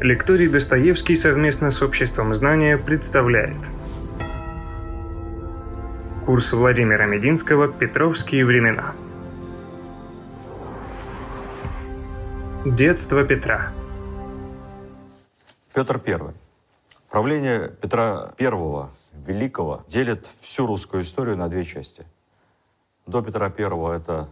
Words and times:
Лекторий 0.00 0.48
Достоевский 0.48 1.16
совместно 1.16 1.70
с 1.70 1.80
Обществом 1.80 2.34
знания 2.34 2.76
представляет 2.76 3.58
Курс 6.26 6.52
Владимира 6.52 7.06
Мединского 7.06 7.72
«Петровские 7.72 8.44
времена» 8.44 8.94
Детство 12.66 13.24
Петра 13.24 13.72
Петр 15.72 15.98
I. 16.06 16.34
Правление 17.08 17.70
Петра 17.80 18.34
I 18.38 18.90
Великого 19.26 19.82
делит 19.88 20.28
всю 20.42 20.66
русскую 20.66 21.04
историю 21.04 21.38
на 21.38 21.48
две 21.48 21.64
части. 21.64 22.04
До 23.06 23.22
Петра 23.22 23.46
I 23.46 23.96
это 23.96 24.28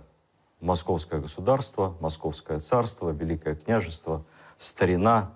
Московское 0.60 1.20
государство, 1.20 1.96
Московское 2.00 2.58
царство, 2.58 3.12
Великое 3.12 3.54
княжество, 3.54 4.26
старина, 4.58 5.32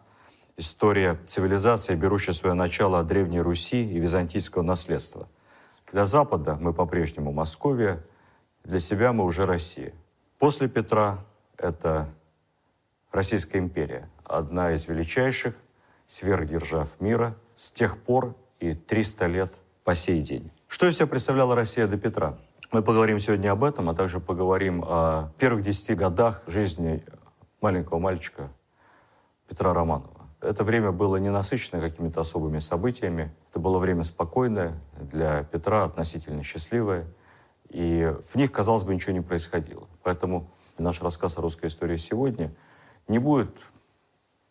история 0.58 1.18
цивилизации, 1.24 1.94
берущая 1.94 2.34
свое 2.34 2.54
начало 2.54 2.98
от 2.98 3.06
Древней 3.06 3.40
Руси 3.40 3.90
и 3.90 3.98
византийского 3.98 4.62
наследства. 4.62 5.28
Для 5.90 6.04
Запада 6.04 6.58
мы 6.60 6.74
по-прежнему 6.74 7.32
Московия, 7.32 8.04
для 8.64 8.80
себя 8.80 9.12
мы 9.14 9.24
уже 9.24 9.46
Россия. 9.46 9.94
После 10.38 10.68
Петра 10.68 11.24
это 11.56 12.08
Российская 13.10 13.58
империя, 13.58 14.10
одна 14.24 14.72
из 14.72 14.86
величайших 14.86 15.54
сверхдержав 16.06 17.00
мира 17.00 17.34
с 17.56 17.70
тех 17.70 17.96
пор 17.96 18.34
и 18.60 18.74
300 18.74 19.26
лет 19.26 19.52
по 19.84 19.94
сей 19.94 20.20
день. 20.20 20.50
Что 20.66 20.86
из 20.86 20.96
себя 20.96 21.06
представляла 21.06 21.54
Россия 21.54 21.86
до 21.86 21.96
Петра? 21.96 22.36
Мы 22.70 22.82
поговорим 22.82 23.18
сегодня 23.18 23.50
об 23.52 23.64
этом, 23.64 23.88
а 23.88 23.94
также 23.94 24.20
поговорим 24.20 24.84
о 24.84 25.32
первых 25.38 25.64
десяти 25.64 25.94
годах 25.94 26.42
жизни 26.46 27.02
маленького 27.62 27.98
мальчика 27.98 28.50
Петра 29.48 29.72
Романова. 29.72 30.17
Это 30.40 30.64
время 30.64 30.92
было 30.92 31.16
не 31.16 31.30
насыщено 31.30 31.80
какими-то 31.80 32.20
особыми 32.20 32.58
событиями. 32.60 33.34
Это 33.50 33.58
было 33.58 33.78
время 33.78 34.04
спокойное, 34.04 34.80
для 35.00 35.42
Петра 35.44 35.84
относительно 35.84 36.42
счастливое. 36.42 37.06
И 37.68 38.14
в 38.22 38.34
них, 38.36 38.52
казалось 38.52 38.84
бы, 38.84 38.94
ничего 38.94 39.12
не 39.12 39.20
происходило. 39.20 39.86
Поэтому 40.02 40.50
наш 40.78 41.02
рассказ 41.02 41.38
о 41.38 41.40
русской 41.40 41.66
истории 41.66 41.96
сегодня 41.96 42.54
не 43.08 43.18
будет 43.18 43.50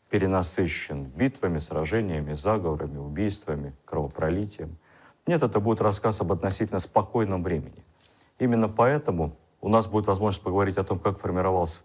перенасыщен 0.10 1.06
битвами, 1.06 1.60
сражениями, 1.60 2.34
заговорами, 2.34 2.98
убийствами, 2.98 3.74
кровопролитием. 3.86 4.78
Нет, 5.26 5.44
это 5.44 5.60
будет 5.60 5.82
рассказ 5.82 6.22
об 6.22 6.32
относительно 6.32 6.80
спокойном 6.80 7.44
времени– 7.44 7.84
Именно 8.40 8.70
поэтому 8.70 9.36
у 9.62 9.70
нас 9.70 9.88
будет 9.88 10.08
возможность 10.08 10.44
поговорить 10.44 10.78
о 10.78 10.84
том, 10.84 11.00
как 11.00 11.18
формировался 11.18 11.80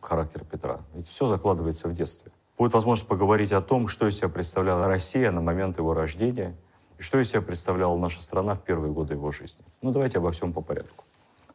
характер 0.00 0.44
Петра. 0.44 0.80
Ведь 0.94 1.06
все 1.06 1.26
закладывается 1.26 1.88
в 1.88 1.92
детстве. 1.92 2.32
Будет 2.58 2.74
возможность 2.74 3.08
поговорить 3.08 3.52
о 3.52 3.60
том, 3.60 3.86
что 3.86 4.08
из 4.08 4.16
себя 4.18 4.28
представляла 4.28 4.88
Россия 4.88 5.30
на 5.30 5.40
момент 5.40 5.78
его 5.78 5.94
рождения 5.94 6.56
и 6.98 7.02
что 7.02 7.20
из 7.20 7.30
себя 7.30 7.40
представляла 7.40 7.96
наша 7.96 8.20
страна 8.20 8.54
в 8.54 8.62
первые 8.62 8.92
годы 8.92 9.14
его 9.14 9.30
жизни. 9.30 9.64
Ну, 9.80 9.92
давайте 9.92 10.18
обо 10.18 10.32
всем 10.32 10.52
по 10.52 10.60
порядку. 10.60 11.04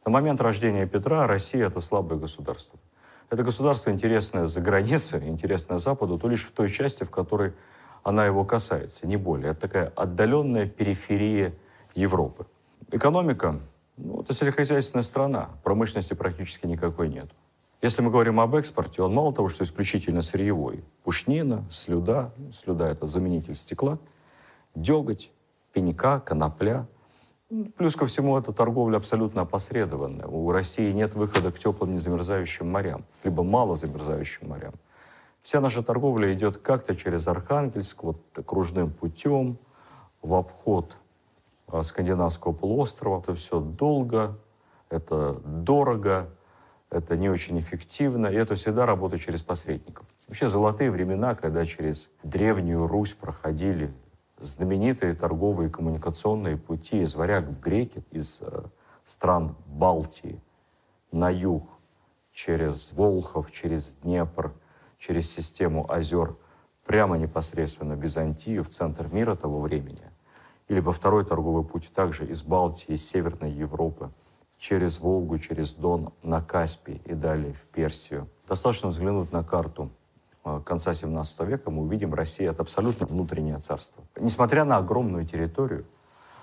На 0.05 0.11
момент 0.11 0.39
рождения 0.39 0.87
Петра 0.87 1.27
Россия— 1.27 1.67
это 1.67 1.81
слабое 1.81 2.17
государство. 2.17 2.79
Это 3.29 3.43
государство 3.43 3.89
интересное 3.89 4.45
за 4.45 4.61
границей, 4.61 5.27
интересное 5.27 5.77
Западу, 5.77 6.17
то 6.17 6.27
лишь 6.29 6.45
в 6.45 6.51
той 6.51 6.69
части, 6.69 7.03
в 7.03 7.11
которой 7.11 7.53
она 8.03 8.25
его 8.25 8.45
касается, 8.45 9.05
не 9.05 9.17
более. 9.17 9.51
Это 9.51 9.61
такая 9.61 9.93
отдаленная 9.95 10.67
периферия 10.67 11.53
Европы. 11.95 12.45
Экономика 12.91 13.59
ну, 13.97 14.21
это 14.21 14.33
сельскохозяйственная 14.33 15.03
страна, 15.03 15.49
промышленности 15.63 16.13
практически 16.13 16.65
никакой 16.65 17.09
нет. 17.09 17.29
Если 17.81 18.01
мы 18.01 18.09
говорим 18.09 18.39
об 18.39 18.55
экспорте, 18.55 19.01
он 19.01 19.13
мало 19.13 19.33
того, 19.33 19.49
что 19.49 19.63
исключительно 19.63 20.21
сырьевой. 20.21 20.83
Пушнина, 21.03 21.65
слюда, 21.69 22.31
слюда– 22.51 22.87
это 22.89 23.07
заменитель 23.07 23.55
стекла, 23.55 23.99
деготь, 24.73 25.31
пенька, 25.73 26.19
конопля. 26.19 26.87
Плюс 27.77 27.95
ко 27.95 28.05
всему, 28.05 28.37
это 28.37 28.53
торговля 28.53 28.97
абсолютно 28.97 29.41
опосредованная. 29.41 30.25
У 30.25 30.51
России 30.51 30.91
нет 30.91 31.13
выхода 31.13 31.51
к 31.51 31.59
теплым 31.59 31.93
незамерзающим 31.93 32.69
морям, 32.69 33.05
либо 33.23 33.43
мало 33.43 33.75
замерзающим 33.75 34.47
морям. 34.47 34.73
Вся 35.41 35.59
наша 35.59 35.83
торговля 35.83 36.33
идет 36.33 36.57
как-то 36.57 36.95
через 36.95 37.27
Архангельск, 37.27 38.03
вот 38.03 38.17
кружным 38.45 38.91
путем, 38.91 39.57
в 40.21 40.33
обход 40.35 40.97
а, 41.67 41.83
скандинавского 41.83 42.53
полуострова. 42.53 43.19
Это 43.19 43.33
все 43.35 43.59
долго, 43.59 44.39
это 44.89 45.33
дорого, 45.43 46.29
это 46.89 47.17
не 47.17 47.29
очень 47.29 47.59
эффективно, 47.59 48.27
и 48.27 48.35
это 48.35 48.55
всегда 48.55 48.85
работа 48.85 49.17
через 49.19 49.41
посредников. 49.41 50.05
Вообще 50.33 50.47
золотые 50.47 50.89
времена, 50.89 51.35
когда 51.35 51.63
через 51.63 52.09
Древнюю 52.23 52.87
Русь 52.87 53.13
проходили 53.13 53.93
знаменитые 54.39 55.13
торговые 55.13 55.69
коммуникационные 55.69 56.57
пути 56.57 57.03
из 57.03 57.13
варяг 57.13 57.45
в 57.49 57.59
греки, 57.59 58.03
из 58.09 58.39
э, 58.41 58.63
стран 59.03 59.55
Балтии 59.67 60.41
на 61.11 61.29
юг, 61.29 61.69
через 62.31 62.93
Волхов, 62.93 63.51
через 63.51 63.93
Днепр, 63.93 64.55
через 64.97 65.29
систему 65.29 65.85
озер, 65.87 66.35
прямо 66.83 67.19
непосредственно 67.19 67.93
в 67.93 68.01
Византию, 68.01 68.63
в 68.63 68.69
центр 68.69 69.13
мира 69.13 69.35
того 69.35 69.61
времени 69.61 70.09
или 70.67 70.79
во 70.79 70.93
второй 70.93 71.25
торговый 71.25 71.63
путь 71.63 71.91
также 71.93 72.25
из 72.25 72.41
Балтии, 72.41 72.93
из 72.93 73.07
Северной 73.07 73.51
Европы, 73.51 74.11
через 74.57 74.99
Волгу, 74.99 75.37
через 75.37 75.73
Дон 75.73 76.11
на 76.23 76.41
Каспий 76.41 77.03
и 77.05 77.13
далее 77.13 77.53
в 77.53 77.61
Персию. 77.65 78.27
Достаточно 78.47 78.89
взглянуть 78.89 79.31
на 79.31 79.43
карту 79.43 79.91
конца 80.65 80.93
17 80.93 81.39
века, 81.41 81.71
мы 81.71 81.83
увидим, 81.83 82.13
Россия— 82.13 82.51
это 82.51 82.61
абсолютно 82.63 83.05
внутреннее 83.05 83.59
царство. 83.59 84.03
Несмотря 84.15 84.65
на 84.65 84.77
огромную 84.77 85.25
территорию, 85.25 85.85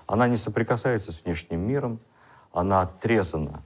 она 0.07 0.27
не 0.27 0.37
соприкасается 0.37 1.11
с 1.11 1.23
внешним 1.23 1.61
миром, 1.61 1.99
она 2.51 2.81
отрезана 2.81 3.63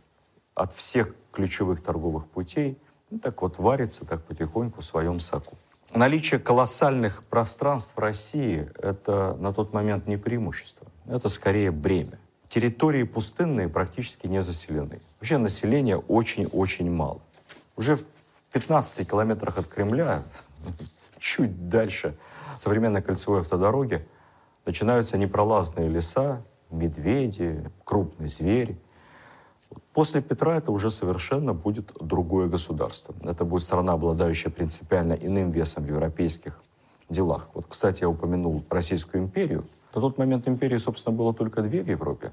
от 0.53 0.73
всех 0.73 1.13
ключевых 1.31 1.81
торговых 1.81 2.27
путей, 2.27 2.77
ну, 3.09 3.19
так 3.19 3.41
вот 3.41 3.59
варится 3.59 4.05
так 4.05 4.23
потихоньку 4.23 4.81
в 4.81 4.85
своем 4.85 5.19
соку. 5.19 5.57
Наличие 5.93 6.39
колоссальных 6.39 7.23
пространств 7.23 7.97
России– 7.97 8.69
это 8.77 9.35
на 9.39 9.53
тот 9.53 9.73
момент 9.73 10.07
не 10.07 10.17
преимущество, 10.17 10.87
это 11.07 11.29
скорее 11.29 11.71
бремя. 11.71 12.19
Территории 12.49 13.03
пустынные 13.03 13.69
практически 13.69 14.27
не 14.27 14.41
заселены. 14.41 15.01
Вообще 15.19 15.37
населения 15.37 15.97
очень-очень 15.97 16.91
мало. 16.91 17.21
Уже 17.75 17.95
в 17.95 18.05
15 18.55 19.05
километрах 19.09 19.57
от 19.57 19.67
Кремля, 19.67 20.23
чуть 21.19 21.67
дальше 21.67 22.17
современной 22.55 23.01
кольцевой 23.01 23.41
автодороги, 23.41 24.07
начинаются 24.65 25.17
непролазные 25.17 25.89
леса, 25.89 26.41
медведи, 26.71 27.69
крупный 27.83 28.29
зверь. 28.29 28.77
После 29.91 30.21
Петра 30.21 30.55
это 30.55 30.71
уже 30.71 30.89
совершенно 30.89 31.53
будет 31.53 31.91
другое 31.99 32.47
государство. 32.47 33.13
Это 33.23 33.43
будет 33.43 33.61
страна, 33.61 33.91
обладающая 33.91 34.49
принципиально 34.49 35.13
иным 35.13 35.51
весом 35.51 35.83
в 35.83 35.87
европейских 35.89 36.61
делах. 37.09 37.49
Вот, 37.55 37.65
кстати, 37.67 38.03
я 38.03 38.09
упомянул 38.09 38.63
Российскую 38.69 39.21
империю. 39.21 39.65
На 39.93 39.99
тот 39.99 40.17
момент 40.17 40.47
империи, 40.47 40.77
собственно, 40.77 41.13
было 41.13 41.33
только 41.33 41.61
две 41.61 41.83
в 41.83 41.89
Европе. 41.89 42.31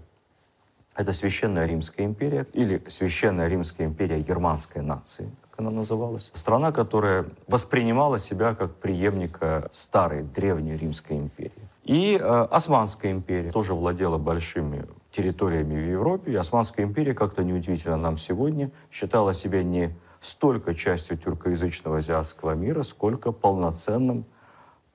Это 0.95 1.13
Священная 1.13 1.67
Римская 1.67 2.07
империя 2.07 2.47
или 2.53 2.81
Священная 2.87 3.49
Римская 3.49 3.89
империя 3.89 4.21
германской 4.21 4.83
нации, 4.83 5.29
как 5.53 5.61
она 5.61 5.71
называлась. 5.71 6.31
Страна, 6.33 6.73
которая 6.73 7.27
воспринимала 7.47 8.19
себя 8.19 8.55
как 8.55 8.75
преемника 8.77 9.69
старой, 9.71 10.23
древней 10.23 10.79
Римской 10.79 11.19
империи. 11.19 11.69
И 11.85 12.19
э, 12.19 12.25
Османская 12.51 13.13
империя 13.13 13.53
тоже 13.53 13.75
владела 13.75 14.17
большими 14.17 14.87
территориями 15.11 15.75
в 15.75 15.91
Европе. 15.91 16.33
И 16.33 16.37
Османская 16.37 16.87
империя, 16.87 17.13
как-то 17.13 17.45
неудивительно 17.45 17.99
нам 17.99 18.17
сегодня, 18.17 18.71
считала 18.91 19.35
себя 19.35 19.63
не 19.63 19.95
столько 20.21 20.75
частью 20.75 21.19
тюркоязычного 21.19 21.99
азиатского 21.99 22.53
мира, 22.53 22.83
сколько 22.83 23.31
полноценным 23.31 24.25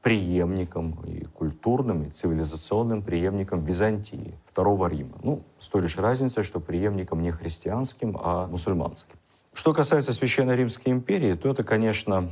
преемником 0.01 1.03
и 1.05 1.25
культурным, 1.25 2.05
и 2.05 2.09
цивилизационным 2.09 3.03
преемником 3.03 3.63
Византии, 3.63 4.33
Второго 4.45 4.87
Рима. 4.87 5.17
Ну, 5.21 5.43
с 5.59 5.69
той 5.69 5.81
лишь 5.81 5.97
разницей, 5.97 6.43
что 6.43 6.59
преемником 6.59 7.21
не 7.21 7.31
христианским, 7.31 8.17
а 8.19 8.47
мусульманским. 8.47 9.17
Что 9.57 9.73
касается 9.73 10.13
Священной 10.13 10.55
Римской 10.55 10.91
империи, 10.91 11.33
то 11.33 11.49
это, 11.49 11.63
конечно, 11.63 12.29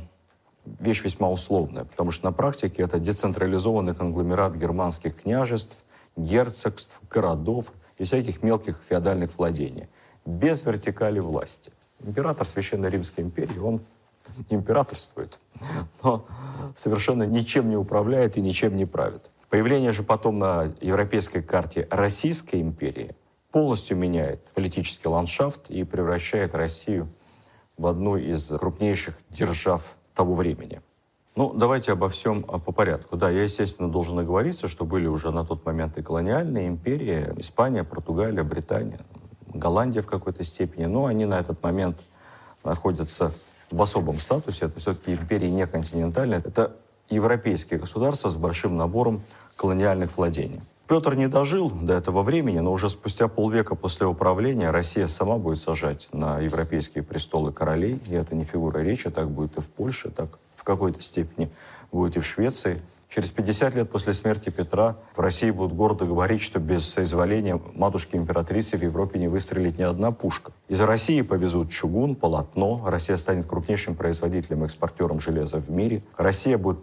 вещь 0.64 1.02
весьма 1.02 1.28
условная, 1.28 1.84
потому 1.84 2.12
что 2.12 2.24
на 2.24 2.30
практике 2.30 2.84
это 2.84 3.00
децентрализованный 3.00 3.96
конгломерат 3.96 4.54
германских 4.54 5.22
княжеств, 5.22 5.82
герцогств, 6.16 7.00
городов 7.10 7.72
и 7.98 8.04
всяких 8.04 8.44
мелких 8.44 8.80
феодальных 8.88 9.36
владений, 9.36 9.88
без 10.24 10.64
вертикали 10.64 11.18
власти. 11.18 11.72
Император 11.98 12.46
Священной 12.46 12.90
Римской 12.90 13.24
империи, 13.24 13.58
он 13.58 13.80
императорствует, 14.48 15.40
но 16.04 16.26
совершенно 16.76 17.24
ничем 17.24 17.68
не 17.68 17.76
управляет 17.76 18.36
и 18.36 18.40
ничем 18.40 18.76
не 18.76 18.86
правит. 18.86 19.32
Появление 19.50 19.90
же 19.90 20.04
потом 20.04 20.38
на 20.38 20.72
европейской 20.80 21.42
карте 21.42 21.88
Российской 21.90 22.60
империи 22.60 23.16
полностью 23.50 23.96
меняет 23.96 24.44
политический 24.54 25.08
ландшафт 25.08 25.70
и 25.70 25.82
превращает 25.82 26.54
Россию 26.54 27.08
в 27.76 27.86
одну 27.86 28.16
из 28.16 28.48
крупнейших 28.48 29.16
держав 29.30 29.96
того 30.14 30.34
времени. 30.34 30.80
Ну, 31.36 31.52
давайте 31.52 31.92
обо 31.92 32.08
всем 32.08 32.44
а, 32.48 32.58
по 32.58 32.72
порядку. 32.72 33.16
Да, 33.16 33.28
я, 33.28 33.42
естественно, 33.42 33.90
должен 33.90 34.18
оговориться, 34.18 34.68
что 34.68 34.86
были 34.86 35.06
уже 35.06 35.30
на 35.30 35.44
тот 35.44 35.66
момент 35.66 35.98
и 35.98 36.02
колониальные 36.02 36.68
империи, 36.68 37.30
Испания, 37.36 37.84
Португалия, 37.84 38.42
Британия, 38.42 39.00
Голландия 39.52 40.00
в 40.00 40.06
какой-то 40.06 40.44
степени, 40.44 40.86
но 40.86 41.04
они 41.04 41.26
на 41.26 41.38
этот 41.38 41.62
момент 41.62 42.00
находятся 42.64 43.32
в 43.70 43.82
особом 43.82 44.18
статусе. 44.18 44.66
Это 44.66 44.80
все-таки 44.80 45.12
империи 45.12 45.48
не 45.48 45.66
континентальные. 45.66 46.40
Это 46.42 46.74
европейские 47.10 47.80
государства 47.80 48.30
с 48.30 48.36
большим 48.36 48.78
набором 48.78 49.22
колониальных 49.56 50.16
владений. 50.16 50.62
Петр 50.88 51.16
не 51.16 51.26
дожил 51.26 51.70
до 51.70 51.94
этого 51.94 52.22
времени, 52.22 52.60
но 52.60 52.72
уже 52.72 52.88
спустя 52.88 53.26
полвека 53.26 53.74
после 53.74 54.06
управления 54.06 54.70
Россия 54.70 55.08
сама 55.08 55.36
будет 55.36 55.58
сажать 55.58 56.08
на 56.12 56.38
европейские 56.38 57.02
престолы 57.02 57.52
королей. 57.52 58.00
И 58.08 58.14
это 58.14 58.36
не 58.36 58.44
фигура 58.44 58.78
речи, 58.78 59.10
так 59.10 59.28
будет 59.28 59.56
и 59.56 59.60
в 59.60 59.68
Польше, 59.68 60.10
так 60.10 60.38
в 60.54 60.62
какой-то 60.62 61.02
степени 61.02 61.50
будет 61.90 62.16
и 62.16 62.20
в 62.20 62.26
Швеции. 62.26 62.80
Через 63.08 63.30
50 63.30 63.74
лет 63.74 63.90
после 63.90 64.12
смерти 64.12 64.50
Петра 64.50 64.96
в 65.14 65.20
России 65.20 65.50
будут 65.50 65.72
гордо 65.72 66.04
говорить, 66.04 66.40
что 66.40 66.60
без 66.60 66.88
соизволения 66.88 67.60
матушки-императрицы 67.74 68.76
в 68.76 68.82
Европе 68.82 69.18
не 69.18 69.28
выстрелит 69.28 69.78
ни 69.78 69.82
одна 69.82 70.12
пушка. 70.12 70.52
Из 70.68 70.80
России 70.80 71.22
повезут 71.22 71.70
чугун, 71.70 72.14
полотно. 72.14 72.82
Россия 72.86 73.16
станет 73.16 73.46
крупнейшим 73.46 73.94
производителем 73.94 74.62
и 74.62 74.66
экспортером 74.66 75.18
железа 75.18 75.60
в 75.60 75.68
мире. 75.68 76.02
Россия 76.16 76.58
будет 76.58 76.78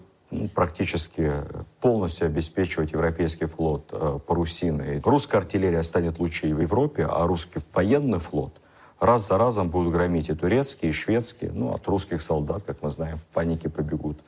практически 0.53 1.31
полностью 1.80 2.27
обеспечивать 2.27 2.91
европейский 2.91 3.45
флот 3.45 3.89
э, 3.91 4.19
парусиной. 4.25 5.01
Русская 5.03 5.38
артиллерия 5.38 5.83
станет 5.83 6.19
лучшей 6.19 6.53
в 6.53 6.62
Европе, 6.62 7.06
а 7.09 7.25
русский 7.27 7.59
военный 7.74 8.19
флот 8.19 8.59
раз 9.00 9.27
за 9.27 9.38
разом 9.38 9.69
будут 9.69 9.94
громить 9.94 10.30
и 10.30 10.33
турецкие, 10.33 10.91
и 10.91 10.94
шведские. 10.94 11.51
Ну, 11.53 11.74
от 11.74 11.88
русских 11.88 12.21
солдат, 12.21 12.63
как 12.65 12.81
мы 12.81 12.89
знаем, 12.89 13.18
в 13.18 13.25
панике 13.25 13.69
побегут 13.69 14.19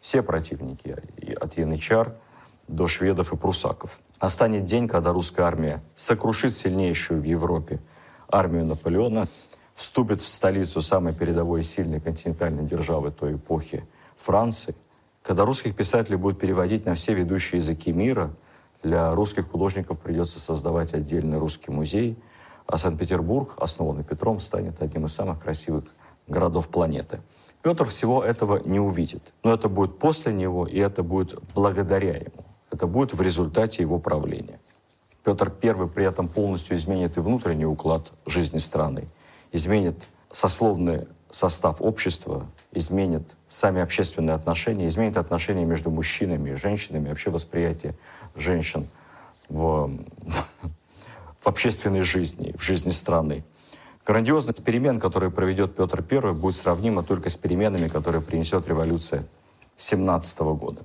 все 0.00 0.22
противники, 0.22 0.96
от 1.40 1.58
янычар 1.58 2.14
до 2.68 2.86
шведов 2.86 3.32
и 3.32 3.36
прусаков. 3.36 4.00
Настанет 4.20 4.64
день, 4.64 4.88
когда 4.88 5.12
русская 5.12 5.42
армия 5.42 5.82
сокрушит 5.94 6.54
сильнейшую 6.54 7.20
в 7.20 7.24
Европе 7.24 7.80
армию 8.28 8.64
Наполеона, 8.64 9.28
вступит 9.74 10.20
в 10.20 10.28
столицу 10.28 10.80
самой 10.80 11.14
передовой 11.14 11.60
и 11.60 11.64
сильной 11.64 12.00
континентальной 12.00 12.64
державы 12.64 13.10
той 13.10 13.34
эпохи 13.34 13.84
Франции– 14.16 14.74
когда 15.22 15.44
русских 15.44 15.76
писателей 15.76 16.16
будут 16.16 16.38
переводить 16.38 16.86
на 16.86 16.94
все 16.94 17.14
ведущие 17.14 17.60
языки 17.60 17.92
мира, 17.92 18.32
для 18.82 19.14
русских 19.14 19.50
художников 19.50 20.00
придется 20.00 20.40
создавать 20.40 20.94
отдельный 20.94 21.38
русский 21.38 21.70
музей, 21.70 22.16
а 22.66 22.78
Санкт-Петербург, 22.78 23.54
основанный 23.58 24.04
Петром, 24.04 24.40
станет 24.40 24.80
одним 24.80 25.06
из 25.06 25.12
самых 25.12 25.40
красивых 25.40 25.84
городов 26.28 26.68
планеты. 26.68 27.20
Петр 27.62 27.84
всего 27.84 28.22
этого 28.22 28.62
не 28.64 28.80
увидит. 28.80 29.34
Но 29.42 29.52
это 29.52 29.68
будет 29.68 29.98
после 29.98 30.32
него, 30.32 30.66
и 30.66 30.78
это 30.78 31.02
будет 31.02 31.38
благодаря 31.54 32.16
ему. 32.16 32.44
Это 32.70 32.86
будет 32.86 33.12
в 33.12 33.20
результате 33.20 33.82
его 33.82 33.98
правления. 33.98 34.60
Петр 35.24 35.52
I 35.62 35.88
при 35.88 36.06
этом 36.06 36.28
полностью 36.28 36.76
изменит 36.76 37.18
и 37.18 37.20
внутренний 37.20 37.66
уклад 37.66 38.12
жизни 38.24 38.58
страны, 38.58 39.08
изменит 39.52 39.96
сословный 40.30 41.06
состав 41.30 41.82
общества, 41.82 42.46
изменит 42.72 43.36
сами 43.48 43.80
общественные 43.80 44.34
отношения, 44.34 44.86
изменит 44.86 45.16
отношения 45.16 45.64
между 45.64 45.90
мужчинами 45.90 46.50
и 46.50 46.54
женщинами, 46.54 47.08
вообще 47.08 47.30
восприятие 47.30 47.94
женщин 48.34 48.86
в, 49.48 49.90
в 51.38 51.46
общественной 51.46 52.02
жизни, 52.02 52.54
в 52.56 52.62
жизни 52.62 52.90
страны. 52.90 53.44
Грандиозность 54.06 54.64
перемен, 54.64 54.98
которые 54.98 55.30
проведет 55.30 55.76
Петр 55.76 56.04
I, 56.10 56.32
будет 56.32 56.56
сравнима 56.56 57.02
только 57.02 57.28
с 57.28 57.36
переменами, 57.36 57.88
которые 57.88 58.22
принесет 58.22 58.66
революция 58.66 59.24
17 59.76 60.38
года. 60.40 60.82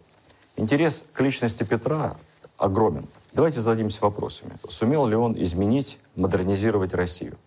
Интерес 0.58 1.06
к 1.14 1.22
личности 1.22 1.64
Петра 1.64 2.18
огромен. 2.58 3.08
Давайте 3.34 3.60
зададимся 3.60 4.00
вопросами. 4.02 4.52
Сумел 4.68 5.08
ли 5.08 5.16
он 5.16 5.42
изменить, 5.42 6.00
модернизировать 6.16 6.94
Россию? 6.94 7.38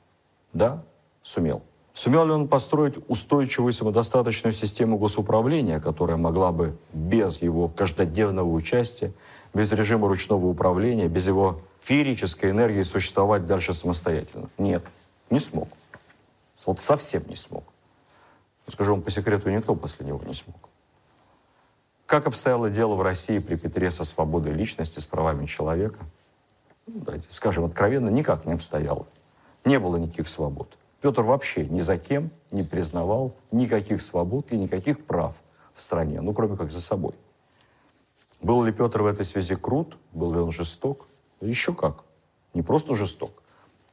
Да, 0.53 0.83
сумел. 1.23 1.63
Сумел 1.99 2.27
ли 2.27 2.31
он 2.31 2.47
построить 2.47 2.95
устойчивую 3.09 3.73
самодостаточную 3.73 4.53
систему 4.53 4.99
госуправления, 4.99 5.81
которая 5.81 6.17
могла 6.17 6.53
бы 6.53 6.79
без 6.93 7.43
его 7.43 7.67
каждодневного 7.67 8.49
участия, 8.49 9.13
без 9.53 9.73
режима 9.73 10.07
ручного 10.07 10.47
управления, 10.47 11.09
без 11.09 11.27
его 11.27 11.61
феерической 11.81 12.51
энергии 12.51 12.83
существовать 12.85 13.47
дальше 13.47 13.75
самостоятельно? 13.75 14.49
Нет, 14.59 14.85
не 15.29 15.41
смог. 15.41 15.69
Вот 16.67 16.79
совсем 16.79 17.25
не 17.29 17.35
смог. 17.35 17.65
Скажу 18.69 18.93
вам 18.93 19.03
по 19.03 19.11
секрету, 19.11 19.51
никто 19.51 19.75
после 19.75 20.07
него 20.07 20.21
не 20.25 20.35
смог. 20.35 20.69
Как 22.07 22.29
обстояло 22.29 22.71
дело 22.71 22.95
в 22.95 23.03
России 23.03 23.41
при 23.41 23.57
Петре 23.57 23.91
со 23.91 24.05
свободой 24.05 24.53
личности, 24.53 25.01
с 25.01 25.05
правами 25.05 25.47
человека? 25.47 25.99
Ну, 26.87 27.01
давайте 27.01 27.27
скажем 27.31 27.65
откровенно, 27.65 28.09
никак 28.09 28.47
не 28.47 28.53
обстояло. 28.53 29.05
Не 29.65 29.81
было 29.81 29.97
никаких 29.97 30.29
свобод. 30.29 30.79
Петр 31.01 31.23
вообще 31.23 31.65
ни 31.67 31.81
за 31.81 31.97
кем 31.97 32.31
не 32.51 32.63
признавал 32.63 33.35
никаких 33.53 34.03
свобод 34.03 34.51
и 34.53 34.57
никаких 34.57 35.05
прав 35.05 35.41
в 35.73 35.81
стране, 35.81 36.21
ну, 36.21 36.33
кроме 36.33 36.57
как 36.57 36.71
за 36.71 36.81
собой. 36.81 37.15
Был 38.41 38.63
ли 38.65 38.73
Петр 38.73 39.03
в 39.03 39.07
этой 39.07 39.25
связи 39.25 39.55
крут? 39.55 39.97
Был 40.13 40.33
ли 40.33 40.39
он 40.41 40.51
жесток? 40.51 41.07
Еще 41.41 41.73
как. 41.73 42.05
Не 42.55 42.63
просто 42.63 42.95
жесток, 42.95 43.43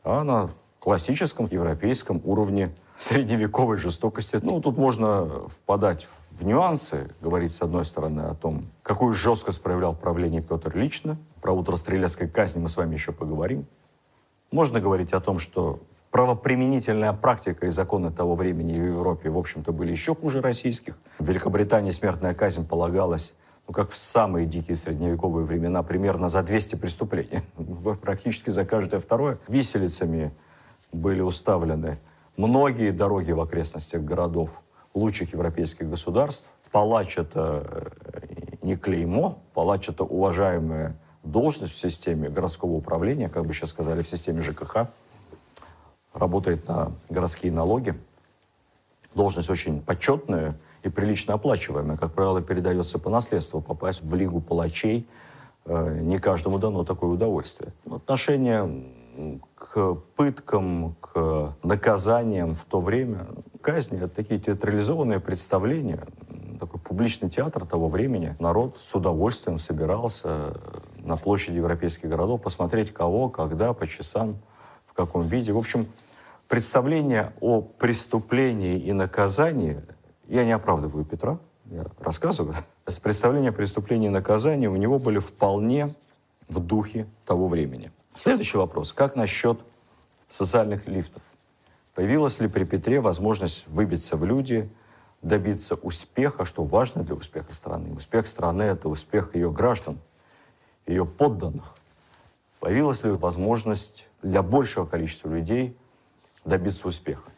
а 0.04 0.24
на 0.24 0.52
классическом 0.80 1.48
европейском 1.50 2.22
уровне 2.24 2.74
средневековой 2.98 3.78
жестокости. 3.78 4.40
Ну, 4.42 4.62
тут 4.62 4.78
можно 4.78 5.48
впадать 5.48 6.08
в 6.32 6.46
нюансы, 6.46 7.10
говорить, 7.22 7.52
с 7.52 7.62
одной 7.62 7.86
стороны, 7.86 8.22
о 8.22 8.36
том, 8.36 8.66
какую 8.84 9.14
жесткость 9.14 9.62
проявлял 9.62 9.94
в 9.94 10.00
правлении 10.00 10.40
Петр 10.40 10.76
лично. 10.78 11.18
Про 11.42 11.54
утро 11.54 11.76
стрелецкой 11.76 12.30
казни 12.30 12.60
мы 12.60 12.70
с 12.70 12.78
вами 12.78 12.94
еще 12.94 13.12
поговорим. 13.12 13.66
Можно 14.52 14.80
говорить 14.80 15.12
о 15.14 15.20
том, 15.20 15.40
что 15.40 15.80
правоприменительная 16.12 17.14
практика 17.14 17.68
и 17.68 17.70
законы 17.70 18.12
того 18.12 18.36
времени 18.36 18.74
в 18.80 18.86
Европе, 18.86 19.30
в 19.30 19.38
общем-то, 19.38 19.72
были 19.72 19.92
еще 19.92 20.16
хуже 20.16 20.42
российских. 20.42 20.98
В 21.20 21.28
Великобритании 21.28 21.92
смертная 21.92 22.34
казнь 22.34 22.68
полагалась, 22.68 23.36
ну, 23.68 23.74
как 23.74 23.90
в 23.90 23.98
самые 23.98 24.46
дикие 24.46 24.76
средневековые 24.76 25.46
времена, 25.46 25.84
примерно 25.84 26.30
за 26.30 26.44
200 26.44 26.76
преступлений. 26.76 27.42
Практически 28.02 28.50
за 28.50 28.66
каждое 28.66 29.00
второе. 29.00 29.40
Виселицами 29.48 30.32
были 30.92 31.22
уставлены 31.22 32.00
многие 32.38 32.92
дороги 32.92 33.32
в 33.32 33.42
окрестностях 33.42 34.02
городов 34.04 34.62
лучших 34.94 35.34
европейских 35.34 35.90
государств. 35.90 36.50
Палач— 36.72 37.18
это 37.18 37.92
э, 38.04 38.56
не 38.62 38.76
клеймо, 38.76 39.40
палач— 39.54 39.90
это 39.90 40.04
уважаемая 40.04 40.98
должность 41.24 41.74
в 41.74 41.78
системе 41.78 42.30
городского 42.30 42.72
управления, 42.72 43.30
как 43.30 43.46
бы 43.46 43.54
сейчас 43.54 43.70
сказали, 43.70 44.02
в 44.02 44.08
системе 44.08 44.42
ЖКХ 44.42 44.88
работает 46.16 46.68
на 46.68 46.92
городские 47.10 47.52
налоги. 47.52 47.94
Должность 49.14 49.50
очень 49.50 49.82
почетная 49.82 50.56
и 50.84 50.90
прилично 50.90 51.36
оплачиваемая. 51.36 51.98
Как 51.98 52.14
правило, 52.14 52.42
передается 52.42 53.00
по 53.00 53.10
наследству. 53.10 53.62
Попасть 53.62 54.02
в 54.02 54.16
лигу 54.16 54.42
палачей 54.42 55.08
э, 55.66 56.00
не 56.02 56.18
каждому 56.20 56.58
дано 56.58 56.84
такое 56.84 57.12
удовольствие. 57.12 57.74
Отношение 57.90 58.86
к 59.56 59.96
пыткам, 60.16 60.96
к 61.00 61.56
наказаниям 61.64 62.54
в 62.54 62.66
то 62.66 62.80
время, 62.80 63.28
казни— 63.62 63.98
это 64.02 64.14
такие 64.14 64.40
театрализованные 64.40 65.20
представления, 65.20 66.06
такой 66.60 66.80
публичный 66.80 67.30
театр 67.30 67.66
того 67.66 67.88
времени. 67.88 68.36
Народ 68.40 68.78
с 68.78 68.94
удовольствием 68.94 69.58
собирался 69.58 70.60
на 70.98 71.16
площади 71.18 71.58
европейских 71.58 72.10
городов 72.10 72.42
посмотреть 72.42 72.94
кого, 72.94 73.30
когда, 73.30 73.74
по 73.74 73.88
часам, 73.88 74.38
в 74.86 74.94
каком 74.94 75.22
виде. 75.22 75.54
В 75.54 75.58
общем, 75.58 75.88
представление 76.48 77.34
о 77.42 77.62
преступлении 77.62 78.80
и 78.80 78.94
наказании, 78.94 79.82
я 80.28 80.44
не 80.44 80.52
оправдываю 80.52 81.06
Петра, 81.06 81.40
я 81.66 81.86
рассказываю, 82.00 82.56
представление 83.02 83.50
о 83.50 83.54
преступлении 83.54 84.08
и 84.08 84.12
наказании 84.12 84.68
у 84.68 84.76
него 84.76 85.00
были 85.00 85.20
вполне 85.20 85.94
в 86.48 86.60
духе 86.60 87.08
того 87.26 87.48
времени. 87.48 87.92
Следующий 88.14 88.58
вопрос. 88.58 88.94
Как 88.94 89.16
насчет 89.16 89.60
социальных 90.28 90.88
лифтов? 90.88 91.24
Появилась 91.96 92.40
ли 92.40 92.48
при 92.48 92.66
Петре 92.66 93.00
возможность 93.00 93.68
выбиться 93.68 94.16
в 94.16 94.26
люди, 94.26 94.70
добиться 95.22 95.76
успеха, 95.76 96.46
что 96.46 96.64
важно 96.64 97.04
для 97.04 97.16
успеха 97.16 97.54
страны? 97.54 97.94
Успех 97.96 98.28
страны– 98.28 98.64
это 98.64 98.90
успех 98.90 99.34
ее 99.34 99.52
граждан, 99.52 99.98
ее 100.86 101.06
подданных. 101.06 101.76
Появилась 102.60 103.04
ли 103.04 103.12
возможность 103.12 104.08
для 104.22 104.44
большего 104.44 104.86
количества 104.86 105.30
людей 105.30 105.76
добиться 106.46 106.88
успеха. 106.88 107.32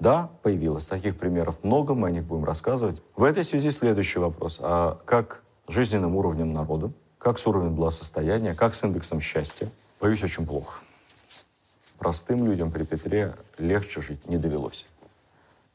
Да, 0.00 0.30
появилось. 0.42 0.84
Таких 0.84 1.16
примеров 1.16 1.62
много, 1.62 1.94
мы 1.94 2.08
о 2.08 2.10
них 2.10 2.24
будем 2.24 2.44
рассказывать. 2.44 3.02
В 3.14 3.22
этой 3.22 3.44
связи 3.44 3.70
следующий 3.70 4.18
вопрос. 4.18 4.58
А 4.60 4.98
как 5.04 5.42
жизненным 5.68 6.16
уровнем 6.16 6.52
народа, 6.52 6.90
как 7.18 7.38
с 7.38 7.46
уровнем 7.46 7.74
благосостояния, 7.74 8.54
как 8.54 8.74
с 8.74 8.82
индексом 8.82 9.20
счастья? 9.20 9.70
Боюсь, 10.00 10.22
очень 10.22 10.46
плохо. 10.46 10.80
Простым 11.98 12.44
людям 12.44 12.70
при 12.70 12.82
Петре 12.82 13.34
легче 13.56 14.00
жить 14.00 14.28
не 14.28 14.36
довелось. 14.36 14.86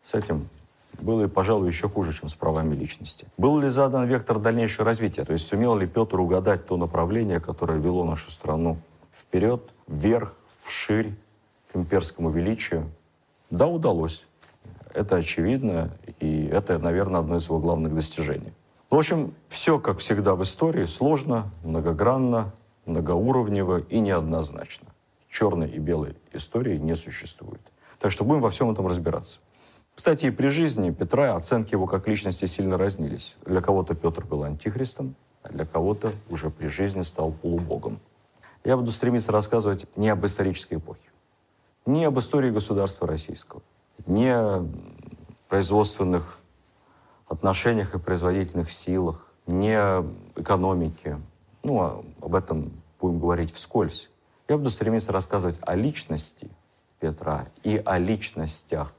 С 0.03 0.13
этим 0.13 0.49
было, 0.99 1.27
пожалуй, 1.27 1.67
еще 1.67 1.87
хуже, 1.87 2.13
чем 2.13 2.29
с 2.29 2.35
правами 2.35 2.75
личности. 2.75 3.25
Был 3.37 3.59
ли 3.59 3.69
задан 3.69 4.05
вектор 4.05 4.37
дальнейшего 4.37 4.85
развития? 4.85 5.23
То 5.23 5.33
есть 5.33 5.47
сумел 5.47 5.77
ли 5.77 5.87
Петр 5.87 6.19
угадать 6.19 6.65
то 6.67 6.77
направление, 6.77 7.39
которое 7.39 7.79
вело 7.79 8.03
нашу 8.03 8.31
страну 8.31 8.77
вперед, 9.13 9.63
вверх, 9.87 10.35
вширь, 10.61 11.15
к 11.71 11.75
имперскому 11.75 12.29
величию? 12.29 12.89
Да, 13.49 13.67
удалось. 13.67 14.25
Это 14.93 15.17
очевидно, 15.17 15.91
и 16.19 16.45
это, 16.45 16.79
наверное, 16.79 17.21
одно 17.21 17.37
из 17.37 17.45
его 17.45 17.59
главных 17.59 17.93
достижений. 17.93 18.53
В 18.89 18.95
общем, 18.95 19.33
все, 19.49 19.79
как 19.79 19.99
всегда 19.99 20.33
в 20.33 20.41
истории, 20.41 20.85
сложно, 20.85 21.51
многогранно, 21.63 22.51
многоуровнево 22.85 23.79
и 23.81 23.99
неоднозначно. 23.99 24.87
Черной 25.29 25.69
и 25.69 25.77
белой 25.77 26.15
истории 26.33 26.77
не 26.77 26.95
существует. 26.95 27.61
Так 27.99 28.11
что 28.11 28.23
будем 28.23 28.41
во 28.41 28.49
всем 28.49 28.71
этом 28.71 28.87
разбираться. 28.87 29.39
Кстати, 29.93 30.27
и 30.27 30.31
при 30.31 30.47
жизни 30.47 30.89
Петра 30.91 31.35
оценки 31.35 31.73
его 31.73 31.85
как 31.85 32.07
личности 32.07 32.45
сильно 32.45 32.77
разнились. 32.77 33.35
Для 33.45 33.61
кого-то 33.61 33.93
Петр 33.93 34.25
был 34.25 34.43
антихристом, 34.43 35.15
а 35.43 35.49
для 35.49 35.65
кого-то 35.65 36.13
уже 36.29 36.49
при 36.49 36.67
жизни 36.67 37.01
стал 37.01 37.31
полубогом. 37.31 37.99
Я 38.63 38.75
буду 38.77 38.91
стремиться 38.91 39.31
рассказывать 39.31 39.85
не 39.95 40.09
об 40.09 40.25
исторической 40.25 40.75
эпохе, 40.75 41.09
не 41.89 42.05
об 42.05 42.19
истории 42.19 42.51
государства 42.51 43.07
российского, 43.07 43.61
не 44.05 44.29
о 44.29 44.65
производственных 45.47 46.39
отношениях 47.27 47.95
и 47.95 47.99
производительных 47.99 48.71
силах, 48.71 49.33
не 49.47 49.73
о 49.73 50.05
экономике. 50.35 51.19
Ну, 51.63 51.81
а 51.81 52.03
об 52.21 52.35
этом 52.35 52.71
будем 52.99 53.19
говорить 53.19 53.51
вскользь. 53.51 54.09
Я 54.47 54.57
буду 54.57 54.69
стремиться 54.69 55.11
рассказывать 55.11 55.57
о 55.61 55.75
личности 55.75 56.49
Петра 56.99 57.47
и 57.63 57.81
о 57.83 57.97
личностях 57.97 58.93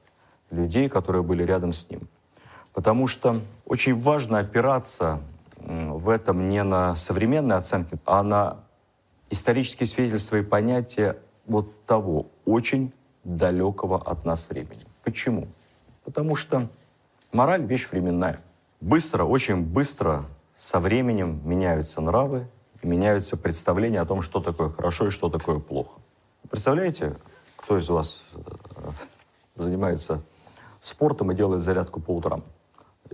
людей, 0.51 0.89
которые 0.89 1.23
были 1.23 1.45
рядом 1.45 1.73
с 1.73 1.89
ним. 1.89 2.09
Потому 2.73 3.07
что 3.07 3.41
очень 3.67 3.95
важно 3.95 4.41
опираться 4.41 5.21
в 5.59 6.09
этом 6.09 6.49
не 6.49 6.63
на 6.65 6.97
современные 6.97 7.57
оценки, 7.57 7.99
а 8.05 8.23
на 8.23 8.65
исторические 9.29 9.87
свидетельства 9.87 10.37
и 10.37 10.43
понятия 10.43 11.19
вот 11.47 11.85
того 11.85 12.27
очень 12.51 12.93
далекого 13.25 14.01
от 14.01 14.25
нас 14.25 14.49
времени. 14.49 14.85
Почему? 15.05 15.49
Потому 16.05 16.37
что 16.37 16.69
мораль– 17.33 17.65
вещь 17.67 17.89
временная. 17.91 18.41
Быстро, 18.81 19.25
очень 19.25 19.63
быстро 19.63 20.27
со 20.57 20.81
временем 20.81 21.41
меняются 21.45 22.01
нравы 22.01 22.49
и 22.83 22.87
меняются 22.87 23.37
представления 23.37 24.01
о 24.01 24.07
том, 24.07 24.23
что 24.23 24.41
такое 24.41 24.71
хорошо 24.71 25.07
и 25.07 25.11
что 25.11 25.29
такое 25.29 25.59
плохо. 25.59 26.01
Представляете, 26.49 27.17
кто 27.57 27.79
из 27.79 27.89
вас 27.89 28.23
э, 28.35 28.41
занимается 29.55 30.23
спортом 30.81 31.31
и 31.31 31.35
делает 31.35 31.63
зарядку 31.63 32.01
по 32.01 32.17
утрам. 32.17 32.43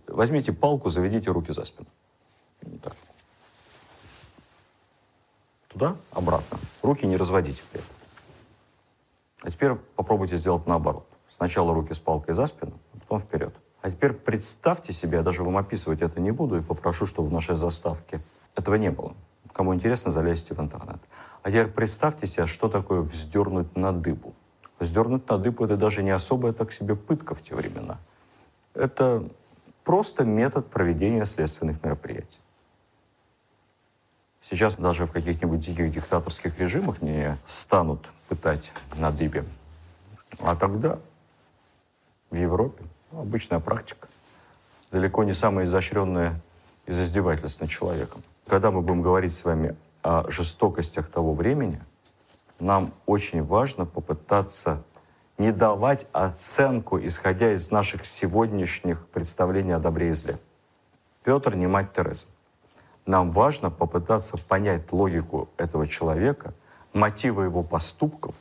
Возьмите 0.07 0.53
палку, 0.53 0.89
заведите 0.89 1.31
руки 1.31 1.53
за 1.53 1.65
спину. 1.65 1.89
Так. 2.83 2.97
Туда, 5.69 5.97
обратно. 6.13 6.59
Руки 6.83 7.07
не 7.07 7.17
разводите 7.17 7.63
при 7.71 7.81
этом. 7.81 7.96
А 9.43 9.51
теперь 9.51 9.75
попробуйте 9.97 10.37
сделать 10.37 10.67
наоборот. 10.67 11.07
Сначала 11.37 11.75
руки 11.75 11.93
с 11.93 11.99
палкой 11.99 12.35
за 12.35 12.47
спину, 12.47 12.73
а 12.95 12.99
потом 13.01 13.21
вперед. 13.21 13.55
А 13.83 13.91
теперь 13.91 14.13
представьте 14.13 14.93
себе, 14.93 15.19
я 15.19 15.23
даже 15.23 15.45
вам 15.45 15.57
описывать 15.57 16.03
это 16.03 16.21
не 16.21 16.31
буду, 16.31 16.57
и 16.57 16.63
попрошу, 16.63 17.07
чтобы 17.07 17.29
в 17.29 17.33
нашей 17.33 17.57
заставке 17.57 18.21
этого 18.55 18.75
не 18.77 18.91
было. 18.91 19.15
Кому 19.53 19.75
интересно, 19.75 20.11
залезьте 20.11 20.55
в 20.55 20.61
интернет. 20.61 20.99
А 21.43 21.51
теперь 21.51 21.69
представьте 21.69 22.27
себе, 22.27 22.47
что 22.47 22.69
такое 22.69 23.01
вздернуть 23.01 23.77
на 23.77 23.93
дыбу. 23.93 24.35
Вздернуть 24.79 25.29
на 25.29 25.39
дыбу– 25.39 25.65
это 25.67 25.77
даже 25.77 26.03
не 26.03 26.11
особая 26.11 26.53
так 26.53 26.73
себе 26.73 26.97
пытка 26.97 27.35
в 27.35 27.43
те 27.43 27.55
времена. 27.55 27.99
Это 28.75 29.29
просто 29.85 30.25
метод 30.25 30.69
проведения 30.69 31.25
следственных 31.25 31.83
мероприятий. 31.83 32.39
Сейчас 34.49 34.77
даже 34.77 35.07
в 35.07 35.13
каких-нибудь 35.13 35.61
диких 35.61 35.91
диктаторских 35.91 36.59
режимах 36.59 37.03
не 37.03 37.37
станут 37.47 38.11
пытать 38.29 38.71
на 38.97 39.11
дыбе. 39.11 39.45
А 40.41 40.55
тогда 40.55 40.99
в 42.31 42.37
Европе 42.37 42.85
обычная 43.13 43.61
практика. 43.61 44.09
Далеко 44.91 45.25
не 45.25 45.35
самая 45.35 45.67
изощренная 45.67 46.41
из 46.87 47.01
издевательств 47.01 47.61
над 47.61 47.71
человеком. 47.71 48.23
Когда 48.47 48.71
мы 48.71 48.83
будем 48.83 49.03
говорить 49.03 49.35
с 49.35 49.45
вами 49.45 49.77
о 50.03 50.29
жестокостях 50.31 51.09
того 51.09 51.35
времени– 51.35 51.81
нам 52.59 52.93
очень 53.05 53.43
важно 53.43 53.85
попытаться 53.85 54.83
не 55.39 55.53
давать 55.53 56.07
оценку, 56.13 56.99
исходя 56.99 57.53
из 57.53 57.71
наших 57.71 58.07
сегодняшних 58.07 59.07
представлений 59.09 59.73
о 59.73 59.79
добре 59.79 60.09
и 60.09 60.13
зле. 60.13 60.39
Петр 61.25 61.55
не 61.55 61.67
мать 61.67 61.93
Тереза. 61.93 62.27
Нам 63.07 63.31
важно 63.31 63.71
попытаться 63.71 64.37
понять 64.37 64.93
логику 64.93 65.49
этого 65.57 65.87
человека, 65.87 66.53
мотивы 66.93 67.45
его 67.45 67.63
поступков, 67.63 68.35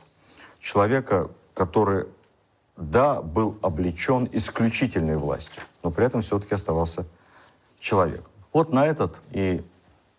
человека, 0.58 1.30
который, 1.54 2.06
да, 2.76 3.22
был 3.22 3.56
облечен 3.62 4.28
исключительной 4.32 5.16
властью, 5.16 5.62
но 5.84 5.90
при 5.90 6.04
этом 6.04 6.20
все-таки 6.20 6.54
оставался 6.54 7.06
человеком. 7.78 8.26
Вот 8.52 8.72
на 8.72 8.86
этот 8.86 9.20
и 9.30 9.64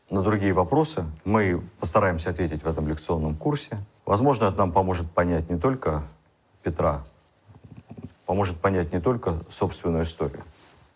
на 0.09 0.21
другие 0.21 0.53
вопросы 0.53 1.03
мы 1.25 1.61
постараемся 1.81 2.29
ответить 2.29 2.63
в 2.63 2.67
этом 2.67 2.87
лекционном 2.87 3.35
курсе. 3.35 3.77
Возможно, 4.05 4.45
это 4.45 4.57
нам 4.57 4.71
поможет 4.71 5.11
понять 5.11 5.49
не 5.49 5.59
только 5.59 6.03
Петра, 6.63 7.03
поможет 8.25 8.57
понять 8.61 8.93
не 8.93 9.01
только 9.01 9.39
собственную 9.49 10.03
историю, 10.03 10.43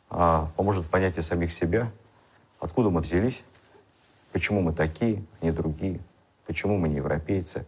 а 0.09 0.49
поможет 0.55 0.85
понять 0.85 1.17
и 1.17 1.21
самих 1.21 1.51
себя, 1.51 1.91
откуда 2.61 2.89
мы 2.89 3.01
взялись, 3.01 3.43
почему 4.31 4.61
мы 4.61 4.71
такие, 4.71 5.21
а 5.41 5.45
не 5.45 5.51
другие, 5.51 5.99
почему 6.45 6.77
мы 6.77 6.87
не 6.87 6.95
европейцы. 6.95 7.65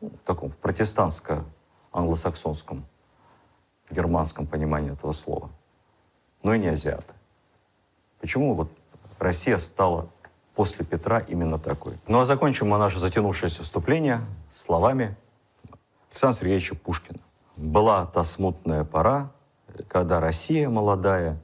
Ну, 0.00 0.10
в 0.10 0.18
таком 0.24 0.50
в 0.50 0.58
протестантско-англосаксонском, 0.58 2.84
германском 3.90 4.46
понимании 4.46 4.92
этого 4.92 5.10
слова. 5.12 5.50
Но 6.44 6.54
и 6.54 6.60
не 6.60 6.68
азиаты. 6.68 7.12
Почему 8.20 8.54
вот 8.54 8.70
Россия 9.18 9.58
стала 9.58 10.08
после 10.54 10.84
Петра 10.84 11.20
именно 11.20 11.58
такой. 11.58 11.94
Ну 12.06 12.20
а 12.20 12.24
закончим 12.24 12.68
мы 12.68 12.78
наше 12.78 12.98
затянувшееся 12.98 13.62
вступление 13.62 14.20
словами 14.52 15.16
Александра 16.10 16.38
Сергеевича 16.38 16.76
Пушкина. 16.76 17.18
«Была 17.56 18.06
та 18.06 18.24
смутная 18.24 18.84
пора, 18.84 19.30
когда 19.88 20.20
Россия 20.20 20.68
молодая, 20.68 21.38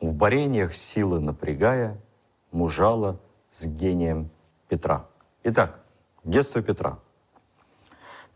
в 0.00 0.14
борениях 0.14 0.74
силы 0.74 1.20
напрягая, 1.20 2.00
мужала 2.52 3.18
с 3.52 3.64
гением 3.64 4.30
Петра». 4.68 5.06
Итак, 5.44 5.80
детство 6.24 6.62
Петра. 6.62 6.98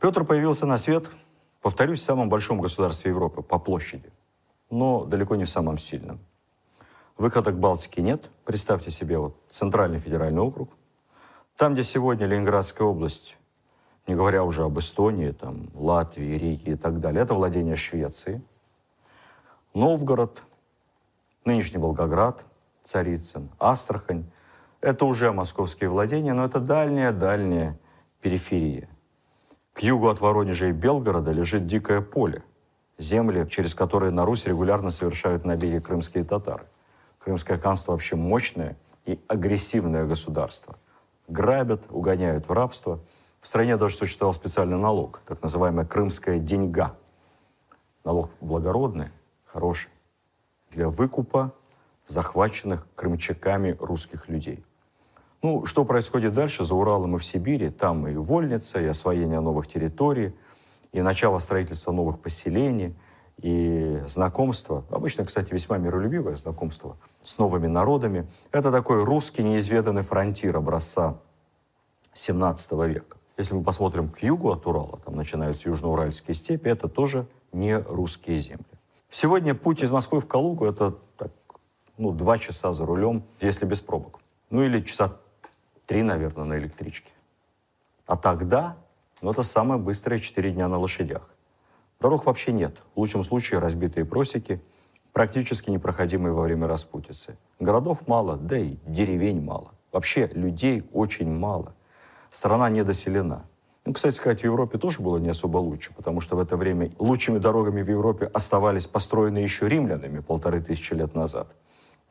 Петр 0.01 0.25
появился 0.25 0.67
на 0.67 0.79
свет, 0.79 1.11
повторюсь, 1.63 2.01
в 2.01 2.05
самом 2.05 2.29
большом 2.29 2.61
государстве 2.61 3.11
Европы 3.11 3.43
по 3.43 3.59
площади, 3.59 4.11
но 4.71 5.05
далеко 5.05 5.37
не 5.37 5.45
в 5.45 5.51
самом 5.51 5.79
сильном– 5.79 6.21
Выхода 7.17 7.53
к 7.53 7.59
Балтике 7.59 8.03
нет. 8.03 8.29
Представьте 8.45 8.91
себе 8.91 9.19
вот 9.19 9.37
Центральный 9.49 9.99
федеральный 9.99 10.43
округ. 10.43 10.71
Там, 11.57 11.75
где 11.75 11.85
сегодня 11.85 12.27
Ленинградская 12.27 12.87
область, 12.87 13.37
не 14.09 14.17
говоря 14.17 14.43
уже 14.43 14.65
об 14.65 14.79
Эстонии, 14.81 15.31
там, 15.31 15.69
Латвии, 15.75 16.37
Риге 16.37 16.73
и 16.73 16.77
так 16.77 16.99
далее, 16.99 17.23
это 17.23 17.35
владение 17.35 17.77
Швеции. 17.77 18.43
Новгород, 19.75 20.43
нынешний 21.47 21.79
Волгоград, 21.79 22.45
Царицын, 22.83 23.51
Астрахань– 23.59 24.27
это 24.85 25.07
уже 25.07 25.33
московские 25.33 25.89
владения, 25.89 26.35
но 26.35 26.45
это 26.45 26.61
дальняя-дальняя 26.61 27.79
периферия. 28.21 28.89
К 29.73 29.81
югу 29.81 30.09
от 30.09 30.21
Воронежа 30.21 30.67
и 30.67 30.73
Белгорода 30.73 31.33
лежит 31.33 31.67
дикое 31.67 32.03
поле, 32.03 32.45
земли, 32.99 33.47
через 33.49 33.75
которые 33.75 34.13
на 34.13 34.27
Русь 34.27 34.45
регулярно 34.45 34.91
совершают 34.91 35.47
набеги 35.47 35.79
крымские 35.79 36.25
татары. 36.25 36.67
Крымское 37.19 37.59
ханство 37.59 37.93
вообще 37.93 38.15
мощное 38.15 38.77
и 39.07 39.19
агрессивное 39.27 40.05
государство. 40.05 40.77
Грабят, 41.29 41.81
угоняют 41.89 42.49
в 42.49 42.53
рабство. 42.53 43.01
В 43.41 43.47
стране 43.47 43.79
даже 43.79 43.97
существовал 43.97 44.35
специальный 44.35 44.77
налог, 44.77 45.23
так 45.27 45.43
называемая 45.43 45.87
крымская 45.87 46.39
деньга. 46.39 46.95
Налог 48.05 48.31
благородный, 48.43 49.09
хороший, 49.47 49.89
для 50.75 50.89
выкупа 50.89 51.55
захваченных 52.07 52.87
крымчаками 52.95 53.77
русских 53.81 54.29
людей. 54.29 54.65
Ну, 55.43 55.67
что 55.67 55.85
происходит 55.85 56.33
дальше 56.33 56.65
за 56.65 56.75
Уралом 56.75 57.17
и 57.17 57.19
в 57.19 57.25
Сибири? 57.25 57.71
Там 57.71 58.07
и 58.09 58.15
вольница, 58.15 58.81
и 58.81 58.87
освоение 58.87 59.41
новых 59.41 59.67
территорий, 59.67 60.35
и 60.93 61.03
начало 61.03 61.39
строительства 61.39 61.93
новых 61.93 62.21
поселений– 62.21 62.95
и 63.39 64.01
знакомство, 64.07 64.85
обычно, 64.91 65.25
кстати, 65.25 65.53
весьма 65.53 65.79
миролюбивое 65.79 66.37
знакомство 66.37 66.97
с 67.21 67.39
новыми 67.39 67.67
народами, 67.67 68.29
это 68.53 68.71
такой 68.71 69.03
русский 69.03 69.43
неизведанный 69.43 70.03
фронтир 70.03 70.57
образца 70.57 71.19
17 72.15 72.73
века. 72.73 73.17
Если 73.37 73.55
мы 73.55 73.65
посмотрим 73.65 74.09
к 74.09 74.21
югу 74.21 74.53
от 74.53 74.67
Урала, 74.67 75.01
там 75.05 75.17
начинаются 75.17 75.69
южноуральские 75.69 76.35
степи, 76.35 76.69
это 76.69 76.89
тоже 76.89 77.27
не 77.53 77.77
русские 77.77 78.39
земли. 78.39 78.65
Сегодня 79.17 79.55
путь 79.55 79.81
из 79.81 79.93
Москвы 79.93 80.19
в 80.19 80.27
Калугу– 80.27 80.65
это 80.67 80.99
так, 81.17 81.31
ну, 81.99 82.11
два 82.11 82.37
часа 82.37 82.73
за 82.73 82.85
рулем, 82.85 83.23
если 83.41 83.65
без 83.65 83.81
пробок. 83.81 84.19
Ну 84.51 84.65
или 84.65 84.81
часа 84.81 85.19
три, 85.87 86.03
наверное, 86.03 86.45
на 86.45 86.59
электричке. 86.59 87.13
А 88.07 88.17
тогда, 88.17 88.77
ну 89.21 89.31
это 89.31 89.45
самое 89.45 89.81
быстрое 89.81 90.19
четыре 90.19 90.51
дня 90.51 90.67
на 90.67 90.79
лошадях. 90.79 91.31
Дорог 92.01 92.27
вообще 92.27 92.51
нет. 92.51 92.83
В 92.97 92.99
лучшем 92.99 93.23
случае 93.23 93.61
разбитые 93.61 94.05
просеки, 94.05 94.61
практически 95.13 95.71
непроходимые 95.71 96.33
во 96.33 96.43
время 96.43 96.67
распутицы. 96.67 97.39
Городов 97.61 98.09
мало, 98.09 98.37
да 98.37 98.59
и 98.59 98.79
деревень 98.85 99.41
мало. 99.41 99.75
Вообще 99.93 100.27
людей 100.27 100.91
очень 100.93 101.31
мало. 101.31 101.77
Страна 102.33 102.69
недоселена. 102.69 103.45
Ну, 103.87 103.93
кстати 103.93 104.15
сказать, 104.15 104.41
в 104.41 104.45
Европе 104.45 104.79
тоже 104.79 105.01
было 105.01 105.19
не 105.19 105.29
особо 105.29 105.59
лучше, 105.59 105.93
потому 105.95 106.23
что 106.23 106.37
в 106.37 106.41
это 106.41 106.57
время 106.57 106.91
лучшими 106.99 107.39
дорогами 107.39 107.83
в 107.83 107.91
Европе 107.91 108.31
оставались 108.33 108.87
построены 108.87 109.39
еще 109.39 109.69
римлянами 109.69 110.21
полторы 110.21 110.63
тысячи 110.63 110.95
лет 110.95 111.15
назад. 111.15 111.49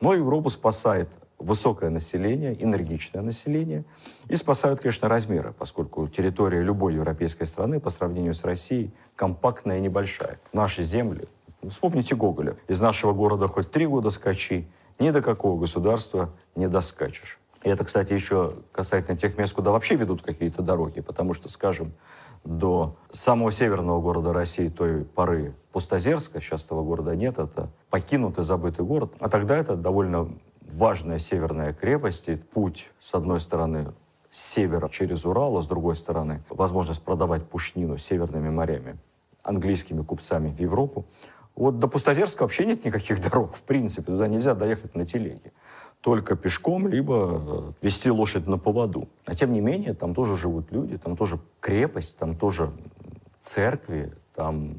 Но 0.00 0.14
Европу 0.14 0.50
спасает 0.50 1.08
высокое 1.38 1.90
население, 1.90 2.62
энергичное 2.62 3.22
население, 3.22 3.84
и 4.28 4.36
спасают, 4.36 4.80
конечно, 4.80 5.08
размеры, 5.08 5.52
поскольку 5.58 6.06
территория 6.06 6.62
любой 6.62 6.94
европейской 6.94 7.44
страны 7.44 7.80
по 7.80 7.90
сравнению 7.90 8.34
с 8.34 8.44
Россией 8.44 8.92
компактная 9.16 9.78
и 9.78 9.80
небольшая. 9.80 10.38
Наши 10.52 10.84
земли, 10.84 11.26
вспомните 11.68 12.14
Гоголя, 12.14 12.56
из 12.68 12.80
нашего 12.80 13.12
города 13.12 13.48
хоть 13.48 13.72
три 13.72 13.86
года 13.86 14.10
скачи, 14.10 14.68
ни 15.00 15.10
до 15.10 15.22
какого 15.22 15.58
государства 15.58 16.30
не 16.54 16.68
доскачешь. 16.68 17.40
И 17.64 17.68
это, 17.70 17.82
кстати, 17.82 18.12
еще 18.12 18.56
касательно 18.72 19.16
тех 19.16 19.38
мест, 19.38 19.54
куда 19.54 19.72
вообще 19.72 19.96
ведут 19.96 20.22
какие-то 20.22 20.60
дороги, 20.60 21.00
потому 21.00 21.32
что, 21.32 21.48
скажем, 21.48 21.94
до 22.44 22.96
самого 23.10 23.50
северного 23.50 24.02
города 24.02 24.34
России 24.34 24.68
той 24.68 25.04
поры 25.04 25.54
Пустозерска, 25.72 26.40
сейчас 26.40 26.66
этого 26.66 26.84
города 26.84 27.16
нет, 27.16 27.38
это 27.38 27.70
покинутый, 27.88 28.44
забытый 28.44 28.84
город. 28.84 29.14
А 29.18 29.30
тогда 29.30 29.56
это 29.56 29.76
довольно 29.76 30.28
важная 30.60 31.18
северная 31.18 31.72
крепость, 31.72 32.28
и 32.28 32.36
путь, 32.36 32.90
с 33.00 33.14
одной 33.14 33.40
стороны, 33.40 33.94
с 34.30 34.38
севера 34.38 34.90
через 34.90 35.24
Урал, 35.24 35.56
а 35.56 35.62
с 35.62 35.66
другой 35.66 35.96
стороны, 35.96 36.44
возможность 36.50 37.02
продавать 37.02 37.48
пушнину 37.48 37.96
северными 37.96 38.50
морями 38.50 38.98
английскими 39.42 40.02
купцами 40.02 40.52
в 40.52 40.60
Европу. 40.60 41.06
Вот 41.54 41.78
до 41.78 41.86
Пустозерска 41.86 42.42
вообще 42.42 42.66
нет 42.66 42.84
никаких 42.84 43.20
дорог, 43.30 43.54
в 43.54 43.62
принципе, 43.62 44.12
туда 44.12 44.28
нельзя 44.28 44.54
доехать 44.54 44.94
на 44.94 45.06
телеге 45.06 45.52
только 46.04 46.36
пешком, 46.36 46.86
либо 46.86 47.40
э, 47.46 47.72
вести 47.80 48.10
лошадь 48.10 48.46
на 48.46 48.58
поводу. 48.58 49.08
А 49.24 49.34
тем 49.34 49.54
не 49.54 49.62
менее, 49.62 49.94
там 49.94 50.14
тоже 50.14 50.36
живут 50.36 50.70
люди, 50.70 50.98
там 50.98 51.16
тоже 51.16 51.40
крепость, 51.60 52.18
там 52.18 52.36
тоже 52.36 52.70
церкви, 53.40 54.12
там, 54.34 54.74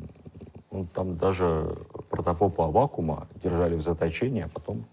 ну, 0.69 0.87
там 0.93 1.17
даже 1.17 1.77
протопопа 2.11 2.65
Авакума 2.65 3.27
держали 3.41 3.73
в 3.73 3.81
заточении, 3.81 4.43
а 4.43 4.49
потом, 4.49 4.85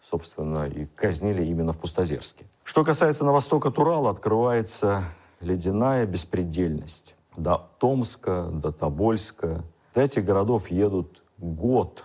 собственно, 0.00 0.68
и 0.68 0.86
казнили 0.94 1.44
именно 1.44 1.72
в 1.72 1.78
Пустозерске. 1.80 2.44
Что 2.62 2.84
касается 2.84 3.24
на 3.24 3.32
восток 3.32 3.66
от 3.66 3.76
Урала, 3.76 4.10
открывается 4.10 5.02
ледяная 5.40 6.06
беспредельность. 6.06 7.16
До 7.36 7.68
Томска, 7.80 8.48
до 8.52 8.70
Тобольска. 8.70 9.64
До 9.92 10.02
этих 10.02 10.24
городов 10.24 10.70
едут 10.70 11.24
год, 11.36 12.04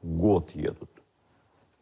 год 0.00 0.52
едут. 0.54 0.99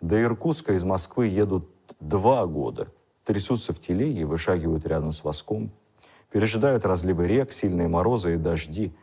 До 0.00 0.20
Иркутска 0.22 0.74
из 0.74 0.84
Москвы 0.84 1.26
едут 1.26 1.68
два 1.98 2.46
года. 2.46 2.88
Трясутся 3.24 3.72
в 3.72 3.80
телеге, 3.80 4.24
вышагивают 4.26 4.86
рядом 4.86 5.10
с 5.10 5.24
воском. 5.24 5.72
Пережидают 6.30 6.84
разливы 6.84 7.26
рек, 7.26 7.52
сильные 7.52 7.88
морозы 7.88 8.34
и 8.34 8.36
дожди. 8.36 8.94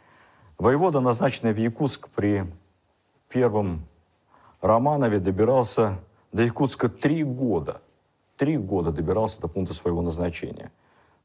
Воевода, 0.58 1.02
назначенный 1.02 1.54
в 1.54 1.58
Якутск 1.58 2.08
при 2.10 2.46
первом 3.28 3.86
Романове, 4.62 5.20
добирался 5.20 6.00
до 6.32 6.44
Якутска 6.44 6.88
три 6.88 7.24
года. 7.24 7.82
Три 8.38 8.58
года 8.58 8.92
добирался 8.92 9.42
до 9.42 9.48
пункта 9.50 9.74
своего 9.74 10.02
назначения. 10.02 10.72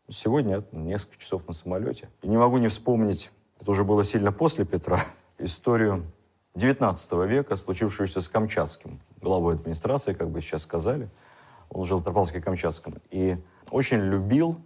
Сегодня 0.08 0.64
несколько 0.72 1.18
часов 1.18 1.46
на 1.46 1.52
самолете. 1.52 2.09
И 2.22 2.28
не 2.28 2.37
могу 2.37 2.59
не 2.59 2.66
вспомнить, 2.66 3.30
это 3.61 3.70
уже 3.70 3.85
было 3.85 4.02
сильно 4.02 4.33
после 4.33 4.64
Петра, 4.64 4.98
историю 5.38 6.06
XIX 6.56 7.26
века, 7.28 7.54
случившуюся 7.54 8.20
с 8.20 8.28
Камчатским 8.28 9.00
главой 9.22 9.54
администрации, 9.54 10.12
как 10.12 10.30
бы 10.30 10.40
сейчас 10.40 10.62
сказали. 10.62 11.09
Он 11.68 11.85
жил 11.85 11.98
в 11.98 12.06
Тропалске-Камчатском. 12.06 13.00
И 13.11 13.37
очень 13.70 13.98
любил 13.98 14.61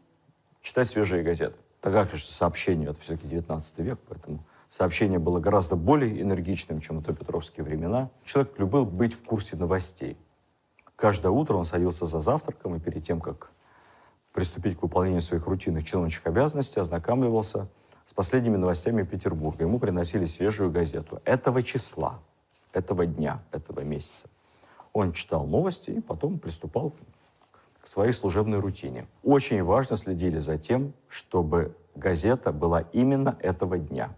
читать 0.62 0.88
свежие 0.88 1.22
газеты. 1.22 1.56
Тогда, 1.80 2.06
конечно, 2.06 2.32
сообщение, 2.32 2.90
это 2.90 3.00
все-таки 3.00 3.28
19 3.28 3.78
век, 3.80 3.98
поэтому 4.08 4.42
сообщение 4.70 5.18
было 5.18 5.38
гораздо 5.38 5.76
более 5.76 6.22
энергичным, 6.22 6.80
чем 6.80 7.00
в 7.00 7.04
Петровские 7.04 7.62
времена. 7.62 8.08
Человек 8.24 8.58
любил 8.58 8.86
быть 8.86 9.12
в 9.12 9.22
курсе 9.22 9.56
новостей. 9.56 10.16
Каждое 10.96 11.30
утро 11.30 11.56
он 11.56 11.66
садился 11.66 12.06
за 12.06 12.20
завтраком 12.20 12.74
и 12.76 12.80
перед 12.80 13.04
тем, 13.04 13.20
как 13.20 13.50
приступить 14.32 14.78
к 14.78 14.82
выполнению 14.82 15.20
своих 15.20 15.46
рутинных 15.46 15.84
чиновничьих 15.84 16.26
обязанностей, 16.26 16.80
ознакомливался 16.80 17.68
с 18.06 18.12
последними 18.12 18.56
новостями 18.56 19.02
Петербурга. 19.02 19.64
Ему 19.64 19.78
приносили 19.78 20.24
свежую 20.24 20.70
газету 20.70 21.20
этого 21.24 21.62
числа, 21.62 22.20
этого 22.72 23.06
дня, 23.06 23.42
этого 23.52 23.80
месяца. 23.80 24.28
Он 24.94 25.12
читал 25.12 25.44
новости 25.44 25.90
и 25.90 26.00
потом 26.00 26.38
приступал 26.38 26.94
к 27.83 27.88
своей 27.88 28.12
служебной 28.12 28.61
рутине. 28.61 29.07
Очень 29.24 29.62
важно 29.62 29.96
следили 29.96 30.38
за 30.38 30.57
тем, 30.57 30.94
чтобы 31.09 31.76
газета 31.96 32.52
была 32.52 32.83
именно 32.92 33.37
этого 33.40 33.76
дня 33.76 34.14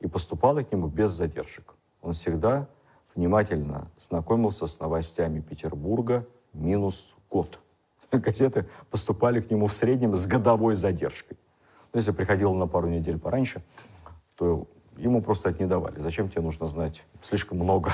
и 0.00 0.08
поступала 0.08 0.62
к 0.64 0.72
нему 0.72 0.88
без 0.88 1.12
задержек. 1.12 1.74
Он 2.02 2.12
всегда 2.12 2.66
внимательно 3.14 3.88
знакомился 3.98 4.66
с 4.66 4.80
новостями 4.80 5.40
Петербурга 5.40 6.26
минус 6.52 7.14
год. 7.30 7.60
Газеты 8.10 8.66
поступали 8.90 9.40
к 9.40 9.48
нему 9.48 9.68
в 9.68 9.72
среднем 9.72 10.16
с 10.16 10.26
годовой 10.26 10.74
задержкой. 10.74 11.38
Но 11.92 11.98
если 11.98 12.10
приходил 12.10 12.52
на 12.54 12.66
пару 12.66 12.88
недель 12.88 13.18
пораньше, 13.18 13.62
то 14.34 14.66
ему 14.96 15.22
просто 15.22 15.50
это 15.50 15.62
не 15.62 15.68
давали. 15.68 16.00
Зачем 16.00 16.28
тебе 16.28 16.42
нужно 16.42 16.66
знать 16.66 17.04
слишком 17.22 17.58
много 17.58 17.92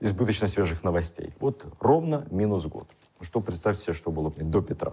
избыточно 0.00 0.48
свежих 0.48 0.84
новостей? 0.84 1.34
Вот 1.40 1.66
ровно 1.80 2.26
минус 2.30 2.66
год. 2.66 2.88
Что 3.20 3.40
представьте 3.40 3.82
себе, 3.82 3.92
что 3.94 4.10
было 4.10 4.30
до 4.30 4.60
Петра. 4.60 4.92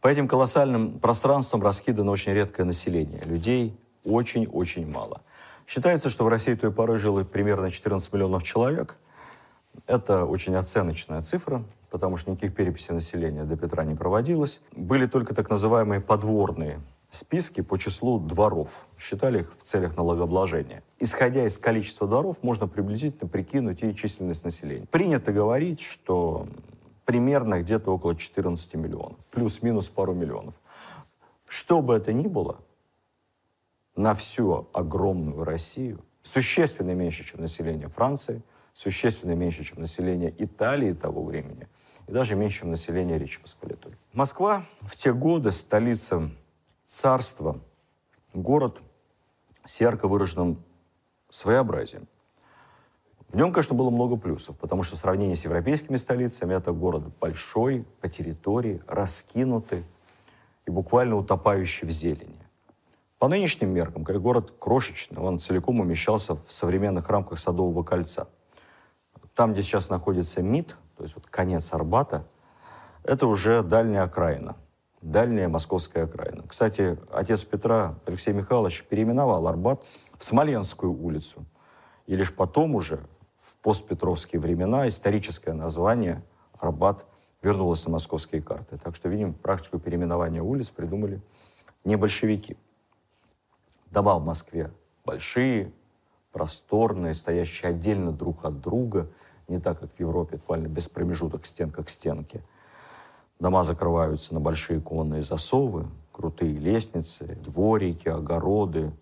По 0.00 0.08
этим 0.08 0.26
колоссальным 0.26 0.98
пространствам 0.98 1.62
раскидано 1.62 2.10
очень 2.10 2.32
редкое 2.32 2.64
население. 2.64 3.22
Людей 3.24 3.78
очень-очень 4.04 4.86
мало. 4.86 5.22
Считается, 5.66 6.10
что 6.10 6.24
в 6.24 6.28
России 6.28 6.54
той 6.54 6.72
поры 6.72 6.98
жило 6.98 7.22
примерно 7.24 7.70
14 7.70 8.12
миллионов 8.12 8.42
человек. 8.42 8.96
Это 9.86 10.24
очень 10.24 10.54
оценочная 10.54 11.22
цифра, 11.22 11.64
потому 11.88 12.16
что 12.16 12.30
никаких 12.30 12.54
переписей 12.54 12.94
населения 12.94 13.44
до 13.44 13.56
Петра 13.56 13.84
не 13.84 13.94
проводилось. 13.94 14.60
Были 14.72 15.06
только 15.06 15.34
так 15.34 15.48
называемые 15.48 16.00
подворные 16.00 16.80
списки 17.12 17.60
по 17.60 17.78
числу 17.78 18.18
дворов. 18.18 18.86
Считали 18.98 19.40
их 19.40 19.54
в 19.56 19.62
целях 19.62 19.96
налогообложения. 19.96 20.82
Исходя 20.98 21.46
из 21.46 21.58
количества 21.58 22.08
дворов, 22.08 22.42
можно 22.42 22.66
приблизительно 22.66 23.28
прикинуть 23.28 23.82
и 23.82 23.94
численность 23.94 24.44
населения. 24.44 24.86
Принято 24.86 25.32
говорить, 25.32 25.82
что 25.82 26.48
примерно 27.04 27.60
где-то 27.60 27.92
около 27.92 28.16
14 28.16 28.74
миллионов. 28.74 29.18
Плюс-минус 29.30 29.88
пару 29.88 30.14
миллионов. 30.14 30.54
Что 31.46 31.82
бы 31.82 31.94
это 31.94 32.12
ни 32.12 32.28
было, 32.28 32.58
на 33.94 34.14
всю 34.14 34.68
огромную 34.72 35.44
Россию, 35.44 36.00
существенно 36.22 36.94
меньше, 36.94 37.24
чем 37.24 37.42
население 37.42 37.88
Франции, 37.88 38.42
существенно 38.72 39.32
меньше, 39.32 39.64
чем 39.64 39.80
население 39.80 40.34
Италии 40.38 40.92
того 40.94 41.22
времени– 41.22 41.68
и 42.08 42.12
даже 42.12 42.34
меньше, 42.34 42.60
чем 42.60 42.70
население 42.70 43.18
Речи 43.18 43.40
Посполитой. 43.40 43.92
Москва 44.12 44.66
в 44.80 44.96
те 44.96 45.12
годы 45.12 45.52
столица 45.52 46.30
царства, 46.92 47.58
город 48.34 48.80
с 49.64 49.80
ярко 49.80 50.08
выраженным 50.08 50.62
своеобразием. 51.30 52.06
В 53.28 53.36
нем, 53.36 53.50
конечно, 53.50 53.74
было 53.74 53.88
много 53.88 54.16
плюсов, 54.16 54.58
потому 54.58 54.82
что 54.82 54.96
в 54.96 54.98
сравнении 54.98 55.34
с 55.34 55.44
европейскими 55.44 55.96
столицами 55.96 56.54
это 56.54 56.72
город 56.72 57.04
большой, 57.18 57.86
по 58.02 58.08
территории, 58.10 58.82
раскинутый 58.86 59.84
и 60.66 60.70
буквально 60.70 61.16
утопающий 61.16 61.88
в 61.88 61.90
зелени. 61.90 62.38
По 63.18 63.26
нынешним 63.26 63.70
меркам, 63.70 64.04
как 64.04 64.20
город 64.20 64.52
крошечный, 64.58 65.18
он 65.18 65.38
целиком 65.38 65.80
умещался 65.80 66.34
в 66.34 66.52
современных 66.52 67.08
рамках 67.08 67.38
Садового 67.38 67.82
кольца. 67.82 68.28
Там, 69.34 69.54
где 69.54 69.62
сейчас 69.62 69.88
находится 69.88 70.42
МИД, 70.42 70.76
то 70.98 71.04
есть 71.04 71.14
вот 71.14 71.26
конец 71.26 71.72
Арбата, 71.72 72.26
это 73.02 73.26
уже 73.26 73.62
дальняя 73.62 74.02
окраина, 74.02 74.56
дальняя 75.02 75.48
московская 75.48 76.04
окраина. 76.04 76.44
Кстати, 76.46 76.98
отец 77.12 77.44
Петра, 77.44 77.96
Алексей 78.06 78.32
Михайлович, 78.32 78.84
переименовал 78.84 79.46
Арбат 79.46 79.84
в 80.16 80.24
Смоленскую 80.24 80.92
улицу. 80.92 81.44
И 82.06 82.16
лишь 82.16 82.34
потом 82.34 82.74
уже, 82.74 83.04
в 83.36 83.56
постпетровские 83.56 84.40
времена, 84.40 84.88
историческое 84.88 85.52
название 85.52 86.22
Арбат 86.58 87.04
вернулось 87.42 87.84
на 87.84 87.92
московские 87.92 88.40
карты. 88.40 88.78
Так 88.78 88.94
что, 88.94 89.08
видим, 89.08 89.34
практику 89.34 89.78
переименования 89.78 90.42
улиц 90.42 90.70
придумали 90.70 91.20
не 91.84 91.96
большевики. 91.96 92.56
Дома 93.90 94.14
в 94.18 94.24
Москве 94.24 94.70
большие, 95.04 95.72
просторные, 96.30 97.14
стоящие 97.14 97.70
отдельно 97.70 98.12
друг 98.12 98.44
от 98.44 98.60
друга, 98.60 99.08
не 99.48 99.58
так, 99.58 99.80
как 99.80 99.92
в 99.92 100.00
Европе, 100.00 100.36
буквально 100.36 100.68
без 100.68 100.88
промежуток 100.88 101.44
стенка 101.44 101.82
к 101.82 101.90
стенке. 101.90 102.42
Дома 103.42 103.64
закрываются 103.64 104.34
на 104.34 104.38
большие 104.38 104.80
конные 104.80 105.20
засовы, 105.20 105.88
крутые 106.12 106.52
лестницы, 106.52 107.24
дворики, 107.42 108.06
огороды, 108.06 108.92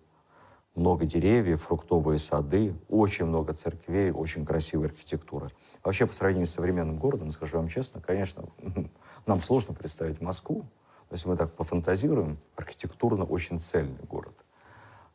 много 0.73 1.05
деревьев, 1.05 1.61
фруктовые 1.61 2.17
сады, 2.17 2.73
очень 2.89 3.25
много 3.25 3.53
церквей, 3.53 4.09
очень 4.09 4.43
красивая 4.43 4.87
архитектура. 4.87 5.51
Вообще, 5.83 6.07
по 6.07 6.13
сравнению 6.15 6.47
с 6.47 6.53
современным 6.53 6.97
городом, 6.97 7.29
скажу 7.31 7.57
вам 7.57 7.67
честно, 7.67 8.01
конечно, 8.01 8.45
нам 9.27 9.43
сложно 9.43 9.75
представить 9.75 10.21
Москву, 10.21 10.65
но 11.11 11.15
если 11.15 11.29
мы 11.29 11.37
так 11.37 11.53
пофантазируем, 11.53 12.39
архитектурно 12.55 13.25
очень 13.25 13.59
цельный 13.59 14.03
город. 14.09 14.33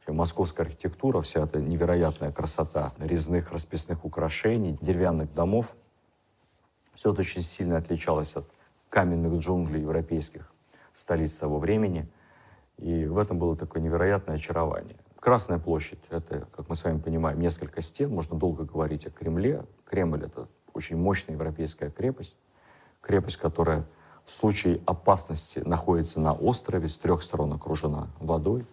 Московская 0.07 0.63
архитектура, 0.63 1.21
вся 1.21 1.43
эта 1.43 1.61
невероятная 1.61 2.31
красота 2.31 2.93
резных 3.01 3.51
расписных 3.51 4.05
украшений, 4.05 4.79
деревянных 4.81 5.35
домов, 5.35 5.75
все 6.95 7.11
это 7.11 7.23
очень 7.23 7.43
сильно 7.43 7.77
отличалось 7.77 8.37
от 8.37 8.47
каменных 8.97 9.41
джунглей 9.41 9.83
европейских 9.83 10.51
столиц 10.95 11.37
того 11.37 11.59
времени. 11.59 12.09
И 12.79 13.05
в 13.05 13.19
этом 13.19 13.39
было 13.39 13.55
такое 13.55 13.83
невероятное 13.83 14.37
очарование. 14.37 14.97
Красная 15.21 15.59
площадь— 15.59 15.99
это, 16.09 16.49
как 16.57 16.71
мы 16.71 16.77
с 16.77 16.83
вами 16.83 16.99
понимаем, 16.99 17.39
несколько 17.39 17.83
стен. 17.83 18.09
Можно 18.09 18.39
долго 18.39 18.65
говорить 18.65 19.07
о 19.07 19.11
Кремле. 19.11 19.67
Кремль— 19.85 20.25
это 20.25 20.49
очень 20.73 20.97
мощная 20.97 21.35
европейская 21.35 21.91
крепость. 21.91 22.39
Крепость, 23.03 23.37
которая 23.37 23.85
в 24.25 24.31
случае 24.31 24.81
опасности 24.87 25.59
находится 25.59 26.19
на 26.19 26.33
острове, 26.33 26.89
с 26.89 26.99
трех 26.99 27.23
сторон 27.23 27.53
окружена 27.53 28.09
водой. 28.19 28.65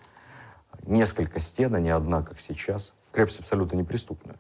Несколько 0.84 1.42
стен, 1.42 1.76
а 1.76 1.82
не 1.82 1.90
одна, 1.90 2.24
как 2.24 2.40
сейчас. 2.40 2.94
Крепость 3.12 3.42
абсолютно 3.42 3.76
неприступная. 3.76 4.38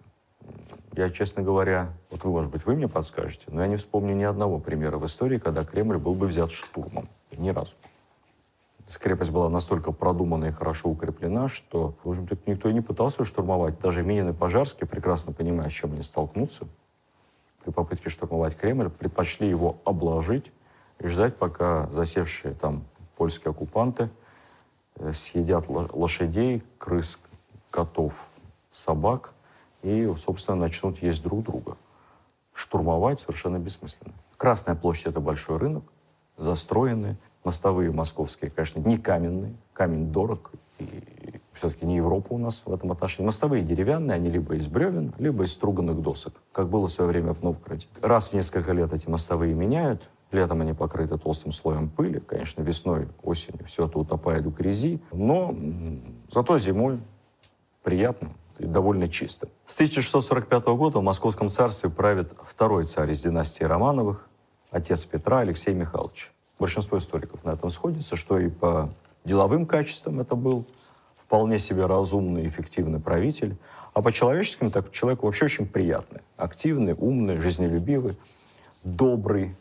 Я, 0.95 1.09
честно 1.09 1.41
говоря, 1.41 1.91
вот 2.11 2.23
вы, 2.23 2.31
может 2.31 2.51
быть, 2.51 2.65
вы 2.67 2.75
мне 2.75 2.87
подскажете, 2.87 3.45
но 3.47 3.61
я 3.61 3.67
не 3.67 3.77
вспомню 3.77 4.13
ни 4.13 4.23
одного 4.23 4.59
примера 4.59 4.97
в 4.97 5.05
истории, 5.07 5.37
когда 5.37 5.63
Кремль 5.63 5.97
был 5.97 6.13
бы 6.13 6.27
взят 6.27 6.51
штурмом. 6.51 7.09
Ни 7.31 7.49
разу. 7.49 7.75
Крепость 8.99 9.31
была 9.31 9.49
настолько 9.49 9.91
продумана 9.91 10.45
и 10.45 10.51
хорошо 10.51 10.89
укреплена, 10.89 11.47
что, 11.47 11.95
в 12.03 12.09
общем-то, 12.09 12.37
никто 12.45 12.69
и 12.69 12.73
не 12.73 12.81
пытался 12.81 13.21
ее 13.21 13.25
штурмовать. 13.25 13.79
Даже 13.79 14.03
Минин 14.03 14.29
и 14.29 14.33
Пожарский, 14.33 14.85
прекрасно 14.85 15.33
понимая, 15.33 15.69
с 15.69 15.73
чем 15.73 15.93
они 15.93 16.03
столкнутся, 16.03 16.67
при 17.63 17.71
попытке 17.71 18.09
штурмовать 18.09 18.55
Кремль, 18.55 18.89
предпочли 18.89 19.49
его 19.49 19.77
обложить 19.85 20.51
и 20.99 21.07
ждать, 21.07 21.37
пока 21.37 21.87
засевшие 21.91 22.53
там 22.53 22.83
польские 23.17 23.49
оккупанты 23.51 24.09
э, 24.97 25.11
съедят 25.13 25.65
лошадей, 25.69 26.61
крыс, 26.77 27.17
котов, 27.71 28.13
собак 28.71 29.33
и, 29.83 30.11
собственно, 30.17 30.57
начнут 30.57 31.01
есть 31.01 31.21
друг 31.21 31.43
друга. 31.43 31.77
Штурмовать 32.53 33.21
совершенно 33.21 33.59
бессмысленно. 33.59 34.13
Красная 34.37 34.75
площадь— 34.75 35.05
это 35.07 35.19
большой 35.19 35.57
рынок, 35.57 35.83
застроенный, 36.37 37.17
Мостовые 37.43 37.91
московские, 37.91 38.49
конечно, 38.51 38.79
не 38.79 38.97
каменные. 38.97 39.53
Камень 39.73 40.11
дорог, 40.11 40.51
и 40.79 40.87
все-таки 41.51 41.85
не 41.85 41.97
Европа 41.97 42.33
у 42.33 42.37
нас 42.37 42.63
в 42.65 42.73
этом 42.73 42.91
отношении. 42.91 43.25
Мостовые 43.25 43.63
деревянные, 43.63 44.15
они 44.15 44.29
либо 44.29 44.55
из 44.55 44.67
бревен, 44.67 45.13
либо 45.17 45.43
из 45.43 45.51
струганных 45.51 46.01
досок, 46.01 46.33
как 46.53 46.69
было 46.69 46.87
в 46.87 46.91
свое 46.91 47.09
время 47.09 47.33
в 47.33 47.43
Новгороде. 47.43 47.87
Раз 48.01 48.29
в 48.29 48.33
несколько 48.33 48.71
лет 48.71 48.93
эти 48.93 49.09
мостовые 49.09 49.53
меняют, 49.53 50.09
Летом 50.31 50.61
они 50.61 50.73
покрыты 50.73 51.15
толстым 51.19 51.51
слоем 51.51 51.89
пыли. 51.89 52.19
Конечно, 52.19 52.63
весной, 52.63 53.07
осенью 53.21 53.65
все 53.65 53.85
это 53.85 53.99
утопает 53.99 54.43
в 54.47 54.51
грязи. 54.51 54.99
Но 55.11 55.55
зато 56.31 56.57
зимой 56.57 56.99
приятно 57.83 58.31
и 58.59 58.65
довольно 58.65 59.07
чисто. 59.07 59.47
С 59.65 59.73
1645 59.75 60.65
года 60.67 60.99
в 60.99 61.03
Московском 61.03 61.49
царстве 61.49 61.89
правит 61.89 62.33
второй 62.45 62.85
царь 62.85 63.11
из 63.11 63.21
династии 63.21 63.63
Романовых, 63.63 64.27
отец 64.71 65.05
Петра 65.05 65.39
Алексей 65.39 65.73
Михайлович 65.73 66.31
большинство 66.63 66.97
историков 66.97 67.43
на 67.43 67.51
этом 67.51 67.69
сходится, 67.69 68.15
что 68.15 68.39
и 68.39 68.49
по 68.49 68.89
деловым 69.25 69.65
качествам 69.65 70.21
это 70.21 70.35
был 70.35 70.65
вполне 71.17 71.59
себе 71.59 71.85
разумный, 71.85 72.47
эффективный 72.47 72.99
правитель, 72.99 73.57
а 73.93 74.01
по 74.01 74.11
человеческим 74.11 74.71
так 74.71 74.91
человек 74.91 75.23
вообще 75.23 75.45
очень 75.45 75.67
приятный, 75.67 76.21
активный, 76.37 76.95
умный, 76.97 77.39
жизнелюбивый, 77.39 78.17
добрый, 78.83 79.55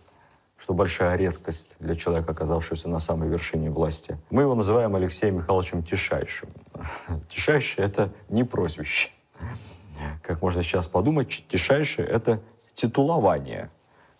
что 0.62 0.74
большая 0.74 1.16
редкость 1.16 1.70
для 1.80 1.96
человека, 1.96 2.30
оказавшегося 2.30 2.88
на 2.88 3.00
самой 3.00 3.28
вершине 3.28 3.68
власти. 3.68 4.16
Мы 4.30 4.42
его 4.42 4.54
называем 4.54 4.94
Алексеем 4.94 5.38
Михайловичем 5.38 5.82
Тишайшим. 5.82 6.50
Тишайший— 7.28 7.84
это 7.84 8.12
не 8.28 8.44
прозвище. 8.44 9.10
Как 10.22 10.40
можно 10.40 10.62
сейчас 10.62 10.86
подумать, 10.86 11.44
Тишайший— 11.48 12.04
это 12.06 12.40
титулование, 12.74 13.70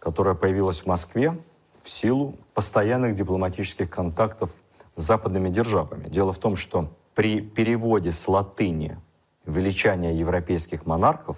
которое 0.00 0.34
появилось 0.34 0.80
в 0.80 0.86
Москве 0.86 1.38
в 1.80 1.88
силу 1.88 2.34
постоянных 2.54 3.14
дипломатических 3.14 3.88
контактов 3.88 4.50
с 4.96 5.04
западными 5.04 5.48
державами. 5.48 6.08
Дело 6.08 6.32
в 6.32 6.38
том, 6.38 6.56
что 6.56 6.92
при 7.14 7.40
переводе 7.40 8.10
с 8.10 8.26
латыни 8.26 8.98
величания 9.46 10.12
европейских 10.12 10.86
монархов, 10.86 11.36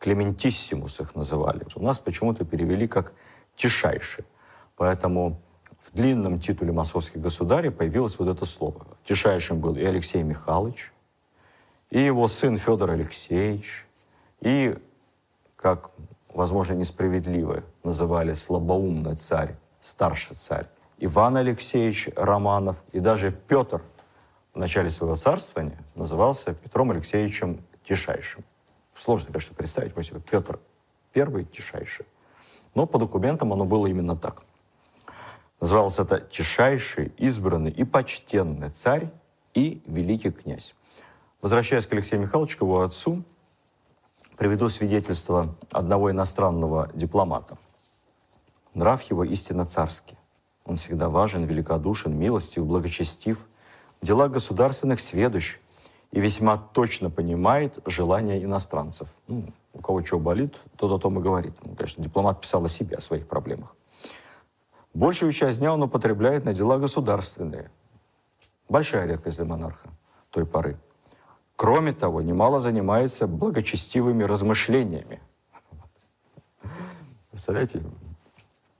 Клементиссимус 0.00 0.98
их 1.00 1.14
называли, 1.14 1.64
у 1.76 1.82
нас 1.82 1.98
почему-то 2.00 2.44
перевели 2.44 2.88
как 2.88 3.14
«тишайший». 3.56 4.24
Поэтому 4.76 5.40
в 5.80 5.94
длинном 5.94 6.40
титуле 6.40 6.72
московских 6.72 7.20
государей 7.20 7.70
появилось 7.70 8.18
вот 8.18 8.28
это 8.28 8.44
слово. 8.46 8.86
Тишайшим 9.04 9.60
был 9.60 9.76
и 9.76 9.84
Алексей 9.84 10.22
Михайлович, 10.22 10.92
и 11.90 12.00
его 12.00 12.26
сын 12.26 12.56
Федор 12.56 12.90
Алексеевич, 12.90 13.86
и, 14.40 14.76
как 15.56 15.90
возможно, 16.28 16.74
несправедливо 16.74 17.62
называли 17.82 18.34
слабоумный 18.34 19.16
царь, 19.16 19.56
старший 19.80 20.36
царь, 20.36 20.66
Иван 20.98 21.36
Алексеевич 21.36 22.08
Романов 22.16 22.82
и 22.92 23.00
даже 23.00 23.30
Петр 23.30 23.82
в 24.54 24.58
начале 24.58 24.88
своего 24.90 25.16
царствования 25.16 25.78
назывался 25.94 26.54
Петром 26.54 26.92
Алексеевичем 26.92 27.62
Тишайшим. 27.84 28.44
Сложно, 28.94 29.32
конечно, 29.32 29.54
представить, 29.54 29.96
мы 29.96 30.02
себе 30.02 30.20
Петр 30.20 30.60
Первый 31.12 31.44
Тишайший. 31.44 32.06
Но 32.74 32.86
по 32.86 32.98
документам 32.98 33.52
оно 33.52 33.64
было 33.64 33.86
именно 33.86 34.16
так. 34.16 34.42
Назывался 35.60 36.02
это 36.02 36.20
Тишайший, 36.20 37.12
избранный 37.16 37.70
и 37.70 37.84
почтенный 37.84 38.70
царь 38.70 39.10
и 39.54 39.82
великий 39.86 40.30
князь. 40.30 40.74
Возвращаясь 41.40 41.86
к 41.86 41.92
Алексею 41.92 42.22
Михайловичу, 42.22 42.58
к 42.58 42.62
его 42.62 42.82
отцу, 42.82 43.24
Приведу 44.36 44.68
свидетельство 44.68 45.54
одного 45.70 46.10
иностранного 46.10 46.90
дипломата. 46.92 47.56
Нрав 48.74 49.00
его 49.02 49.22
истинно 49.22 49.64
царский. 49.64 50.16
Он 50.64 50.76
всегда 50.76 51.08
важен, 51.08 51.44
великодушен, 51.44 52.18
милостив, 52.18 52.66
благочестив, 52.66 53.46
в 54.00 54.06
делах 54.06 54.32
государственных 54.32 54.98
сведущ 54.98 55.58
и 56.10 56.18
весьма 56.18 56.56
точно 56.56 57.10
понимает 57.10 57.78
желания 57.86 58.42
иностранцев. 58.42 59.08
Ну, 59.28 59.44
у 59.74 59.80
кого 59.80 60.04
что 60.04 60.18
болит, 60.18 60.60
тот 60.76 60.92
о 60.92 60.98
том 60.98 61.18
и 61.18 61.22
говорит. 61.22 61.54
Ну, 61.62 61.74
конечно, 61.74 62.02
дипломат 62.02 62.40
писал 62.40 62.64
о 62.64 62.68
себе, 62.68 62.96
о 62.96 63.00
своих 63.00 63.26
проблемах. 63.26 63.76
Большую 64.94 65.32
часть 65.32 65.58
дня 65.58 65.74
он 65.74 65.82
употребляет 65.82 66.44
на 66.44 66.54
дела 66.54 66.78
государственные. 66.78 67.70
Большая 68.68 69.06
редкость 69.06 69.36
для 69.36 69.44
монарха 69.44 69.90
той 70.30 70.46
поры. 70.46 70.76
Кроме 71.56 71.92
того, 71.92 72.20
немало 72.20 72.58
занимается 72.58 73.28
благочестивыми 73.28 74.24
размышлениями. 74.24 75.20
Представляете? 77.30 77.82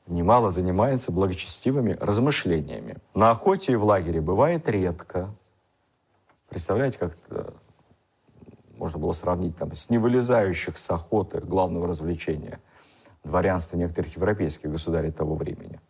Немало 0.06 0.50
занимается 0.50 1.12
благочестивыми 1.12 1.96
размышлениями. 2.00 2.96
На 3.14 3.30
охоте 3.30 3.72
и 3.72 3.76
в 3.76 3.84
лагере 3.84 4.20
бывает 4.20 4.68
редко. 4.68 5.32
Представляете, 6.48 6.98
как 6.98 7.16
можно 8.84 8.98
было 8.98 9.12
сравнить 9.12 9.56
там, 9.56 9.74
с 9.74 9.88
невылезающих 9.88 10.76
с 10.76 10.90
охоты 10.90 11.40
главного 11.40 11.88
развлечения 11.88 12.60
дворянства 13.22 13.78
некоторых 13.78 14.14
европейских 14.14 14.70
государей 14.70 15.10
того 15.10 15.36
времени. 15.36 15.80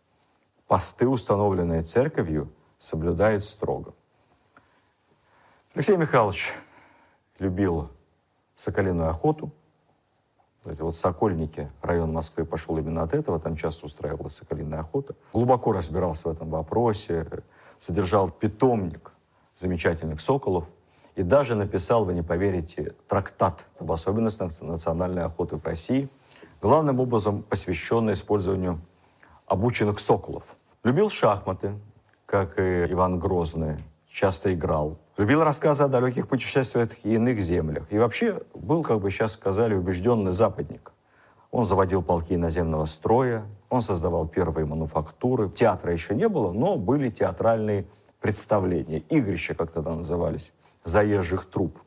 Посты, 0.65 1.05
установленные 1.05 1.81
церковью, 1.81 2.53
соблюдает 2.79 3.43
строго. 3.43 3.93
Алексей 5.73 5.97
Михайлович 5.97 6.53
любил 7.37 7.89
соколиную 8.55 9.09
охоту. 9.09 9.51
Эти 10.63 10.79
вот 10.79 10.95
Сокольники, 10.95 11.69
район 11.81 12.13
Москвы, 12.13 12.45
пошел 12.45 12.77
именно 12.77 13.03
от 13.03 13.13
этого. 13.13 13.41
Там 13.41 13.57
часто 13.57 13.87
устраивалась 13.87 14.37
соколиная 14.37 14.79
охота. 14.79 15.15
Глубоко 15.33 15.73
разбирался 15.73 16.29
в 16.29 16.31
этом 16.31 16.49
вопросе. 16.49 17.27
Содержал 17.77 18.29
питомник 18.29 19.11
замечательных 19.57 20.21
соколов. 20.21 20.69
И 21.15 21.23
даже 21.23 21.55
написал, 21.55 22.03
вы 22.03 22.13
не 22.13 22.21
поверите, 22.21 22.93
трактат 23.07 23.65
об 23.79 23.91
особенностях 23.91 24.51
национальной 24.61 25.23
охоты 25.23 25.55
в 25.55 25.65
России, 25.65 26.09
главным 26.61 26.99
образом 26.99 27.41
посвященный 27.43 28.13
использованию 28.13 28.81
обученных 29.47 29.99
соколов. 29.99 30.43
Любил 30.83 31.09
шахматы, 31.09 31.73
как 32.25 32.59
и 32.59 32.85
Иван 32.91 33.17
Грозный, 33.17 33.83
часто 34.09 34.53
играл. 34.53 34.97
Любил 35.17 35.43
рассказы 35.43 35.83
о 35.83 35.87
далеких 35.87 36.27
путешествиях 36.27 37.05
и 37.05 37.15
иных 37.15 37.39
землях. 37.39 37.85
И 37.91 37.97
вообще 37.97 38.41
был, 38.53 38.83
как 38.83 38.99
бы 38.99 39.09
сейчас 39.09 39.33
сказали, 39.33 39.73
убежденный 39.73 40.33
западник. 40.33 40.91
Он 41.51 41.63
заводил 41.63 42.03
полки 42.03 42.35
наземного 42.35 42.83
строя, 42.83 43.45
он 43.69 43.81
создавал 43.81 44.27
первые 44.27 44.65
мануфактуры. 44.65 45.49
Театра 45.49 45.93
еще 45.93 46.13
не 46.13 46.27
было, 46.27 46.51
но 46.51 46.75
были 46.75 47.09
театральные 47.09 47.85
представления. 48.19 48.99
Игрища, 49.09 49.53
как 49.55 49.71
тогда 49.71 49.95
назывались, 49.95 50.51
заезжих 50.85 51.45
труп. 51.45 51.77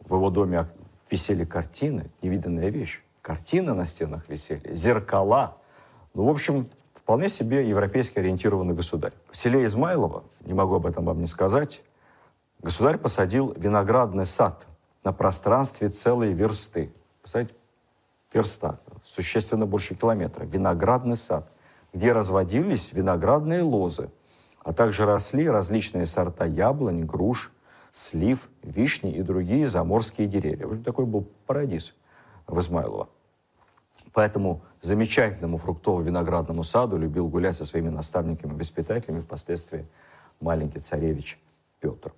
В 0.00 0.14
его 0.14 0.30
доме 0.30 0.68
висели 1.10 1.44
картины, 1.44 2.10
невиданная 2.22 2.70
вещь. 2.70 3.02
Картины 3.22 3.72
на 3.72 3.86
стенах 3.86 4.28
висели, 4.28 4.74
зеркала. 4.74 5.56
Ну, 6.12 6.24
в 6.24 6.28
общем, 6.28 6.68
вполне 6.92 7.28
себе 7.28 7.68
европейски 7.68 8.18
ориентированный 8.18 8.74
государь. 8.74 9.12
В 9.30 9.36
селе 9.36 9.64
Измайлово, 9.64 10.24
не 10.40 10.52
могу 10.52 10.76
об 10.76 10.86
этом 10.86 11.06
вам 11.06 11.20
не 11.20 11.26
сказать, 11.26 11.82
государь 12.60 12.98
посадил 12.98 13.54
виноградный 13.56 14.26
сад 14.26 14.66
на 15.02 15.12
пространстве 15.12 15.88
целой 15.88 16.32
версты. 16.32 16.92
Представляете, 17.22 17.54
верста, 18.32 18.80
существенно 19.02 19.64
больше 19.64 19.94
километра. 19.94 20.44
Виноградный 20.44 21.16
сад, 21.16 21.50
где 21.94 22.12
разводились 22.12 22.92
виноградные 22.92 23.62
лозы, 23.62 24.10
а 24.62 24.74
также 24.74 25.06
росли 25.06 25.48
различные 25.48 26.04
сорта 26.04 26.44
яблонь, 26.44 27.04
груш, 27.04 27.52
слив, 27.94 28.48
вишни 28.62 29.12
и 29.12 29.22
другие 29.22 29.68
заморские 29.68 30.26
деревья. 30.26 30.66
Вот 30.66 30.82
такой 30.82 31.06
был 31.06 31.28
парадиз 31.46 31.94
в 32.48 32.58
Измайлово. 32.58 33.08
Поэтому 34.12 34.62
замечательному 34.82 35.58
фруктово-виноградному 35.58 36.64
саду 36.64 36.98
любил 36.98 37.28
гулять 37.28 37.56
со 37.56 37.64
своими 37.64 37.90
наставниками, 37.90 38.58
воспитателями, 38.58 39.20
впоследствии 39.20 39.86
маленький 40.40 40.80
царевич 40.80 41.38
Петр. 41.78 42.12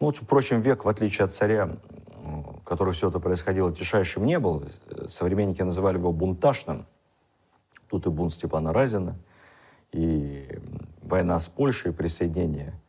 Ну, 0.00 0.06
вот, 0.06 0.18
впрочем, 0.18 0.60
век, 0.60 0.84
в 0.84 0.88
отличие 0.88 1.24
от 1.24 1.32
царя, 1.32 1.76
который 2.66 2.92
все 2.92 3.08
это 3.08 3.20
происходило, 3.20 3.74
тишайшим 3.74 4.26
не 4.26 4.38
был. 4.38 4.64
Современники 5.08 5.62
называли 5.62 5.96
его 5.96 6.12
бунташным. 6.12 6.86
Тут 7.88 8.06
и 8.06 8.10
бунт 8.10 8.32
Степана 8.32 8.74
Разина, 8.74 9.16
и 9.92 10.46
война 11.02 11.38
с 11.38 11.48
Польшей, 11.48 11.92
присоединение 11.92 12.79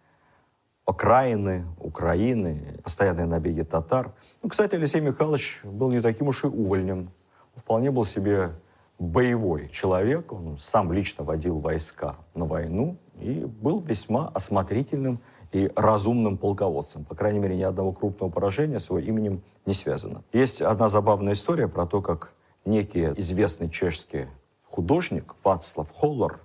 окраины, 0.86 1.66
Украины, 1.80 2.80
постоянные 2.84 3.26
набеги 3.26 3.64
татар. 3.64 4.14
Ну, 4.42 4.50
кстати, 4.50 4.76
Алексей 4.76 5.02
Михайлович 5.02 5.62
был 5.64 5.92
не 5.92 6.02
таким 6.02 6.28
уж 6.28 6.44
и 6.44 6.48
увольнем 6.48 7.12
вполне 7.56 7.92
был 7.92 8.06
себе 8.06 8.52
боевой 9.00 9.70
человек. 9.70 10.32
Он 10.32 10.58
сам 10.58 10.92
лично 10.92 11.24
водил 11.24 11.60
войска 11.60 12.16
на 12.34 12.46
войну 12.46 12.98
и 13.20 13.46
был 13.46 13.80
весьма 13.80 14.30
осмотрительным 14.30 15.20
и 15.52 15.72
разумным 15.76 16.38
полководцем. 16.38 17.04
По 17.06 17.16
крайней 17.16 17.40
мере, 17.40 17.58
ни 17.58 17.64
одного 17.64 17.92
крупного 17.92 18.32
поражения 18.32 18.80
с 18.80 18.90
его 18.90 19.00
именем 19.00 19.44
не 19.66 19.74
связано. 19.74 20.24
Есть 20.34 20.62
одна 20.62 20.88
забавная 20.88 21.34
история 21.34 21.68
про 21.68 21.86
то, 21.86 22.02
как 22.02 22.34
некий 22.64 23.06
известный 23.18 23.70
чешский 23.70 24.28
художник 24.64 25.36
Вацлав 25.44 25.92
Холлер 25.92 26.40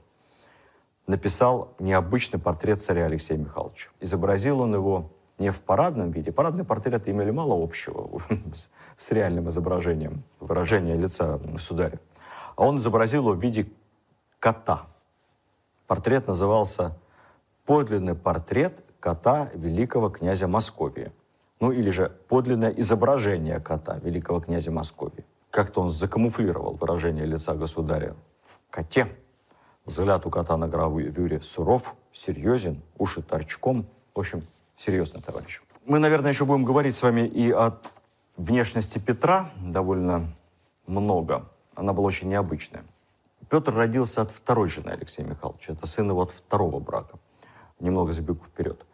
написал 1.06 1.74
необычный 1.78 2.40
портрет 2.40 2.82
царя 2.82 3.06
Алексея 3.06 3.38
Михайловича. 3.38 3.90
Изобразил 4.00 4.60
он 4.60 4.74
его 4.74 5.12
не 5.38 5.50
в 5.50 5.60
парадном 5.60 6.10
виде. 6.10 6.32
Парадные 6.32 6.64
портреты 6.64 7.10
имели 7.10 7.30
мало 7.30 7.62
общего 7.62 8.20
с 8.96 9.10
реальным 9.12 9.48
изображением, 9.50 10.24
выражения 10.40 10.96
лица 10.96 11.38
государя. 11.38 12.00
А 12.56 12.64
он 12.64 12.78
изобразил 12.78 13.24
его 13.24 13.34
в 13.34 13.42
виде 13.42 13.70
кота. 14.38 14.86
Портрет 15.86 16.26
назывался 16.26 16.98
«Подлинный 17.64 18.14
портрет 18.14 18.82
кота 18.98 19.50
великого 19.54 20.08
князя 20.08 20.48
Московии». 20.48 21.12
Ну 21.60 21.70
или 21.70 21.90
же 21.90 22.16
«Подлинное 22.28 22.70
изображение 22.70 23.60
кота 23.60 23.98
великого 23.98 24.40
князя 24.40 24.70
Московии». 24.70 25.24
Как-то 25.50 25.82
он 25.82 25.90
закамуфлировал 25.90 26.74
выражение 26.74 27.24
лица 27.24 27.54
государя 27.54 28.14
в 28.44 28.58
коте. 28.70 29.06
Взгляд 29.86 30.26
у 30.26 30.30
кота 30.30 30.56
на 30.56 30.66
гравюре 30.66 31.40
суров, 31.40 31.94
серьезен, 32.12 32.82
уши 32.98 33.22
торчком. 33.22 33.86
В 34.16 34.18
общем, 34.18 34.42
серьезно, 34.76 35.22
товарищ. 35.22 35.62
Мы, 35.84 36.00
наверное, 36.00 36.32
еще 36.32 36.44
будем 36.44 36.64
говорить 36.64 36.96
с 36.96 37.02
вами 37.02 37.20
и 37.20 37.52
о 37.52 37.78
внешности 38.36 38.98
Петра 38.98 39.50
довольно 39.60 40.34
много. 40.88 41.48
Она 41.76 41.92
была 41.92 42.08
очень 42.08 42.28
необычная. 42.28 42.84
Петр 43.48 43.72
родился 43.72 44.22
от 44.22 44.32
второй 44.32 44.66
жены 44.66 44.90
Алексея 44.90 45.24
Михайловича. 45.24 45.74
Это 45.74 45.86
сын 45.86 46.10
его 46.10 46.22
от 46.22 46.32
второго 46.32 46.80
брака. 46.80 47.20
Немного 47.78 48.12
забегу 48.12 48.44
вперед. 48.44 48.84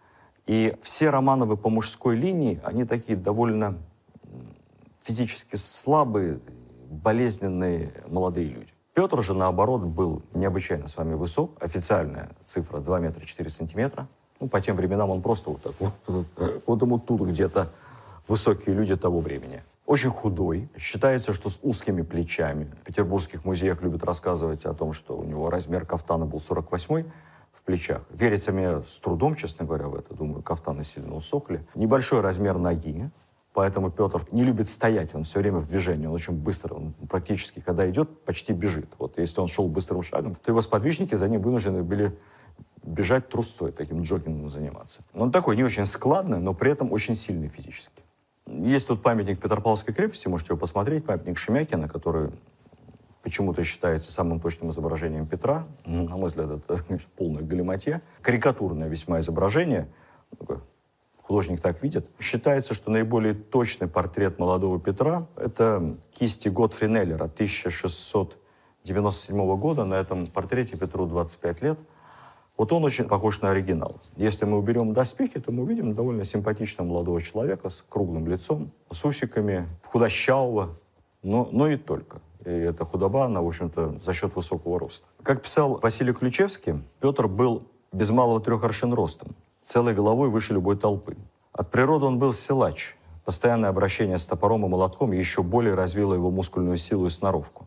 И 0.46 0.76
все 0.83 1.09
Романовы 1.09 1.57
по 1.57 1.70
мужской 1.70 2.16
линии, 2.16 2.61
они 2.64 2.85
такие 2.85 3.16
довольно 3.16 3.78
физически 5.00 5.57
слабые, 5.57 6.40
болезненные 6.90 7.94
молодые 8.09 8.48
люди. 8.48 8.72
Петр 8.94 9.22
же, 9.22 9.33
наоборот, 9.33 9.83
был 9.83 10.22
необычайно 10.35 10.87
с 10.87 10.96
вами 10.96 11.14
высок. 11.14 11.52
Официальная 11.61 12.31
цифра 12.44 12.78
2 12.78 13.00
метра 13.00 13.24
4 13.24 13.48
сантиметра. 13.48 14.07
Ну, 14.38 14.48
по 14.48 14.61
тем 14.61 14.76
временам 14.76 15.09
он 15.11 15.22
просто 15.22 15.50
вот 15.50 15.62
так 15.62 15.72
вот, 15.78 16.26
вот 16.66 16.83
ему 16.83 16.98
тут 16.98 17.22
где-то 17.22 17.70
высокие 18.28 18.74
люди 18.74 18.94
того 18.96 19.20
времени. 19.20 19.62
Очень 19.87 20.11
худой. 20.11 20.68
Считается, 20.76 21.33
что 21.33 21.48
с 21.48 21.59
узкими 21.62 22.02
плечами. 22.02 22.64
В 22.83 22.85
петербургских 22.85 23.44
музеях 23.46 23.83
любят 23.83 24.05
рассказывать 24.05 24.64
о 24.66 24.74
том, 24.74 24.92
что 24.92 25.16
у 25.16 25.24
него 25.24 25.48
размер 25.48 25.87
кафтана 25.87 26.26
был 26.26 26.40
48 26.40 27.05
в 27.52 27.62
плечах. 27.62 28.02
Верится 28.11 28.52
мне 28.52 28.83
с 28.83 28.98
трудом, 28.98 29.37
честно 29.37 29.64
говоря, 29.64 29.88
в 29.88 29.94
это. 29.94 30.14
Думаю, 30.14 30.42
кафтаны 30.42 30.85
сильно 30.85 31.14
усохли. 31.14 31.66
Небольшой 31.74 32.20
размер 32.20 32.59
ноги. 32.59 33.11
Поэтому 33.53 33.91
Петр 33.91 34.27
не 34.31 34.45
любит 34.45 34.69
стоять, 34.69 35.15
он 35.15 35.25
все 35.25 35.41
время 35.41 35.59
в 35.59 35.67
движении, 35.67 36.07
он 36.07 36.15
очень 36.15 36.33
быстро, 36.33 36.75
он 36.75 36.95
практически, 37.09 37.61
когда 37.61 37.88
идет, 37.91 38.25
почти 38.25 38.55
бежит. 38.55 38.95
Вот 38.99 39.19
если 39.19 39.41
он 39.41 39.49
шел 39.49 39.69
быстрым 39.69 40.03
шагом, 40.03 40.35
то 40.35 40.51
его 40.51 40.62
сподвижники 40.62 41.15
за 41.15 41.29
ним 41.29 41.43
вынуждены 41.43 41.83
были 41.83 42.19
бежать 42.83 43.29
трусцой, 43.29 43.73
таким 43.73 44.03
джогингом 44.03 44.49
заниматься. 44.49 45.03
Он 45.12 45.31
такой 45.31 45.57
не 45.57 45.65
очень 45.65 45.85
складный, 45.85 46.38
но 46.38 46.55
при 46.55 46.71
этом 46.73 46.93
очень 46.93 47.15
сильный 47.15 47.49
физически. 47.49 48.03
Есть 48.47 48.88
тут 48.88 49.03
памятник 49.03 49.38
Петропавловской 49.38 49.95
крепости, 49.95 50.29
можете 50.29 50.53
его 50.53 50.59
посмотреть, 50.59 51.05
памятник 51.05 51.38
Шемякина, 51.38 51.88
который 51.88 52.31
почему-то 53.23 53.62
считается 53.62 54.11
самым 54.11 54.41
точным 54.41 54.71
изображением 54.71 55.27
Петра. 55.27 55.67
На 55.85 56.17
мой 56.17 56.29
взгляд, 56.29 56.51
это 56.51 56.83
полная 57.17 57.43
галиматья. 57.43 58.03
Карикатурное 58.21 58.88
весьма 58.88 59.21
изображение. 59.21 59.88
Художник 61.33 61.62
так 61.62 61.83
видит. 61.83 62.11
Считается, 62.21 62.75
что 62.75 62.90
наиболее 62.90 63.33
точный 63.33 63.88
портрет 63.88 64.38
молодого 64.38 64.79
Петра— 64.79 65.27
это 65.37 65.97
кисти 66.12 66.51
Готфри 66.51 66.88
Неллера 66.88 67.25
1697 67.25 69.57
года. 69.57 69.87
На 69.87 69.95
этом 69.95 70.27
портрете 70.27 70.77
Петру 70.77 71.07
25 71.07 71.62
лет— 71.62 71.79
вот 72.59 72.71
он 72.71 72.85
очень 72.85 73.07
похож 73.07 73.40
на 73.40 73.53
оригинал. 73.53 73.99
Если 74.16 74.45
мы 74.45 74.59
уберем 74.59 74.92
доспехи, 74.92 75.40
то 75.40 75.53
мы 75.53 75.62
увидим 75.62 75.95
довольно 75.95 76.27
симпатичного 76.27 76.87
молодого 76.87 77.18
человека 77.23 77.71
с 77.71 77.83
круглым 77.88 78.29
лицом, 78.29 78.71
с 78.90 79.03
усиками, 79.03 79.66
худощавого, 79.87 80.77
но, 81.23 81.49
но 81.51 81.66
и 81.66 81.79
только. 81.79 82.21
И 82.45 82.51
эта 82.51 82.85
худоба, 82.85 83.25
она, 83.25 83.40
в 83.40 83.47
общем-то, 83.47 84.01
за 84.05 84.12
счет 84.12 84.37
высокого 84.37 84.79
роста. 84.79 85.07
Как 85.23 85.40
писал 85.40 85.81
Василий 85.83 86.12
Ключевский, 86.12 86.83
Петр 87.01 87.27
был 87.27 87.62
без 87.90 88.11
малого 88.11 88.38
трех 88.38 88.62
аршин 88.64 88.92
ростом, 88.92 89.35
целой 89.62 89.94
головой 89.94 90.29
выше 90.29 90.55
любой 90.55 90.77
толпы. 90.77 91.16
От 91.53 91.70
природы 91.70 92.07
он 92.07 92.18
был 92.18 92.33
силач. 92.33 92.96
Постоянное 93.25 93.70
обращение 93.70 94.18
с 94.18 94.27
топором 94.27 94.66
и 94.66 94.68
молотком 94.68 95.12
еще 95.12 95.42
более 95.42 95.75
развило 95.75 96.14
его 96.14 96.31
мускульную 96.31 96.77
силу 96.77 97.07
и 97.07 97.11
сноровку. 97.11 97.66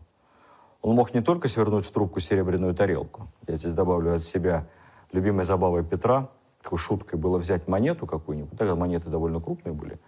Он 0.82 0.94
мог 0.94 1.14
не 1.14 1.22
только 1.22 1.48
свернуть 1.48 1.86
в 1.86 1.90
трубку 1.90 2.20
серебряную 2.20 2.74
тарелку, 2.74 3.28
я 3.46 3.54
здесь 3.54 3.72
добавлю 3.72 4.14
от 4.14 4.22
себя 4.22 4.68
любимой 5.12 5.44
забавой 5.44 5.82
Петра, 5.82 6.28
такой 6.62 6.78
шуткой 6.78 7.18
было 7.18 7.38
взять 7.38 7.66
монету 7.68 8.06
какую-нибудь, 8.06 8.56
тогда 8.58 8.74
монеты 8.74 9.08
довольно 9.08 9.40
крупные 9.40 9.72
были, 9.72 9.98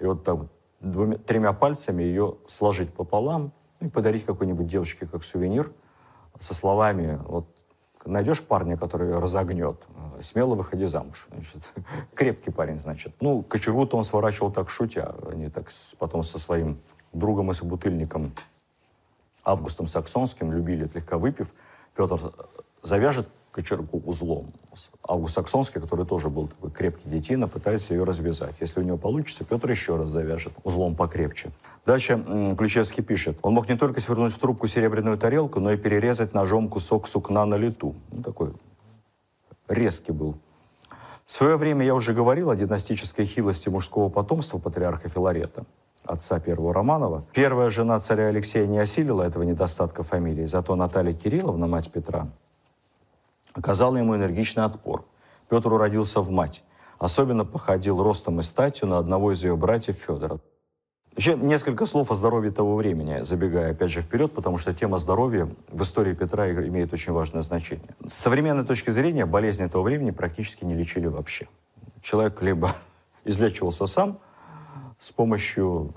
и 0.00 0.04
вот 0.04 0.24
так 0.24 0.46
двумя, 0.80 1.18
тремя 1.18 1.52
пальцами 1.52 2.02
ее 2.02 2.38
сложить 2.46 2.92
пополам 2.94 3.52
и 3.80 3.88
подарить 3.88 4.24
какой-нибудь 4.24 4.66
девочке 4.66 5.06
как 5.06 5.22
сувенир 5.22 5.72
со 6.40 6.54
словами 6.54 7.20
вот 7.26 7.46
найдешь 8.06 8.42
парня, 8.42 8.76
который 8.76 9.18
разогнет, 9.18 9.76
смело 10.20 10.54
выходи 10.54 10.86
замуж. 10.86 11.26
Значит, 11.30 11.72
крепкий 12.14 12.50
парень, 12.50 12.80
значит. 12.80 13.14
Ну, 13.20 13.42
кочергу-то 13.42 13.96
он 13.96 14.04
сворачивал 14.04 14.50
так 14.50 14.70
шутя, 14.70 15.14
они 15.30 15.48
так 15.48 15.70
с, 15.70 15.94
потом 15.98 16.22
со 16.22 16.38
своим 16.38 16.78
другом 17.12 17.50
и 17.50 17.54
собутыльником 17.54 18.32
Августом 19.44 19.86
Саксонским 19.86 20.52
любили, 20.52 20.88
слегка 20.88 21.18
выпив. 21.18 21.52
Петр 21.94 22.32
завяжет 22.82 23.28
кочергу 23.56 24.02
узлом. 24.04 24.52
Август 25.02 25.34
Саксонский, 25.34 25.80
который 25.80 26.04
тоже 26.04 26.28
был 26.28 26.48
такой 26.48 26.70
крепкий 26.70 27.08
детина, 27.08 27.48
пытается 27.48 27.94
ее 27.94 28.04
развязать. 28.04 28.56
Если 28.60 28.80
у 28.80 28.82
него 28.82 28.98
получится, 28.98 29.44
Петр 29.44 29.70
еще 29.70 29.96
раз 29.96 30.10
завяжет 30.10 30.52
узлом 30.62 30.94
покрепче. 30.94 31.50
Дальше 31.86 32.22
Ключевский 32.58 33.02
пишет. 33.02 33.38
Он 33.40 33.54
мог 33.54 33.66
не 33.68 33.76
только 33.76 34.00
свернуть 34.00 34.34
в 34.34 34.38
трубку 34.38 34.66
серебряную 34.66 35.16
тарелку, 35.16 35.58
но 35.58 35.72
и 35.72 35.78
перерезать 35.78 36.34
ножом 36.34 36.68
кусок 36.68 37.08
сукна 37.08 37.46
на 37.46 37.54
лету. 37.56 37.94
Ну, 38.12 38.22
такой 38.22 38.52
резкий 39.68 40.12
был. 40.12 40.34
В 41.24 41.32
свое 41.32 41.56
время 41.56 41.84
я 41.84 41.94
уже 41.94 42.12
говорил 42.12 42.50
о 42.50 42.56
династической 42.56 43.24
хилости 43.24 43.70
мужского 43.70 44.10
потомства 44.10 44.58
патриарха 44.58 45.08
Филарета, 45.08 45.64
отца 46.04 46.38
первого 46.40 46.74
Романова. 46.74 47.24
Первая 47.32 47.70
жена 47.70 47.98
царя 48.00 48.26
Алексея 48.26 48.66
не 48.66 48.78
осилила 48.78 49.22
этого 49.22 49.44
недостатка 49.44 50.02
фамилии, 50.02 50.44
зато 50.44 50.76
Наталья 50.76 51.14
Кирилловна, 51.14 51.66
мать 51.66 51.90
Петра, 51.90 52.28
оказала 53.56 53.96
ему 53.96 54.14
энергичный 54.14 54.64
отпор. 54.64 55.04
Петр 55.48 55.72
уродился 55.72 56.20
в 56.20 56.30
мать. 56.30 56.62
Особенно 56.98 57.44
походил 57.44 58.02
ростом 58.02 58.40
и 58.40 58.42
статью 58.42 58.88
на 58.88 58.98
одного 58.98 59.32
из 59.32 59.42
ее 59.42 59.56
братьев 59.56 59.96
Федора. 59.96 60.38
Вообще, 61.12 61.34
несколько 61.34 61.86
слов 61.86 62.10
о 62.10 62.14
здоровье 62.14 62.52
того 62.52 62.76
времени, 62.76 63.22
забегая 63.22 63.70
опять 63.70 63.90
же 63.90 64.02
вперед, 64.02 64.32
потому 64.32 64.58
что 64.58 64.74
тема 64.74 64.98
здоровья 64.98 65.48
в 65.68 65.82
истории 65.82 66.12
Петра 66.12 66.50
имеет 66.50 66.92
очень 66.92 67.12
важное 67.12 67.40
значение. 67.40 67.96
С 68.06 68.12
современной 68.12 68.64
точки 68.64 68.90
зрения 68.90 69.24
болезни 69.24 69.66
того 69.66 69.84
времени 69.84 70.10
практически 70.10 70.64
не 70.64 70.74
лечили 70.74 71.06
вообще. 71.06 71.48
Человек 72.02 72.42
либо 72.42 72.70
излечивался 73.24 73.86
сам 73.86 74.18
с 74.98 75.10
помощью 75.10 75.94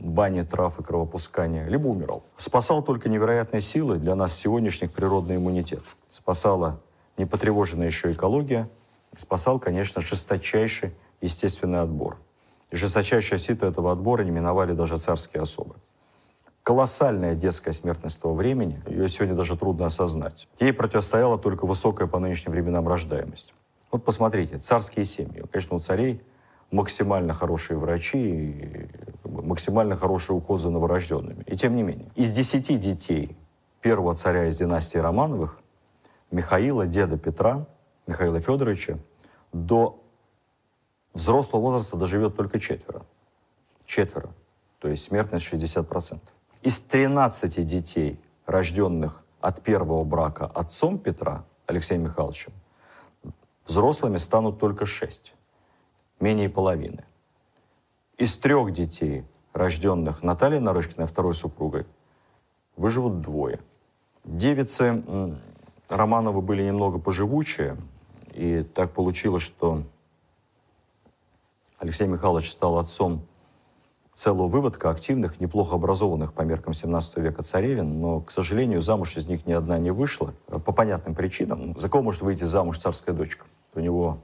бани, 0.00 0.42
трав 0.42 0.80
и 0.80 0.82
кровопускания, 0.82 1.66
либо 1.68 1.86
умирал. 1.86 2.24
Спасал 2.36 2.82
только 2.82 3.08
невероятной 3.08 3.60
силой 3.60 3.98
для 3.98 4.14
нас 4.14 4.34
сегодняшних 4.34 4.92
природный 4.92 5.36
иммунитет. 5.36 5.82
Спасала 6.08 6.80
непотревоженная 7.16 7.86
еще 7.86 8.12
экология, 8.12 8.68
спасал, 9.16 9.58
конечно, 9.58 10.00
жесточайший 10.00 10.92
естественный 11.20 11.80
отбор– 11.80 12.16
Жесточайшее 12.72 13.38
сито 13.38 13.66
этого 13.66 13.90
отбора 13.90 14.22
не 14.22 14.30
миновали 14.30 14.72
даже 14.72 14.96
царские 14.96 15.42
особы. 15.42 15.74
Колоссальная 16.62 17.34
детская 17.34 17.72
смертность 17.72 18.20
того 18.20 18.34
времени, 18.34 18.80
ее 18.86 19.08
сегодня 19.08 19.34
даже 19.34 19.56
трудно 19.56 19.86
осознать. 19.86 20.46
Ей 20.60 20.72
противостояла 20.72 21.36
только 21.36 21.66
высокая 21.66 22.06
по 22.06 22.18
нынешним 22.20 22.52
временам 22.52 22.86
рождаемость. 22.86 23.54
Вот 23.90 24.04
посмотрите, 24.04 24.58
царские 24.58 25.04
семьи. 25.04 25.42
Конечно, 25.50 25.76
у 25.76 25.80
царей 25.80 26.20
максимально 26.70 27.32
хорошие 27.32 27.76
врачи 27.78 28.18
и 28.18 28.88
максимально 29.24 29.96
хороший 29.96 30.36
уход 30.36 30.60
за 30.60 30.70
новорожденными. 30.70 31.42
И 31.44 31.56
тем 31.56 31.76
не 31.76 31.82
менее, 31.82 32.08
из 32.14 32.34
десяти 32.34 32.76
детей 32.76 33.36
первого 33.80 34.14
царя 34.14 34.46
из 34.46 34.56
династии 34.56 34.98
Романовых, 34.98 35.58
Михаила, 36.30 36.86
деда 36.86 37.18
Петра, 37.18 37.66
Михаила 38.06 38.40
Федоровича, 38.40 38.98
до 39.52 40.00
взрослого 41.12 41.62
возраста 41.62 41.96
доживет 41.96 42.36
только 42.36 42.60
четверо. 42.60 43.02
Четверо. 43.84 44.30
То 44.78 44.88
есть 44.88 45.04
смертность 45.04 45.52
60%. 45.52 46.20
Из 46.62 46.78
13 46.78 47.64
детей, 47.64 48.20
рожденных 48.46 49.24
от 49.40 49.62
первого 49.62 50.04
брака 50.04 50.46
отцом 50.46 50.98
Петра, 50.98 51.44
Алексеем 51.66 52.02
Михайловичем, 52.02 52.52
взрослыми 53.66 54.18
станут 54.18 54.58
только 54.58 54.86
6. 54.86 55.34
Менее 56.20 56.50
половины. 56.50 57.04
Из 58.18 58.36
трех 58.36 58.72
детей, 58.72 59.24
рожденных 59.54 60.22
Натальей 60.22 60.60
Нарышкиной, 60.60 61.06
второй 61.06 61.32
супругой, 61.32 61.86
выживут 62.76 63.22
двое. 63.22 63.58
Девицы 64.24 65.02
Романовы 65.88 66.42
были 66.42 66.62
немного 66.62 66.98
поживучие, 66.98 67.78
и 68.34 68.62
так 68.62 68.92
получилось, 68.92 69.42
что 69.42 69.82
Алексей 71.78 72.06
Михайлович 72.06 72.52
стал 72.52 72.78
отцом 72.78 73.26
целого 74.14 74.48
выводка 74.48 74.90
активных, 74.90 75.40
неплохо 75.40 75.76
образованных 75.76 76.34
по 76.34 76.42
меркам 76.42 76.74
17 76.74 77.16
века 77.16 77.42
царевин, 77.42 77.98
но, 77.98 78.20
к 78.20 78.30
сожалению, 78.30 78.82
замуж 78.82 79.16
из 79.16 79.26
них 79.26 79.46
ни 79.46 79.52
одна 79.52 79.78
не 79.78 79.90
вышла 79.90 80.34
по 80.46 80.72
понятным 80.72 81.14
причинам. 81.14 81.74
За 81.78 81.88
кого 81.88 82.02
может 82.02 82.20
выйти 82.20 82.44
замуж 82.44 82.78
царская 82.78 83.14
дочка? 83.14 83.46
У 83.74 83.80
него 83.80 84.18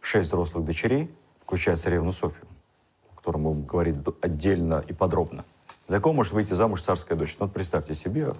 шесть 0.00 0.28
взрослых 0.28 0.64
дочерей, 0.64 1.14
включая 1.46 1.76
царевну 1.76 2.12
Софию, 2.12 2.46
о 3.10 3.16
которой 3.16 3.38
мы 3.38 3.62
говорить 3.62 3.96
отдельно 4.20 4.84
и 4.86 4.92
подробно. 4.92 5.46
За 5.88 6.00
кого 6.00 6.12
может 6.12 6.32
выйти 6.34 6.52
замуж 6.52 6.82
царская 6.82 7.16
дочь? 7.16 7.36
Ну, 7.38 7.46
вот 7.46 7.54
представьте 7.54 7.94
себе, 7.94 8.34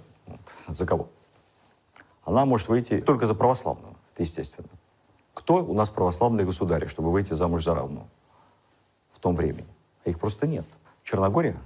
за 0.67 0.85
кого? 0.85 1.07
Она 2.23 2.45
может 2.45 2.67
выйти 2.67 3.01
только 3.01 3.25
за 3.25 3.33
православного, 3.33 3.95
это 4.13 4.23
естественно. 4.23 4.67
Кто 5.33 5.63
у 5.63 5.73
нас 5.73 5.89
православные 5.89 6.45
государи, 6.45 6.85
чтобы 6.85 7.11
выйти 7.11 7.33
замуж 7.33 7.63
за 7.63 7.73
равного? 7.73 8.07
в 9.17 9.19
том 9.19 9.35
времени. 9.35 9.67
А 10.05 10.09
их 10.09 10.19
просто 10.19 10.45
нет. 10.45 10.65
Черногория, 11.03 11.57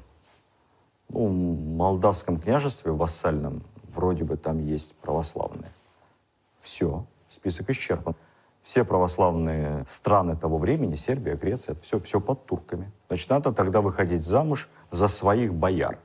ну, 1.10 1.28
в 1.28 1.76
Молдавском 1.76 2.40
княжестве, 2.40 2.94
вассальном, 2.94 3.62
вроде 3.92 4.24
бы 4.24 4.38
там 4.38 4.66
есть 4.66 4.96
православные. 4.96 5.72
Все, 6.62 7.06
список 7.30 7.70
исчерпан. 7.70 8.16
Все 8.64 8.84
православные 8.86 9.86
страны 9.88 10.36
того 10.36 10.58
времени, 10.58 10.96
Сербия, 10.96 11.36
Греция, 11.36 11.74
это 11.74 11.82
все, 11.82 12.00
все 12.00 12.20
под 12.22 12.46
турками. 12.46 12.92
Значит, 13.08 13.30
надо 13.30 13.52
тогда 13.54 13.82
выходить 13.82 14.24
замуж 14.24 14.70
за 14.92 15.08
своих 15.08 15.54
бояр. 15.54 15.98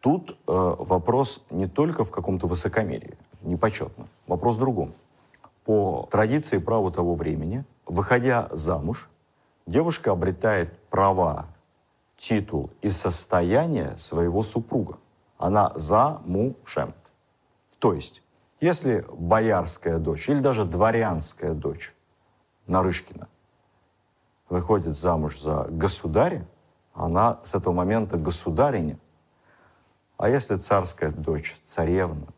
Тут 0.00 0.32
э, 0.32 0.34
вопрос 0.46 1.44
не 1.50 1.68
только 1.68 2.02
в 2.02 2.10
каком-то 2.10 2.48
высокомерии, 2.48 3.16
непочетно. 3.42 4.08
Вопрос 4.26 4.56
в 4.56 4.58
другом. 4.58 4.94
По 5.64 6.08
традиции 6.10 6.58
права 6.58 6.90
того 6.90 7.14
времени, 7.14 7.64
выходя 7.86 8.48
замуж, 8.50 9.08
девушка 9.64 10.10
обретает 10.10 10.76
права, 10.88 11.46
титул 12.16 12.70
и 12.82 12.90
состояние 12.90 13.96
своего 13.96 14.42
супруга. 14.42 14.98
Она 15.38 15.72
за 15.76 16.20
мужем. 16.24 16.94
То 17.78 17.92
есть, 17.94 18.22
если 18.62 19.04
боярская 19.12 19.98
дочь 19.98 20.28
или 20.28 20.38
даже 20.38 20.64
дворянская 20.64 21.52
дочь 21.52 21.92
Нарышкина 22.68 23.28
выходит 24.48 24.94
замуж 24.94 25.40
за 25.40 25.64
государя, 25.64 26.46
она 26.94 27.40
с 27.42 27.56
этого 27.56 27.74
момента 27.74 28.16
государиня. 28.16 29.00
А 30.16 30.28
если 30.28 30.56
царская 30.56 31.10
дочь, 31.10 31.60
царевна, 31.64 32.28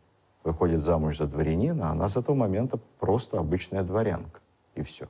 выходит 0.43 0.83
замуж 0.83 1.17
за 1.17 1.27
дворянина, 1.27 1.91
она 1.91 2.09
с 2.09 2.17
этого 2.17 2.35
момента 2.35 2.79
просто 2.99 3.37
обычная 3.37 3.83
дворянка. 3.83 4.39
И 4.73 4.81
все. 4.81 5.07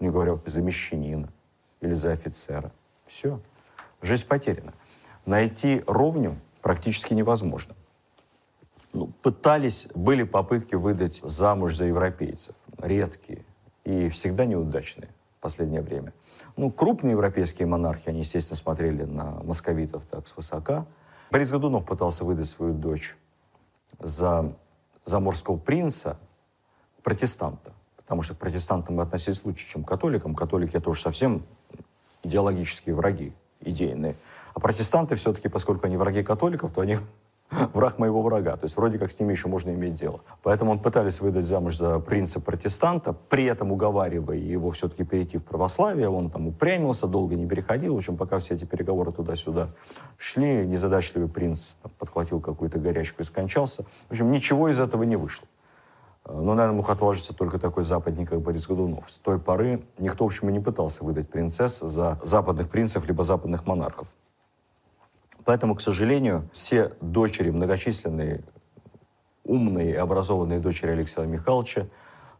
Не 0.00 0.10
говоря 0.10 0.38
за 0.44 0.60
мещанина 0.60 1.32
или 1.80 1.94
за 1.94 2.12
офицера. 2.12 2.72
Все. 3.06 3.40
Жизнь 4.02 4.26
потеряна. 4.26 4.74
Найти 5.24 5.82
ровню 5.86 6.38
практически 6.60 7.14
невозможно. 7.14 7.74
Ну, 8.92 9.08
пытались, 9.22 9.86
были 9.94 10.22
попытки 10.22 10.74
выдать 10.74 11.20
замуж 11.22 11.76
за 11.76 11.86
европейцев. 11.86 12.54
Редкие 12.78 13.44
и 13.84 14.08
всегда 14.08 14.44
неудачные 14.44 15.08
в 15.38 15.42
последнее 15.42 15.82
время. 15.82 16.12
Ну, 16.56 16.70
крупные 16.70 17.12
европейские 17.12 17.66
монархи, 17.66 18.08
они, 18.08 18.20
естественно, 18.20 18.56
смотрели 18.56 19.04
на 19.04 19.42
московитов 19.42 20.02
так 20.10 20.28
свысока. 20.28 20.86
Борис 21.30 21.50
Годунов 21.50 21.86
пытался 21.86 22.24
выдать 22.24 22.48
свою 22.48 22.74
дочь 22.74 23.16
за 23.98 24.54
заморского 25.04 25.56
принца, 25.56 26.18
протестанта 27.02 27.72
потому 28.12 28.22
что 28.22 28.34
к 28.34 28.38
протестантам 28.38 28.96
мы 28.96 29.04
относились 29.04 29.42
лучше, 29.42 29.66
чем 29.66 29.84
к 29.84 29.88
католикам. 29.88 30.34
Католики— 30.34 30.76
это 30.76 30.90
уж 30.90 31.00
совсем 31.00 31.44
идеологические 32.22 32.94
враги, 32.94 33.32
идейные. 33.60 34.16
А 34.52 34.60
протестанты 34.60 35.16
все-таки, 35.16 35.48
поскольку 35.48 35.86
они 35.86 35.96
враги 35.96 36.22
католиков, 36.22 36.72
то 36.72 36.82
они 36.82 36.98
враг 37.74 37.98
моего 37.98 38.22
врага. 38.22 38.56
То 38.56 38.64
есть 38.64 38.76
вроде 38.76 38.98
как 38.98 39.12
с 39.12 39.20
ними 39.20 39.32
еще 39.32 39.48
можно 39.48 39.70
иметь 39.70 39.94
дело. 39.94 40.20
Поэтому 40.42 40.72
он 40.72 40.78
пытались 40.78 41.20
выдать 41.20 41.44
замуж 41.44 41.76
за 41.76 41.98
принца 41.98 42.40
протестанта, 42.40 43.12
при 43.12 43.44
этом 43.44 43.72
уговаривая 43.72 44.36
его 44.36 44.70
все-таки 44.70 45.04
перейти 45.04 45.38
в 45.38 45.44
православие. 45.44 46.08
Он 46.08 46.30
там 46.30 46.48
упрямился, 46.48 47.06
долго 47.06 47.34
не 47.34 47.46
переходил. 47.46 47.94
В 47.94 47.98
общем, 47.98 48.16
пока 48.16 48.38
все 48.38 48.54
эти 48.54 48.64
переговоры 48.64 49.12
туда-сюда 49.12 49.68
шли, 50.16 50.66
незадачливый 50.66 51.28
принц 51.28 51.72
подхватил 51.98 52.40
какую-то 52.40 52.78
горячку 52.78 53.22
и 53.22 53.24
скончался. 53.24 53.84
В 54.08 54.12
общем, 54.12 54.30
ничего 54.30 54.68
из 54.68 54.80
этого 54.80 55.02
не 55.02 55.16
вышло. 55.16 55.46
Но, 56.24 56.54
наверное, 56.54 56.76
мог 56.76 56.88
отважиться 56.88 57.34
только 57.34 57.58
такой 57.58 57.82
западник, 57.82 58.30
как 58.30 58.40
Борис 58.40 58.66
Годунов. 58.68 59.10
С 59.10 59.18
той 59.18 59.40
поры 59.40 59.82
никто, 59.98 60.24
в 60.24 60.28
общем, 60.28 60.48
и 60.48 60.52
не 60.52 60.60
пытался 60.60 61.02
выдать 61.04 61.28
принцесс 61.28 61.80
за 61.80 62.20
западных 62.22 62.68
принцев 62.70 63.06
либо 63.08 63.24
западных 63.24 63.66
монархов. 63.66 64.06
Поэтому, 65.44 65.74
к 65.74 65.80
сожалению, 65.80 66.48
все 66.52 66.92
дочери, 67.00 67.50
многочисленные, 67.50 68.44
умные 69.44 69.92
и 69.92 69.96
образованные 69.96 70.60
дочери 70.60 70.90
Алексея 70.90 71.26
Михайловича, 71.26 71.86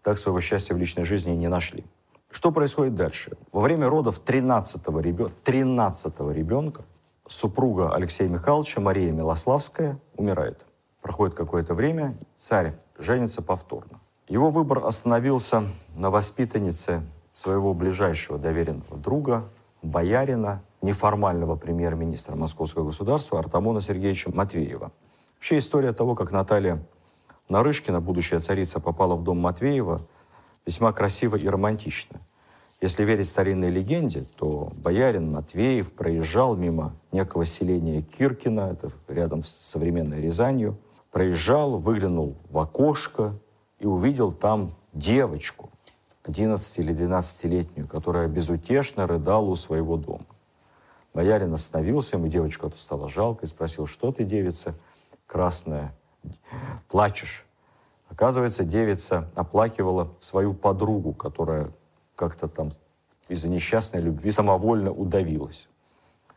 так 0.03 0.19
своего 0.19 0.41
счастья 0.41 0.75
в 0.75 0.79
личной 0.79 1.05
жизни 1.05 1.33
не 1.33 1.49
нашли. 1.49 1.85
Что 2.31 2.51
происходит 2.51 2.95
дальше? 2.95 3.37
Во 3.53 3.61
время 3.61 3.89
родов 3.89 4.21
13-го 4.25 5.01
ребенка, 5.01 5.35
13 5.45 6.21
ребенка 6.33 6.85
супруга 7.29 7.95
Алексея 7.95 8.29
Михайловича, 8.29 8.81
Мария 8.81 9.13
Милославская, 9.13 9.99
умирает. 10.17 10.65
Проходит 11.03 11.35
какое-то 11.35 11.75
время, 11.75 12.17
царь 12.37 12.75
женится 12.99 13.43
повторно. 13.43 14.01
Его 14.29 14.51
выбор 14.51 14.87
остановился 14.87 15.65
на 15.97 16.11
воспитаннице 16.11 17.03
своего 17.33 17.75
ближайшего 17.75 18.39
доверенного 18.39 18.97
друга, 18.97 19.45
боярина, 19.83 20.63
неформального 20.83 21.57
премьер-министра 21.57 22.37
Московского 22.37 22.85
государства 22.85 23.39
Артамона 23.39 23.81
Сергеевича 23.81 24.31
Матвеева. 24.35 24.93
Вообще 25.37 25.59
история 25.59 25.93
того, 25.93 26.15
как 26.15 26.33
Наталья 26.33 26.85
Нарышкина, 27.49 28.01
будущая 28.01 28.41
царица, 28.41 28.81
попала 28.81 29.15
в 29.15 29.23
дом 29.25 29.39
Матвеева, 29.39 30.03
весьма 30.67 30.93
красиво 30.93 31.37
и 31.37 31.49
романтично. 31.49 32.21
Если 32.81 33.05
верить 33.05 33.29
старинной 33.29 33.71
легенде, 33.71 34.25
то 34.37 34.73
боярин 34.75 35.31
Матвеев 35.31 35.93
проезжал 35.93 36.57
мимо 36.57 36.97
некого 37.13 37.45
селения 37.45 38.03
Киркина, 38.03 38.73
это 38.73 38.89
рядом 39.07 39.43
с 39.45 39.51
современной 39.51 40.21
Рязанью, 40.21 40.77
проезжал, 41.13 41.79
выглянул 41.79 42.37
в 42.51 42.59
окошко 42.59 43.39
и 43.79 43.87
увидел 43.87 44.33
там 44.33 44.73
девочку, 44.93 45.71
11 46.25 46.79
или 46.79 46.95
12-летнюю, 46.95 47.87
которая 47.87 48.27
безутешно 48.27 49.07
рыдала 49.07 49.47
у 49.47 49.55
своего 49.55 49.97
дома. 49.97 50.27
Боярин 51.15 51.53
остановился, 51.53 52.17
ему 52.17 52.29
девочку 52.29 52.67
эту 52.67 52.79
стало 52.79 53.09
жалко 53.09 53.45
и 53.45 53.49
спросил, 53.49 53.87
что 53.87 54.13
ты, 54.13 54.25
девица 54.25 54.75
красная, 55.27 55.95
плачешь? 56.89 57.45
Оказывается, 58.09 58.65
девица 58.65 59.31
оплакивала 59.35 60.15
свою 60.21 60.55
подругу, 60.55 61.13
которая 61.13 61.69
как-то 62.15 62.49
там 62.49 62.71
из-за 63.29 63.49
несчастной 63.49 64.01
любви 64.01 64.31
самовольно 64.31 64.91
удавилась. 64.91 65.69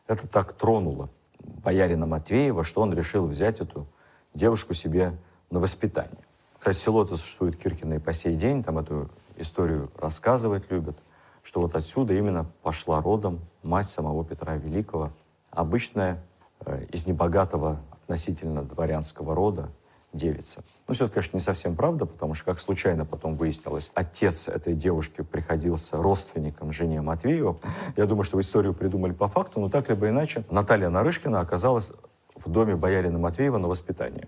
Это 0.07 0.27
так 0.27 0.53
тронуло 0.53 1.09
боярина 1.39 2.05
Матвеева, 2.05 2.63
что 2.63 2.81
он 2.81 2.93
решил 2.93 3.27
взять 3.27 3.59
эту 3.59 3.87
девушку 4.33 4.73
себе 4.73 5.17
на 5.51 5.59
воспитание. 5.59 6.23
Кстати, 6.57 6.77
село 6.77 7.03
это 7.03 7.17
существует 7.17 7.57
Киркино 7.57 7.95
и 7.95 7.99
по 7.99 8.13
сей 8.13 8.35
день, 8.35 8.63
там 8.63 8.77
эту 8.77 9.09
историю 9.37 9.91
рассказывать 9.97 10.71
любят, 10.71 10.97
что 11.45 11.61
вот 11.61 11.75
отсюда 11.75 12.13
именно 12.15 12.47
пошла 12.63 13.01
родом 13.01 13.39
мать 13.61 13.87
самого 13.87 14.25
Петра 14.25 14.55
Великого, 14.55 15.11
обычная 15.51 16.23
э, 16.65 16.85
из 16.91 17.05
небогатого 17.05 17.79
относительно 17.91 18.63
дворянского 18.63 19.35
рода, 19.35 19.69
девица. 20.11 20.63
Ну, 20.87 20.95
все 20.95 21.05
это, 21.05 21.13
конечно, 21.13 21.37
не 21.37 21.41
совсем 21.41 21.75
правда, 21.75 22.05
потому 22.05 22.33
что, 22.33 22.45
как 22.45 22.59
случайно 22.59 23.05
потом 23.05 23.35
выяснилось, 23.35 23.91
отец 23.93 24.47
этой 24.47 24.73
девушки 24.73 25.21
приходился 25.21 25.97
родственником 25.97 26.71
жене 26.71 27.01
Матвеева. 27.01 27.57
Я 27.95 28.05
думаю, 28.05 28.23
что 28.23 28.37
вы 28.37 28.41
историю 28.41 28.73
придумали 28.73 29.11
по 29.11 29.27
факту, 29.27 29.59
но 29.59 29.69
так 29.69 29.89
либо 29.89 30.09
иначе, 30.09 30.43
Наталья 30.49 30.89
Нарышкина 30.89 31.41
оказалась 31.41 31.91
в 32.33 32.49
доме 32.49 32.75
боярина 32.75 33.19
Матвеева 33.19 33.57
на 33.57 33.67
воспитании. 33.67 34.27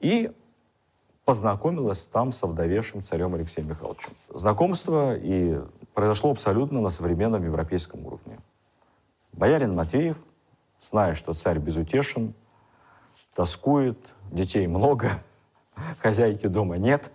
И 0.00 0.32
познакомилась 1.28 2.06
там 2.06 2.32
с 2.32 2.42
овдовевшим 2.42 3.02
царем 3.02 3.34
Алексеем 3.34 3.68
Михайловичем. 3.68 4.12
Знакомство 4.32 5.14
и 5.14 5.60
произошло 5.92 6.30
абсолютно 6.30 6.80
на 6.80 6.88
современном 6.88 7.44
европейском 7.44 8.06
уровне. 8.06 8.38
Боярин 9.34 9.74
Матвеев, 9.74 10.16
зная, 10.80 11.14
что 11.14 11.34
царь 11.34 11.58
безутешен, 11.58 12.32
тоскует, 13.34 14.14
детей 14.30 14.66
много, 14.66 15.10
хозяйки 15.98 16.46
дома 16.46 16.78
нет, 16.78 17.12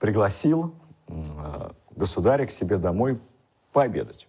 пригласил 0.00 0.74
э, 1.06 1.70
государя 1.92 2.46
к 2.46 2.50
себе 2.50 2.78
домой 2.78 3.20
пообедать. 3.72 4.26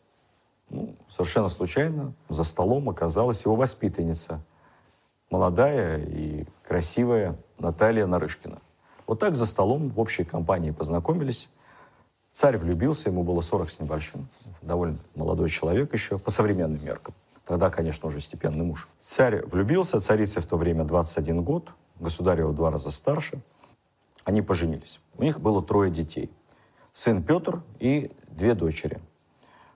Ну, 0.69 0.95
совершенно 1.09 1.49
случайно 1.49 2.13
за 2.29 2.43
столом 2.43 2.87
оказалась 2.87 3.45
его 3.45 3.55
воспитанница, 3.55 4.43
молодая 5.31 6.05
и 6.05 6.45
красивая 6.61 7.35
Наталья 7.57 8.05
Нарышкина. 8.05 8.61
Вот 9.07 9.19
так 9.19 9.35
за 9.35 9.45
столом 9.45 9.89
в 9.89 9.99
общей 9.99 10.23
компании 10.23 10.71
познакомились. 10.71 11.49
Царь 12.31 12.57
влюбился, 12.57 13.09
ему 13.09 13.23
было 13.23 13.41
40 13.41 13.69
с 13.69 13.79
небольшим, 13.79 14.27
довольно 14.61 14.97
молодой 15.15 15.49
человек 15.49 15.93
еще, 15.93 16.17
по 16.19 16.31
современным 16.31 16.83
меркам. 16.83 17.13
Тогда, 17.45 17.69
конечно, 17.69 18.09
уже 18.09 18.19
степенный 18.19 18.65
муж. 18.65 18.89
Царь 18.99 19.45
влюбился, 19.45 19.99
царице 19.99 20.41
в 20.41 20.45
то 20.45 20.57
время 20.57 20.83
21 20.83 21.43
год, 21.43 21.69
государева 21.99 22.49
в 22.49 22.55
два 22.55 22.71
раза 22.71 22.91
старше. 22.91 23.41
Они 24.23 24.41
поженились. 24.41 24.99
У 25.17 25.23
них 25.23 25.39
было 25.39 25.61
трое 25.61 25.91
детей. 25.91 26.31
Сын 26.91 27.23
Петр 27.23 27.61
и 27.79 28.11
две 28.27 28.55
дочери. 28.55 28.99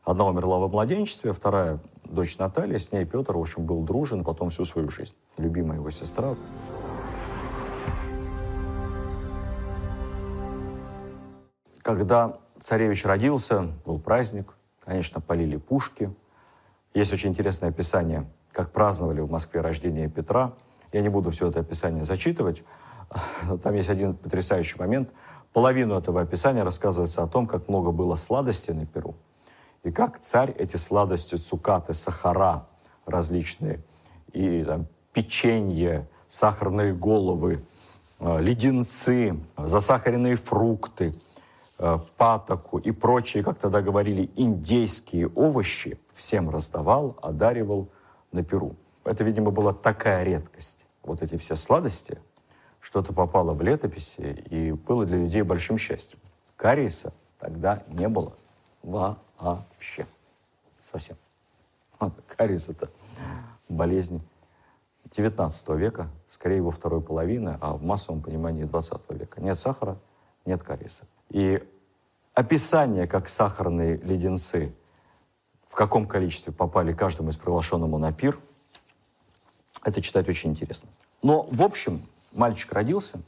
Одна 0.04 0.26
умерла 0.26 0.58
во 0.58 0.68
младенчестве, 0.68 1.32
вторая 1.32 1.80
дочь 2.04 2.40
Наталья, 2.40 2.80
с 2.80 2.92
ней 2.92 3.06
Петр, 3.06 3.38
в 3.38 3.40
общем, 3.40 3.66
был 3.66 3.84
дружен 3.84 4.24
потом 4.24 4.50
всю 4.50 4.66
свою 4.66 4.90
жизнь. 4.90 5.14
Любимая 5.38 5.78
его 5.78 5.92
сестра. 5.92 6.36
Когда 11.96 12.38
царевич 12.60 13.06
родился, 13.06 13.72
был 13.86 14.00
праздник, 14.00 14.54
конечно, 14.86 15.22
полили 15.22 15.58
пушки– 15.58 16.14
есть 16.94 17.14
очень 17.14 17.30
интересное 17.30 17.70
описание, 17.70 18.26
как 18.52 18.72
праздновали 18.72 19.22
в 19.22 19.30
Москве 19.30 19.62
рождение 19.62 20.10
Петра. 20.10 20.54
Я 20.92 21.02
не 21.02 21.10
буду 21.10 21.30
все 21.30 21.50
это 21.50 21.60
описание 21.60 22.04
зачитывать. 22.04 22.64
Там 23.64 23.76
есть 23.76 23.90
один 23.90 24.16
потрясающий 24.16 24.78
момент. 24.80 25.14
Половину 25.54 25.98
этого 25.98 26.22
описания 26.22 26.64
рассказывается 26.64 27.24
о 27.24 27.28
том, 27.28 27.48
как 27.48 27.68
много 27.68 27.92
было 27.92 28.16
сладостей 28.16 28.74
на 28.74 28.86
Перу. 28.86 29.16
И 29.84 29.92
как 29.92 30.20
царь 30.20 30.52
эти 30.52 30.78
сладости, 30.78 31.36
цукаты, 31.36 31.94
сахара 31.94 32.68
различные, 33.06 33.82
и 34.34 34.64
там, 34.64 34.88
печенье, 35.14 36.08
сахарные 36.28 36.94
головы, 36.94 37.64
э, 38.20 38.42
леденцы, 38.42 39.40
засахаренные 39.58 40.36
фрукты, 40.36 41.14
патоку 42.18 42.78
и 42.78 42.92
прочие, 42.92 43.44
как 43.44 43.58
тогда 43.58 43.82
говорили, 43.82 44.30
индейские 44.36 45.28
овощи– 45.30 46.00
всем 46.20 46.50
раздавал, 46.50 47.18
одаривал 47.22 47.88
на 48.32 48.44
Перу. 48.44 48.76
Это, 49.06 49.24
видимо, 49.24 49.52
была 49.52 49.74
такая 49.74 50.24
редкость. 50.24 50.86
Вот 51.02 51.22
эти 51.22 51.38
все 51.38 51.56
сладости, 51.56 52.20
что-то 52.82 53.14
попало 53.14 53.54
в 53.54 53.62
летописи 53.62 54.44
и 54.50 54.74
было 54.74 55.06
для 55.06 55.18
людей 55.18 55.42
большим 55.42 55.78
счастьем. 55.78 56.20
Кариеса 56.58 57.14
тогда 57.40 57.84
не 57.88 58.10
было 58.10 58.34
вообще. 58.84 60.06
Совсем. 60.84 61.16
Кариес– 62.28 62.68
это 62.70 62.90
болезнь 63.70 64.22
19 65.12 65.70
века, 65.70 66.10
скорее 66.28 66.58
его 66.58 66.72
второй 66.72 67.02
половины, 67.02 67.58
а 67.62 67.74
в 67.74 67.84
массовом 67.84 68.22
понимании 68.22 68.66
20 68.66 69.02
века. 69.12 69.42
Нет 69.42 69.58
сахара, 69.58 69.98
нет 70.50 70.64
кариеса. 70.64 71.08
И 71.30 71.64
описание, 72.34 73.08
как 73.08 73.30
сахарные 73.30 73.98
леденцы 73.98 74.74
в 75.68 75.76
каком 75.76 76.08
количестве 76.08 76.52
попали 76.52 76.94
каждому 76.94 77.30
из 77.30 77.38
приглашенному 77.38 77.98
на 78.00 78.12
пир, 78.12 78.40
это 79.84 80.02
читать 80.02 80.28
очень 80.28 80.50
интересно. 80.50 80.90
Но, 81.22 81.44
в 81.44 81.62
общем, 81.62 82.02
мальчик 82.34 82.74
родился, 82.74 83.22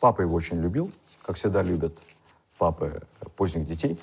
папа 0.00 0.22
его 0.22 0.34
очень 0.34 0.60
любил, 0.60 0.90
как 1.22 1.36
всегда 1.36 1.62
любят 1.62 1.98
папы 2.56 3.02
поздних 3.36 3.66
детей, 3.66 3.98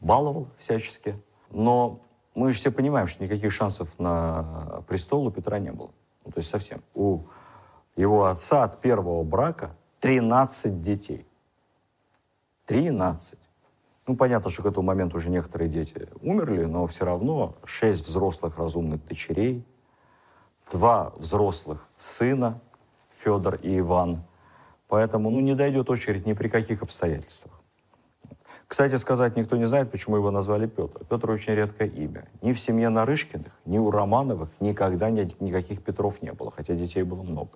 баловал 0.00 0.46
всячески. 0.58 1.20
Но 1.50 2.00
мы 2.34 2.52
же 2.52 2.58
все 2.58 2.70
понимаем, 2.70 3.08
что 3.08 3.22
никаких 3.22 3.52
шансов 3.52 3.88
на 3.98 4.82
престол 4.86 5.26
у 5.26 5.30
Петра 5.30 5.58
не 5.58 5.72
было. 5.72 5.90
Ну, 6.24 6.30
то 6.30 6.38
есть 6.38 6.50
совсем. 6.50 6.82
У 6.94 7.24
его 7.96 8.26
отца 8.26 8.64
от 8.64 8.80
первого 8.80 9.22
брака 9.22 9.74
13 10.02 10.82
детей. 10.82 11.24
13. 12.66 13.38
Ну, 14.08 14.16
понятно, 14.16 14.50
что 14.50 14.64
к 14.64 14.66
этому 14.66 14.84
моменту 14.84 15.18
уже 15.18 15.30
некоторые 15.30 15.70
дети 15.70 16.08
умерли, 16.20 16.64
но 16.64 16.88
все 16.88 17.04
равно 17.04 17.54
шесть 17.64 18.04
взрослых 18.04 18.58
разумных 18.58 19.04
дочерей, 19.06 19.64
два 20.72 21.12
взрослых 21.16 21.86
сына, 21.98 22.60
Федор 23.10 23.60
и 23.62 23.78
Иван. 23.78 24.24
Поэтому 24.88 25.30
ну, 25.30 25.38
не 25.38 25.54
дойдет 25.54 25.88
очередь 25.88 26.26
ни 26.26 26.32
при 26.32 26.48
каких 26.48 26.82
обстоятельствах. 26.82 27.54
Кстати 28.66 28.96
сказать, 28.96 29.36
никто 29.36 29.56
не 29.56 29.66
знает, 29.66 29.92
почему 29.92 30.16
его 30.16 30.32
назвали 30.32 30.66
Петр. 30.66 31.04
Петр 31.04 31.30
очень 31.30 31.54
редкое 31.54 31.86
имя. 31.86 32.28
Ни 32.40 32.52
в 32.52 32.58
семье 32.58 32.88
Нарышкиных, 32.88 33.52
ни 33.66 33.78
у 33.78 33.88
Романовых 33.92 34.50
никогда 34.58 35.10
ни, 35.10 35.32
никаких 35.38 35.84
Петров 35.84 36.22
не 36.22 36.32
было, 36.32 36.50
хотя 36.50 36.74
детей 36.74 37.04
было 37.04 37.22
много. 37.22 37.52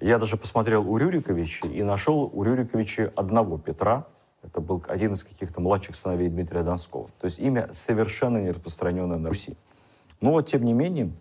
Я 0.00 0.18
даже 0.18 0.36
посмотрел 0.36 0.88
у 0.90 0.96
Рюриковича 0.96 1.66
и 1.66 1.82
нашел 1.82 2.30
у 2.32 2.42
Рюриковича 2.42 3.12
одного 3.16 3.58
Петра, 3.58 4.06
это 4.44 4.60
был 4.60 4.84
один 4.88 5.14
из 5.14 5.24
каких-то 5.24 5.60
младших 5.60 5.96
сыновей 5.96 6.28
Дмитрия 6.28 6.62
Донского. 6.62 7.08
То 7.18 7.24
есть 7.24 7.38
имя 7.38 7.70
совершенно 7.72 8.38
не 8.38 8.50
распространенное 8.50 9.16
на 9.16 9.28
Руси. 9.28 9.56
Но 10.20 10.32
вот, 10.32 10.46
тем 10.46 10.64
не 10.64 10.74
менее, 10.74 11.12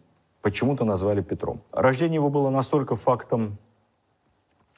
почему-то 0.41 0.84
назвали 0.84 1.21
Петром. 1.21 1.61
Рождение 1.71 2.15
его 2.15 2.30
было 2.30 2.49
настолько 2.49 2.95
фактом 2.95 3.57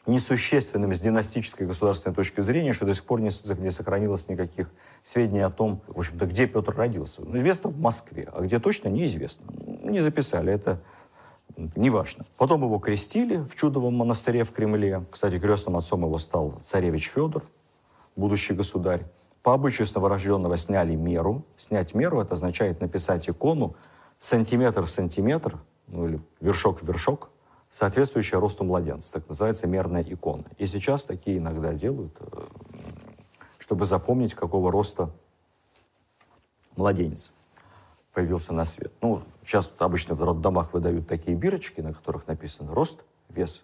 несущественным 0.06 0.94
с 0.94 1.00
династической 1.00 1.66
государственной 1.66 2.14
точки 2.14 2.42
зрения, 2.42 2.74
что 2.74 2.86
до 2.86 2.94
сих 2.94 3.04
пор 3.06 3.22
не, 3.22 3.32
не 3.60 3.72
сохранилось 3.72 4.30
никаких 4.30 4.70
сведений 5.02 5.42
о 5.42 5.50
том, 5.50 5.82
в 5.88 5.98
общем-то, 5.98 6.28
где 6.28 6.46
Петр 6.46 6.76
родился. 6.76 7.22
Ну, 7.24 7.36
известно 7.38 7.72
в 7.72 7.80
Москве, 7.80 8.30
а 8.32 8.42
где 8.42 8.60
точно 8.60 8.90
неизвестно. 8.90 9.46
Не 9.84 10.02
записали, 10.02 10.54
это 10.54 10.80
неважно. 11.76 12.26
Потом 12.38 12.64
его 12.64 12.80
крестили 12.80 13.38
в 13.38 13.56
Чудовом 13.56 13.96
монастыре 13.96 14.44
в 14.44 14.52
Кремле. 14.52 15.06
Кстати, 15.12 15.40
крестным 15.40 15.78
отцом 15.78 16.04
его 16.04 16.18
стал 16.18 16.60
царевич 16.62 17.10
Федор, 17.10 17.44
будущий 18.16 18.54
государь. 18.54 19.04
По 19.44 19.54
обычаю 19.54 19.86
с 19.86 19.94
новорожденного 19.94 20.58
сняли 20.58 20.96
меру. 20.96 21.44
Снять 21.58 21.94
меру– 21.94 22.20
это 22.22 22.34
означает 22.34 22.82
написать 22.82 23.30
икону 23.30 23.76
сантиметр 24.20 24.84
в 24.84 24.90
сантиметр, 24.90 25.58
ну 25.88 26.08
или 26.08 26.20
вершок 26.42 26.82
в 26.82 26.88
вершок, 26.88 27.30
соответствующая 27.70 28.40
росту 28.40 28.64
младенца. 28.64 29.14
Так 29.14 29.30
называется 29.30 29.68
мерная 29.68 30.04
икона. 30.04 30.46
И 30.58 30.66
сейчас 30.66 31.06
такие 31.06 31.38
иногда 31.38 31.74
делают. 31.74 32.16
Э, 32.20 32.46
чтобы 33.60 33.86
запомнить, 33.86 34.34
какого 34.34 34.72
роста 34.72 35.12
младенец 36.76 37.32
появился 38.16 38.54
на 38.54 38.66
свет. 38.66 38.94
Ну, 39.02 39.22
сейчас 39.44 39.72
обычно 39.78 40.16
в 40.16 40.24
роддомах 40.24 40.74
выдают 40.74 41.08
такие 41.08 41.36
бирочки, 41.38 41.82
на 41.82 41.94
которых 41.94 42.26
написано 42.28 42.74
рост, 42.74 43.04
вес 43.30 43.62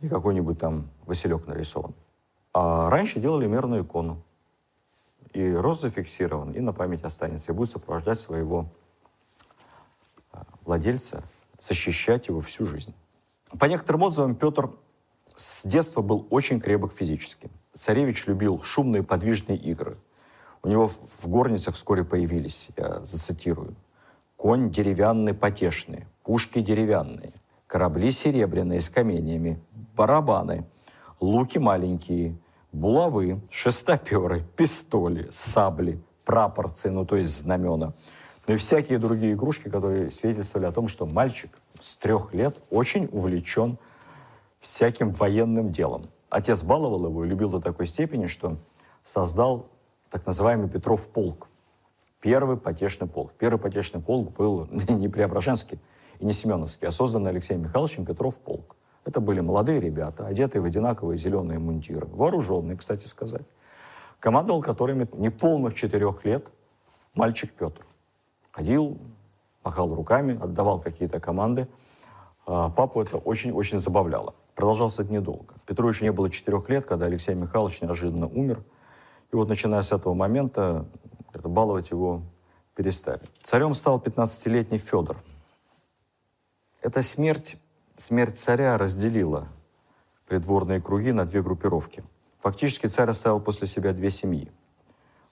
и 0.00 0.08
какой-нибудь 0.08 0.58
там 0.58 0.90
Василек 1.06 1.46
нарисован. 1.46 1.94
А 2.52 2.90
раньше 2.90 3.20
делали 3.20 3.46
мерную 3.46 3.84
икону. 3.84 4.22
И 5.32 5.50
рост 5.50 5.80
зафиксирован, 5.80 6.52
и 6.52 6.60
на 6.60 6.72
память 6.72 7.02
останется, 7.04 7.50
и 7.50 7.54
будет 7.54 7.70
сопровождать 7.70 8.20
своего 8.20 8.66
а, 10.30 10.44
владельца, 10.64 11.24
защищать 11.58 12.28
его 12.28 12.40
всю 12.40 12.66
жизнь. 12.66 12.94
По 13.58 13.64
некоторым 13.64 14.02
отзывам, 14.02 14.36
Петр 14.36 14.70
с 15.34 15.66
детства 15.66 16.02
был 16.02 16.26
очень 16.30 16.60
крепок 16.60 16.92
физически. 16.92 17.50
Царевич 17.72 18.26
любил 18.26 18.62
шумные 18.62 19.02
подвижные 19.02 19.56
игры. 19.56 19.96
У 20.64 20.68
него 20.68 20.88
в 20.88 21.28
горницах 21.28 21.74
вскоре 21.74 22.04
появились, 22.04 22.68
я 22.78 23.04
зацитирую, 23.04 23.74
«Конь 24.38 24.70
деревянный 24.70 25.34
потешный, 25.34 26.06
пушки 26.22 26.60
деревянные, 26.60 27.34
корабли 27.66 28.10
серебряные 28.10 28.80
с 28.80 28.88
каменьями, 28.88 29.60
барабаны, 29.94 30.64
луки 31.20 31.58
маленькие, 31.58 32.38
булавы, 32.72 33.42
шестоперы, 33.50 34.42
пистоли, 34.56 35.28
сабли, 35.30 36.02
прапорцы, 36.24 36.90
ну 36.90 37.04
то 37.04 37.16
есть 37.16 37.42
знамена, 37.42 37.92
ну 38.46 38.54
и 38.54 38.56
всякие 38.56 38.98
другие 38.98 39.34
игрушки, 39.34 39.68
которые 39.68 40.10
свидетельствовали 40.10 40.66
о 40.66 40.72
том, 40.72 40.88
что 40.88 41.04
мальчик 41.04 41.50
с 41.82 41.94
трех 41.96 42.32
лет 42.32 42.58
очень 42.70 43.10
увлечен 43.12 43.76
всяким 44.60 45.12
военным 45.12 45.70
делом. 45.72 46.08
Отец 46.30 46.62
баловал 46.62 47.06
его 47.06 47.22
и 47.22 47.28
любил 47.28 47.50
до 47.50 47.60
такой 47.60 47.86
степени, 47.86 48.26
что 48.26 48.56
создал 49.02 49.66
так 50.14 50.26
называемый 50.26 50.68
Петров 50.68 51.08
полк. 51.08 51.48
Первый 52.20 52.56
потешный 52.56 53.08
полк. 53.08 53.32
Первый 53.36 53.58
потешный 53.58 54.00
полк 54.00 54.36
был 54.36 54.68
не 54.88 55.08
Преображенский 55.08 55.80
и 56.20 56.24
не 56.24 56.32
Семеновский, 56.32 56.86
а 56.86 56.92
созданный 56.92 57.30
Алексеем 57.30 57.62
Михайловичем 57.62 58.06
Петров 58.06 58.36
полк. 58.36 58.76
Это 59.04 59.18
были 59.18 59.40
молодые 59.40 59.80
ребята, 59.80 60.24
одетые 60.24 60.62
в 60.62 60.66
одинаковые 60.66 61.18
зеленые 61.18 61.58
мундиры, 61.58 62.06
вооруженные, 62.06 62.76
кстати 62.76 63.06
сказать. 63.06 63.42
Командовал 64.20 64.62
которыми 64.62 65.08
неполных 65.14 65.74
четырех 65.74 66.24
лет 66.24 66.46
мальчик 67.14 67.52
Петр. 67.52 67.84
Ходил, 68.52 68.98
махал 69.64 69.92
руками, 69.92 70.38
отдавал 70.40 70.80
какие-то 70.80 71.18
команды. 71.18 71.66
А 72.46 72.70
папу 72.70 73.02
это 73.02 73.16
очень-очень 73.16 73.80
забавляло. 73.80 74.36
Продолжался 74.54 75.02
это 75.02 75.12
недолго. 75.12 75.54
Петру 75.66 75.88
еще 75.88 76.04
не 76.04 76.12
было 76.12 76.30
четырех 76.30 76.68
лет, 76.68 76.84
когда 76.84 77.06
Алексей 77.06 77.34
Михайлович 77.34 77.82
неожиданно 77.82 78.28
умер. 78.28 78.62
И 79.34 79.36
вот 79.36 79.48
начиная 79.48 79.82
с 79.82 79.90
этого 79.90 80.14
момента 80.14 80.86
баловать 81.42 81.90
его 81.90 82.22
перестали. 82.76 83.20
Царем 83.42 83.74
стал 83.74 83.98
15-летний 83.98 84.78
Федор. 84.78 85.16
Эта 86.82 87.02
смерть, 87.02 87.56
смерть 87.96 88.38
царя 88.38 88.78
разделила 88.78 89.48
придворные 90.28 90.80
круги 90.80 91.10
на 91.10 91.24
две 91.24 91.42
группировки. 91.42 92.04
Фактически 92.42 92.86
царь 92.86 93.10
оставил 93.10 93.40
после 93.40 93.66
себя 93.66 93.92
две 93.92 94.12
семьи. 94.12 94.52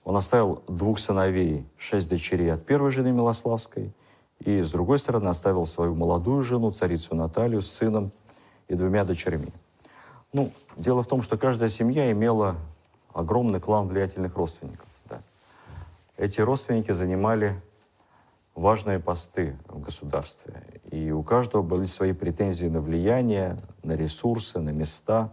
Он 0.03 0.17
оставил 0.17 0.65
двух 0.67 0.99
сыновей, 0.99 1.65
шесть 1.77 2.09
дочерей 2.09 2.53
от 2.53 2.67
первой 2.67 2.91
жены 2.91 3.13
Милославской, 3.13 3.95
и, 4.41 4.63
с 4.63 4.73
другой 4.73 4.99
стороны, 4.99 5.29
оставил 5.29 5.65
свою 5.65 5.95
молодую 5.95 6.43
жену, 6.43 6.73
царицу 6.73 7.15
Наталью, 7.15 7.63
с 7.63 7.71
сыном 7.71 8.11
и 8.67 8.75
двумя 8.75 9.05
дочерьми. 9.05 9.53
Ну, 10.33 10.51
дело 10.77 11.05
в 11.05 11.07
том, 11.07 11.23
что 11.23 11.39
каждая 11.39 11.69
семья 11.69 12.11
имела 12.11 12.57
огромный 13.15 13.61
клан 13.61 13.89
влиятельных 13.89 14.37
родственников. 14.37 14.89
Да. 15.09 15.23
Эти 16.17 16.41
родственники 16.41 16.93
занимали 16.93 17.61
важные 18.55 18.99
посты 18.99 19.57
в 19.67 19.81
государстве. 19.81 20.63
И 20.91 21.11
у 21.11 21.23
каждого 21.23 21.63
были 21.63 21.87
свои 21.87 22.13
претензии 22.13 22.67
на 22.67 22.81
влияние, 22.81 23.59
на 23.83 23.93
ресурсы, 23.93 24.59
на 24.61 24.71
места. 24.71 25.33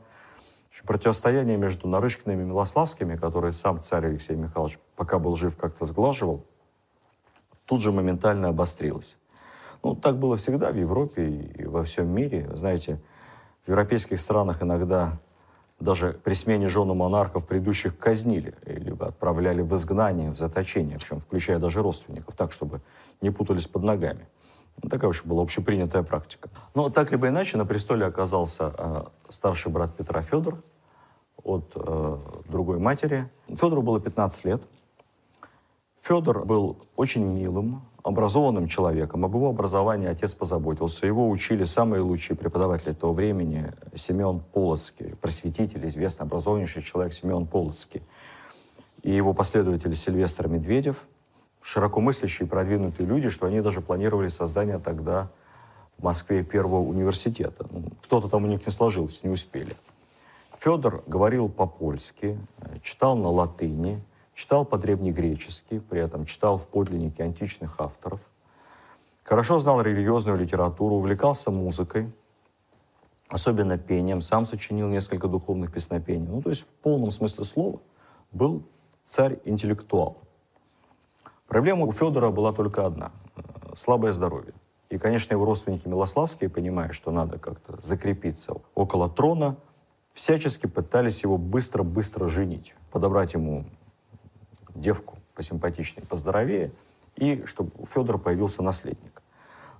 Противостояние 0.86 1.58
между 1.58 1.90
Нарышкиными 1.90 2.44
и 2.44 2.46
Милославскими, 2.46 3.18
которые 3.18 3.52
сам 3.52 3.82
царь 3.82 4.06
Алексей 4.06 4.38
Михайлович, 4.38 4.80
пока 4.96 5.20
был 5.20 5.36
жив, 5.36 5.58
как-то 5.58 5.84
сглаживал, 5.84 6.46
тут 7.66 7.82
же 7.82 7.92
моментально 7.92 8.48
обострилось. 8.48 9.18
Ну, 9.84 9.96
так 9.96 10.18
было 10.18 10.38
всегда 10.38 10.72
в 10.72 10.78
Европе 10.78 11.28
и 11.28 11.66
во 11.66 11.84
всем 11.84 12.08
мире. 12.08 12.50
Знаете, 12.54 13.02
в 13.66 13.68
европейских 13.68 14.20
странах 14.20 14.64
иногда 14.64 15.20
даже 15.80 16.20
при 16.24 16.34
смене 16.34 16.68
жены 16.68 16.94
монархов 16.94 17.48
предыдущих 17.48 17.98
казнили, 17.98 18.54
либо 18.66 19.08
отправляли 19.08 19.62
в 19.62 19.74
изгнание, 19.76 20.32
в 20.32 20.38
заточение, 20.38 20.98
причем 20.98 21.20
включая 21.20 21.60
даже 21.60 21.82
родственников, 21.82 22.36
так, 22.36 22.52
чтобы 22.52 22.82
не 23.22 23.32
путались 23.32 23.68
под 23.68 23.84
ногами. 23.84 24.28
Ну, 24.82 24.90
такая 24.90 25.08
вообще 25.08 25.24
была 25.26 25.44
общепринятая 25.44 26.04
практика. 26.04 26.50
Но 26.74 26.90
так 26.90 27.12
либо 27.12 27.28
иначе 27.28 27.58
на 27.58 27.66
престоле 27.66 28.06
оказался 28.06 28.74
э, 28.78 29.04
старший 29.30 29.72
брат 29.72 29.96
Петра 29.96 30.22
Федор 30.22 30.62
от 31.44 31.72
э, 31.76 32.18
другой 32.48 32.80
матери. 32.80 33.30
Федору 33.48 33.82
было 33.82 34.00
15 34.00 34.46
лет. 34.46 34.62
Федор 36.02 36.46
был 36.46 36.78
очень 36.96 37.26
милым, 37.26 37.82
образованным 38.04 38.68
человеком. 38.68 39.26
Об 39.26 39.36
его 39.36 39.50
образовании 39.50 40.08
отец 40.08 40.34
позаботился. 40.34 41.06
Его 41.06 41.30
учили 41.30 41.64
самые 41.64 42.02
лучшие 42.02 42.38
преподаватели 42.38 42.94
того 42.94 43.14
времени. 43.14 43.72
Семен 43.96 44.42
Полоцкий, 44.54 45.16
просветитель, 45.22 45.88
известный, 45.88 46.24
образованнейший 46.24 46.82
человек 46.82 47.14
Семен 47.14 47.46
Полоцкий. 47.46 48.02
И 49.04 49.12
его 49.12 49.34
последователь 49.34 49.96
Сильвестр 49.96 50.48
Медведев. 50.48 51.04
Широко 51.62 52.00
мыслящие 52.00 52.48
и 52.48 52.50
продвинутые 52.50 53.06
люди, 53.06 53.30
что 53.30 53.48
они 53.48 53.62
даже 53.62 53.82
планировали 53.82 54.30
создание 54.30 54.80
тогда 54.80 55.30
в 55.98 56.04
Москве 56.04 56.44
первого 56.44 56.82
университета. 56.82 57.66
Ну, 57.70 57.84
что-то 58.02 58.30
там 58.30 58.46
у 58.46 58.48
них 58.48 58.66
не 58.66 58.72
сложилось, 58.72 59.24
не 59.24 59.30
успели. 59.30 59.76
Федор 60.58 61.04
говорил 61.06 61.50
по-польски, 61.50 62.38
читал 62.82 63.18
на 63.18 63.30
латыни, 63.30 64.02
читал 64.40 64.64
по-древнегречески, 64.64 65.80
при 65.80 66.00
этом 66.00 66.24
читал 66.26 66.58
в 66.58 66.66
подлиннике 66.66 67.24
античных 67.24 67.82
авторов, 67.82 68.22
хорошо 69.24 69.60
знал 69.60 69.82
религиозную 69.82 70.38
литературу, 70.38 70.96
увлекался 70.96 71.52
музыкой, 71.52 72.10
особенно 73.28 73.78
пением, 73.78 74.22
сам 74.22 74.46
сочинил 74.46 74.88
несколько 74.88 75.28
духовных 75.28 75.74
песнопений. 75.74 76.26
Ну, 76.26 76.42
то 76.42 76.52
есть 76.52 76.62
в 76.62 76.68
полном 76.68 77.12
смысле 77.12 77.44
слова 77.44 77.82
был 78.32 78.64
царь-интеллектуал. 79.04 80.18
Проблема 81.48 81.86
у 81.86 81.92
Федора 81.92 82.30
была 82.30 82.54
только 82.54 82.86
одна– 82.86 83.12
слабое 83.76 84.14
здоровье. 84.14 84.54
И, 84.90 84.98
конечно, 84.98 85.34
его 85.34 85.44
родственники 85.44 85.86
Милославские, 85.86 86.50
понимая, 86.50 86.94
что 86.94 87.12
надо 87.12 87.40
как-то 87.40 87.76
закрепиться 87.82 88.54
около 88.74 89.10
трона, 89.10 89.58
всячески 90.14 90.66
пытались 90.66 91.24
его 91.24 91.38
быстро-быстро 91.38 92.30
женить, 92.30 92.74
подобрать 92.90 93.34
ему 93.34 93.66
девку 94.80 95.18
посимпатичнее, 95.36 96.06
поздоровее, 96.06 96.72
и 97.16 97.44
чтобы 97.46 97.72
у 97.78 97.86
Федора 97.86 98.18
появился 98.18 98.64
наследник. 98.64 99.22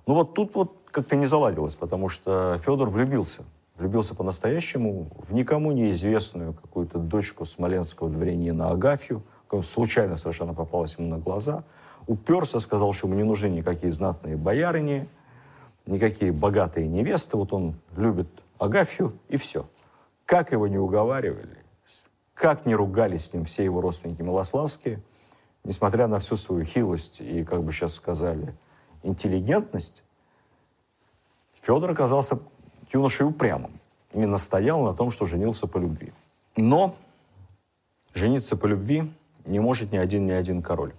Ну 0.06 0.14
вот 0.14 0.34
тут 0.34 0.54
вот 0.54 0.76
как-то 0.90 1.16
не 1.16 1.26
заладилось, 1.26 1.74
потому 1.74 2.08
что 2.08 2.58
Федор 2.64 2.88
влюбился. 2.88 3.44
Влюбился 3.76 4.14
по-настоящему 4.14 5.08
в 5.16 5.32
никому 5.32 5.72
неизвестную 5.72 6.52
какую-то 6.52 6.98
дочку 6.98 7.44
смоленского 7.44 8.10
дворянина 8.10 8.70
Агафью, 8.70 9.22
случайно 9.64 10.16
совершенно 10.16 10.54
попалась 10.54 10.96
ему 10.98 11.08
на 11.08 11.18
глаза. 11.18 11.64
Уперся, 12.06 12.60
сказал, 12.60 12.92
что 12.92 13.06
ему 13.06 13.16
не 13.16 13.24
нужны 13.24 13.48
никакие 13.48 13.92
знатные 13.92 14.36
боярыни, 14.36 15.08
никакие 15.86 16.32
богатые 16.32 16.88
невесты. 16.88 17.36
Вот 17.36 17.52
он 17.52 17.74
любит 17.96 18.28
Агафью, 18.58 19.12
и 19.28 19.36
все. 19.36 19.66
Как 20.24 20.52
его 20.52 20.66
не 20.66 20.78
уговаривали, 20.78 21.59
как 22.40 22.64
не 22.64 22.74
ругались 22.74 23.26
с 23.26 23.32
ним 23.34 23.44
все 23.44 23.64
его 23.64 23.82
родственники 23.82 24.22
Милославские, 24.22 25.02
несмотря 25.62 26.06
на 26.06 26.18
всю 26.20 26.36
свою 26.36 26.64
хилость 26.64 27.20
и, 27.20 27.44
как 27.44 27.62
бы 27.62 27.70
сейчас 27.70 27.92
сказали, 27.92 28.54
интеллигентность, 29.02 30.02
Федор 31.60 31.90
оказался 31.90 32.38
юношей 32.90 33.26
упрямым 33.26 33.78
и 34.14 34.24
настоял 34.24 34.82
на 34.82 34.94
том, 34.94 35.10
что 35.10 35.26
женился 35.26 35.66
по 35.66 35.76
любви. 35.76 36.14
Но 36.56 36.94
жениться 38.14 38.56
по 38.56 38.64
любви 38.64 39.12
не 39.44 39.60
может 39.60 39.92
ни 39.92 39.98
один 39.98 40.24
ни 40.24 40.32
один 40.32 40.62
король. 40.62 40.94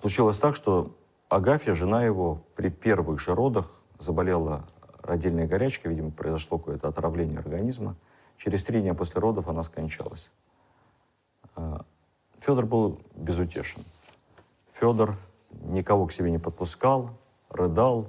Случилось 0.00 0.40
так, 0.40 0.56
что 0.56 0.90
Агафья, 1.28 1.74
жена 1.74 2.02
его, 2.02 2.42
при 2.56 2.70
первых 2.70 3.20
же 3.20 3.36
родах 3.36 3.70
заболела 4.00 4.64
родильной 5.00 5.46
горячкой, 5.46 5.92
видимо, 5.92 6.10
произошло 6.10 6.58
какое-то 6.58 6.88
отравление 6.88 7.38
организма. 7.38 7.94
Через 8.42 8.64
три 8.64 8.80
дня 8.80 8.94
после 8.94 9.20
родов 9.20 9.48
она 9.48 9.62
скончалась. 9.62 10.30
А, 11.54 11.84
Федор 12.40 12.64
был 12.64 12.98
безутешен. 13.14 13.82
Федор 14.72 15.16
никого 15.50 16.06
к 16.06 16.12
себе 16.12 16.30
не 16.30 16.38
подпускал, 16.38 17.10
рыдал, 17.50 18.08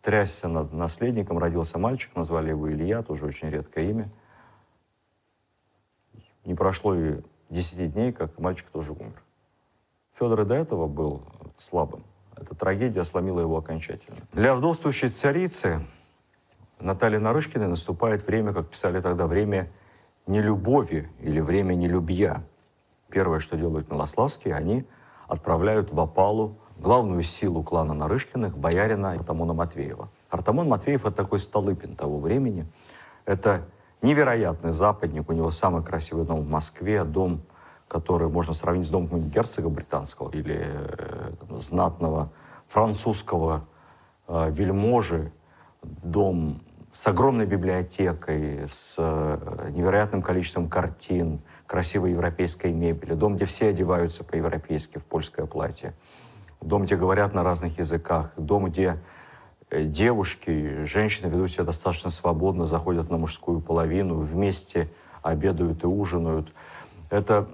трясся 0.00 0.48
над 0.48 0.72
наследником. 0.72 1.38
Родился 1.38 1.78
мальчик, 1.78 2.14
назвали 2.16 2.48
его 2.48 2.72
Илья, 2.72 3.02
тоже 3.02 3.24
очень 3.24 3.50
редкое 3.50 3.88
имя. 3.88 4.10
Не 6.44 6.56
прошло 6.56 6.96
и 6.96 7.20
10 7.50 7.92
дней, 7.92 8.12
как 8.12 8.36
мальчик 8.40 8.66
тоже 8.70 8.90
умер. 8.90 9.22
Федор 10.18 10.40
и 10.40 10.44
до 10.44 10.56
этого 10.56 10.88
был 10.88 11.22
слабым. 11.56 12.02
Эта 12.34 12.56
трагедия 12.56 13.04
сломила 13.04 13.38
его 13.38 13.58
окончательно. 13.58 14.16
Для 14.32 14.56
вдовствующей 14.56 15.08
царицы 15.08 15.86
Натальи 16.82 17.18
Нарышкиной 17.18 17.68
наступает 17.68 18.26
время, 18.26 18.52
как 18.52 18.68
писали 18.68 19.00
тогда, 19.00 19.26
время 19.26 19.70
нелюбови 20.26 21.08
или 21.20 21.40
время 21.40 21.74
нелюбья. 21.74 22.44
Первое, 23.08 23.38
что 23.38 23.56
делают 23.56 23.90
Милославские, 23.90 24.54
они 24.54 24.84
отправляют 25.28 25.92
в 25.92 26.00
опалу 26.00 26.58
главную 26.78 27.22
силу 27.22 27.62
клана 27.62 27.94
Нарышкиных, 27.94 28.56
боярина 28.56 29.12
Артамона 29.12 29.52
Матвеева. 29.52 30.08
Артамон 30.30 30.68
Матвеев– 30.68 31.04
это 31.06 31.16
такой 31.16 31.38
Столыпин 31.38 31.94
того 31.94 32.18
времени. 32.18 32.66
Это 33.24 33.64
невероятный 34.00 34.72
западник, 34.72 35.28
у 35.28 35.32
него 35.32 35.50
самый 35.50 35.84
красивый 35.84 36.24
дом 36.24 36.40
в 36.40 36.48
Москве, 36.48 37.04
дом, 37.04 37.42
который 37.86 38.28
можно 38.28 38.54
сравнить 38.54 38.86
с 38.86 38.90
домом 38.90 39.30
герцога 39.30 39.68
британского 39.68 40.30
или 40.30 40.62
э, 40.64 41.32
знатного 41.58 42.30
французского 42.66 43.66
э, 44.26 44.50
вельможи, 44.50 45.30
дом 45.82 46.62
с 46.92 47.06
огромной 47.06 47.46
библиотекой, 47.46 48.68
с 48.68 48.96
э, 48.98 49.70
невероятным 49.70 50.20
количеством 50.20 50.68
картин, 50.68 51.40
красивой 51.66 52.10
европейской 52.10 52.70
мебели, 52.70 53.14
дом, 53.14 53.34
где 53.34 53.46
все 53.46 53.68
одеваются 53.68 54.24
по-европейски 54.24 54.98
в 54.98 55.04
польское 55.06 55.46
платье, 55.46 55.94
дом, 56.60 56.84
где 56.84 56.96
говорят 56.96 57.32
на 57.32 57.42
разных 57.42 57.78
языках, 57.78 58.34
дом, 58.36 58.66
где 58.66 58.98
э, 59.70 59.84
девушки, 59.84 60.84
женщины 60.84 61.28
ведут 61.28 61.50
себя 61.50 61.64
достаточно 61.64 62.10
свободно, 62.10 62.66
заходят 62.66 63.08
на 63.08 63.16
мужскую 63.16 63.62
половину, 63.62 64.18
вместе 64.18 64.90
обедают 65.22 65.84
и 65.84 65.86
ужинают. 65.86 66.52
Это 67.08 67.48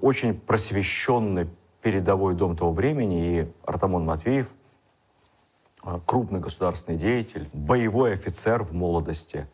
очень 0.00 0.34
просвещенный 0.38 1.48
передовой 1.82 2.34
дом 2.34 2.56
того 2.56 2.72
времени, 2.72 3.40
и 3.40 3.52
Артамон 3.66 4.06
Матвеев– 4.06 4.48
крупный 6.06 6.40
государственный 6.40 6.98
деятель, 6.98 7.48
боевой 7.52 8.14
офицер 8.14 8.62
в 8.62 8.72
молодости, 8.72 9.48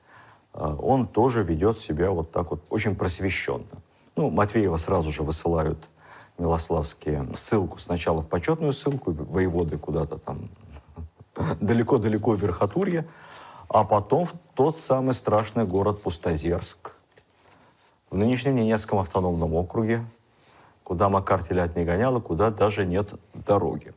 а, 0.53 0.75
он 0.75 1.07
тоже 1.07 1.43
ведет 1.43 1.79
себя 1.79 2.11
вот 2.11 2.33
так 2.33 2.51
вот 2.51 2.63
очень 2.71 2.95
просвещенно. 2.95 3.65
Ну, 4.17 4.31
Матвеева 4.31 4.77
сразу 4.77 5.11
же 5.11 5.23
высылают 5.23 5.79
Милославские 6.39 7.29
ссылку 7.35 7.79
сначала 7.79 8.23
в 8.23 8.29
почетную 8.29 8.73
ссылку, 8.73 9.13
воеводы 9.13 9.77
куда-то 9.79 10.19
там 10.19 10.49
далеко-далеко 11.61 12.33
в 12.33 12.41
Верхотурье, 12.41 13.07
а 13.69 13.85
потом 13.85 14.25
в 14.25 14.33
тот 14.55 14.77
самый 14.77 15.15
страшный 15.15 15.65
город 15.65 16.03
Пустозерск, 16.03 16.93
в 18.11 18.17
нынешнем 18.17 18.57
Ненецком 18.57 18.99
автономном 18.99 19.55
округе, 19.55 20.05
куда 20.85 21.09
Макар 21.09 21.43
телят 21.43 21.77
не 21.77 21.85
гонял, 21.85 22.17
и 22.19 22.21
куда 22.21 22.51
даже 22.51 22.87
нет 22.87 23.15
дороги. 23.35 23.93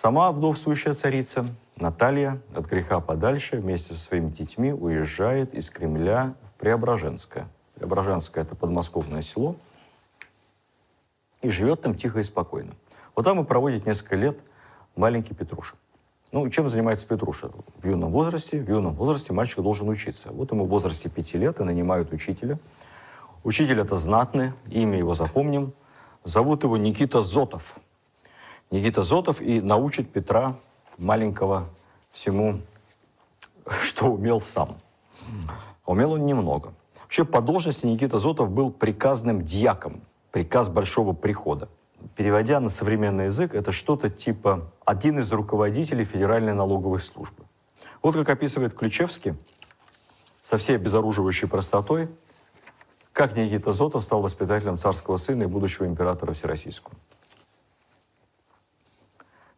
Сама 0.00 0.30
вдовствующая 0.30 0.92
царица 0.92 1.44
Наталья 1.74 2.40
от 2.54 2.66
греха 2.66 3.00
подальше 3.00 3.56
вместе 3.56 3.94
со 3.94 3.98
своими 3.98 4.30
детьми 4.30 4.72
уезжает 4.72 5.52
из 5.54 5.70
Кремля 5.70 6.36
в 6.44 6.60
Преображенское. 6.60 7.48
Преображенское– 7.74 8.44
это 8.44 8.54
подмосковное 8.54 9.22
село. 9.22 9.56
И 11.42 11.50
живет 11.50 11.82
там 11.82 11.96
тихо 11.96 12.20
и 12.20 12.22
спокойно. 12.22 12.74
Вот 13.16 13.24
там 13.24 13.40
и 13.40 13.44
проводит 13.44 13.86
несколько 13.86 14.14
лет 14.14 14.38
маленький 14.94 15.34
Петруша. 15.34 15.74
Ну, 16.30 16.48
чем 16.48 16.68
занимается 16.68 17.08
Петруша? 17.08 17.50
В 17.82 17.84
юном 17.84 18.12
возрасте, 18.12 18.60
в 18.60 18.68
юном 18.68 18.94
возрасте 18.94 19.32
мальчик 19.32 19.64
должен 19.64 19.88
учиться. 19.88 20.28
Вот 20.30 20.52
ему 20.52 20.66
в 20.66 20.68
возрасте 20.68 21.08
пяти 21.08 21.38
лет 21.38 21.58
и 21.58 21.64
нанимают 21.64 22.12
учителя. 22.12 22.60
Учитель 23.42 23.80
это 23.80 23.96
знатный, 23.96 24.52
имя 24.70 24.96
его 24.96 25.12
запомним. 25.12 25.72
Зовут 26.22 26.62
его 26.62 26.76
Никита 26.76 27.20
Зотов– 27.20 27.74
Никита 28.70 29.02
Зотов 29.02 29.40
и 29.40 29.60
научит 29.60 30.12
Петра 30.12 30.58
маленького 30.98 31.68
всему, 32.10 32.60
что 33.82 34.06
умел 34.12 34.40
сам. 34.40 34.76
Умел 35.86 36.12
он 36.12 36.26
немного. 36.26 36.74
Вообще 37.00 37.24
по 37.24 37.40
должности 37.40 37.86
Никита 37.86 38.18
Зотов 38.18 38.50
был 38.50 38.70
приказным 38.70 39.42
дьяком, 39.42 40.02
приказ 40.30 40.68
Большого 40.68 41.14
Прихода. 41.14 41.68
Переводя 42.14 42.60
на 42.60 42.68
современный 42.68 43.26
язык, 43.26 43.54
это 43.54 43.72
что-то 43.72 44.10
типа 44.10 44.70
один 44.84 45.18
из 45.18 45.32
руководителей 45.32 46.04
Федеральной 46.04 46.52
налоговой 46.52 47.00
службы. 47.00 47.44
Вот 48.02 48.14
как 48.14 48.28
описывает 48.28 48.74
Ключевский 48.74 49.34
со 50.42 50.58
всей 50.58 50.76
обезоруживающей 50.76 51.48
простотой, 51.48 52.08
как 53.12 53.36
Никита 53.36 53.72
Зотов 53.72 54.04
стал 54.04 54.22
воспитателем 54.22 54.76
царского 54.76 55.16
сына 55.16 55.44
и 55.44 55.46
будущего 55.46 55.86
императора 55.86 56.34
Всероссийского. 56.34 56.94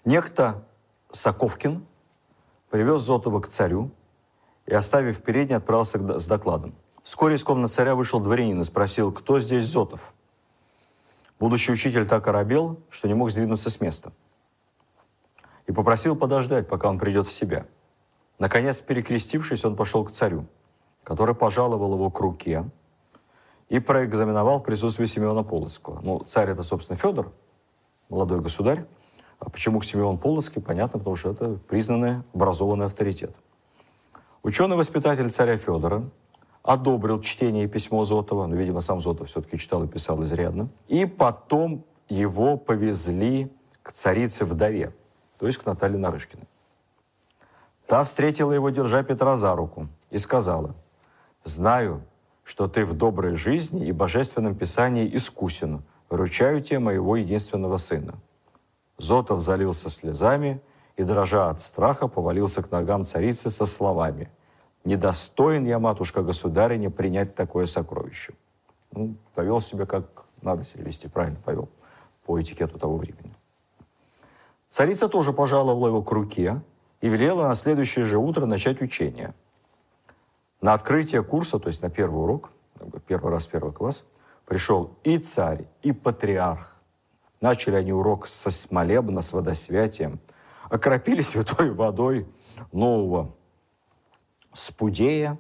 Некто 0.04 0.64
Соковкин 1.10 1.84
привез 2.70 3.02
Зотова 3.02 3.40
к 3.40 3.48
царю 3.48 3.90
и, 4.66 4.72
оставив 4.72 5.18
в 5.18 5.22
передней, 5.22 5.56
отправился 5.56 6.18
с 6.18 6.26
докладом. 6.26 6.74
Вскоре 7.02 7.34
из 7.34 7.44
комнаты 7.44 7.74
царя 7.74 7.94
вышел 7.94 8.20
дворянин 8.20 8.60
и 8.60 8.64
спросил, 8.64 9.12
кто 9.12 9.40
здесь 9.40 9.64
Зотов? 9.64 10.14
Будущий 11.38 11.72
учитель 11.72 12.06
так 12.06 12.26
оробел, 12.28 12.78
что 12.90 13.08
не 13.08 13.14
мог 13.14 13.30
сдвинуться 13.30 13.70
с 13.70 13.80
места. 13.80 14.12
И 15.66 15.72
попросил 15.72 16.16
подождать, 16.16 16.68
пока 16.68 16.88
он 16.88 16.98
придет 16.98 17.26
в 17.26 17.32
себя. 17.32 17.66
Наконец, 18.38 18.80
перекрестившись, 18.80 19.64
он 19.64 19.76
пошел 19.76 20.04
к 20.04 20.12
царю, 20.12 20.46
который 21.04 21.34
пожаловал 21.34 21.94
его 21.94 22.10
к 22.10 22.20
руке 22.20 22.64
и 23.68 23.80
проэкзаменовал 23.80 24.60
в 24.60 24.64
присутствии 24.64 25.04
Симеона 25.04 25.42
Полоцкого. 25.42 26.00
Ну, 26.02 26.20
царь 26.20 26.50
это, 26.50 26.62
собственно, 26.62 26.96
Федор, 26.96 27.32
молодой 28.08 28.40
государь. 28.40 28.86
А 29.40 29.48
почему 29.48 29.80
Симеон 29.80 30.18
Полоцкий? 30.18 30.60
Понятно, 30.60 30.98
потому 30.98 31.16
что 31.16 31.30
это 31.30 31.58
признанный 31.66 32.22
образованный 32.34 32.86
авторитет. 32.86 33.34
Ученый-воспитатель 34.42 35.30
царя 35.30 35.56
Федора 35.56 36.04
одобрил 36.62 37.20
чтение 37.22 37.64
и 37.64 37.68
письмо 37.68 38.04
Зотова, 38.04 38.46
но, 38.46 38.54
видимо, 38.54 38.82
сам 38.82 39.00
Зотов 39.00 39.28
все-таки 39.28 39.58
читал 39.58 39.82
и 39.84 39.88
писал 39.88 40.22
изрядно. 40.22 40.68
И 40.88 41.06
потом 41.06 41.84
его 42.08 42.58
повезли 42.58 43.50
к 43.82 43.92
царице-вдове, 43.92 44.94
то 45.38 45.46
есть 45.46 45.58
к 45.58 45.64
Наталье 45.64 45.98
Нарышкиной. 45.98 46.46
Та 47.86 48.04
встретила 48.04 48.52
его, 48.52 48.68
держа 48.70 49.02
Петра 49.02 49.36
за 49.36 49.54
руку, 49.56 49.88
и 50.10 50.18
сказала, 50.18 50.74
«Знаю, 51.44 52.02
что 52.44 52.68
ты 52.68 52.84
в 52.84 52.92
доброй 52.92 53.36
жизни 53.36 53.86
и 53.86 53.92
божественном 53.92 54.54
писании 54.54 55.10
искусен. 55.16 55.82
Вручаю 56.10 56.60
тебе 56.62 56.78
моего 56.78 57.16
единственного 57.16 57.78
сына». 57.78 58.14
Зотов 59.00 59.40
залился 59.40 59.88
слезами 59.88 60.60
и, 60.96 61.02
дрожа 61.02 61.48
от 61.48 61.60
страха, 61.60 62.06
повалился 62.06 62.62
к 62.62 62.70
ногам 62.70 63.04
царицы 63.04 63.50
со 63.50 63.64
словами 63.64 64.30
«Недостоин 64.84 65.64
я, 65.64 65.78
матушка 65.78 66.22
государиня, 66.22 66.90
принять 66.90 67.34
такое 67.34 67.66
сокровище». 67.66 68.34
Ну, 68.92 69.14
повел 69.34 69.60
себя, 69.60 69.86
как 69.86 70.24
надо 70.42 70.64
себя 70.64 70.84
вести, 70.84 71.08
правильно 71.08 71.38
повел, 71.42 71.68
по 72.26 72.40
этикету 72.40 72.78
того 72.78 72.96
времени. 72.96 73.32
Царица 74.68 75.08
тоже 75.08 75.32
пожаловала 75.32 75.88
его 75.88 76.02
к 76.02 76.10
руке 76.12 76.60
и 77.00 77.08
велела 77.08 77.48
на 77.48 77.54
следующее 77.54 78.04
же 78.04 78.18
утро 78.18 78.46
начать 78.46 78.82
учение. 78.82 79.34
На 80.60 80.74
открытие 80.74 81.22
курса, 81.22 81.58
то 81.58 81.68
есть 81.68 81.82
на 81.82 81.88
первый 81.88 82.22
урок, 82.22 82.50
первый 83.06 83.32
раз 83.32 83.46
первый 83.46 83.72
класс, 83.72 84.04
пришел 84.44 84.98
и 85.04 85.16
царь, 85.18 85.66
и 85.82 85.92
патриарх, 85.92 86.79
Начали 87.40 87.76
они 87.76 87.92
урок 87.92 88.26
со 88.26 88.50
смолебна, 88.50 89.22
с 89.22 89.32
водосвятием. 89.32 90.20
Окропили 90.68 91.22
святой 91.22 91.70
водой 91.70 92.26
нового 92.72 93.34
спудея, 94.52 95.38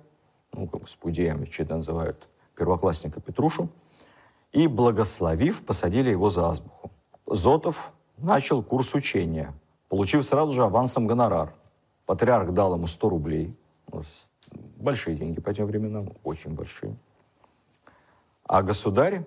ну, 0.52 0.66
как 0.66 0.88
спудеем 0.88 1.46
что-то 1.46 1.76
называют, 1.76 2.28
первоклассника 2.56 3.20
Петрушу, 3.20 3.68
и, 4.52 4.66
благословив, 4.66 5.64
посадили 5.64 6.10
его 6.10 6.28
за 6.28 6.48
азбуху. 6.48 6.90
Зотов 7.26 7.92
начал 8.16 8.62
курс 8.62 8.94
учения, 8.94 9.52
получив 9.88 10.24
сразу 10.24 10.52
же 10.52 10.64
авансом 10.64 11.06
гонорар. 11.06 11.54
Патриарх 12.06 12.52
дал 12.52 12.74
ему 12.74 12.86
100 12.86 13.08
рублей. 13.08 13.56
Ну, 13.92 14.02
большие 14.76 15.16
деньги 15.16 15.40
по 15.40 15.54
тем 15.54 15.66
временам, 15.66 16.12
очень 16.24 16.54
большие. 16.54 16.96
А 18.44 18.62
государь 18.62 19.24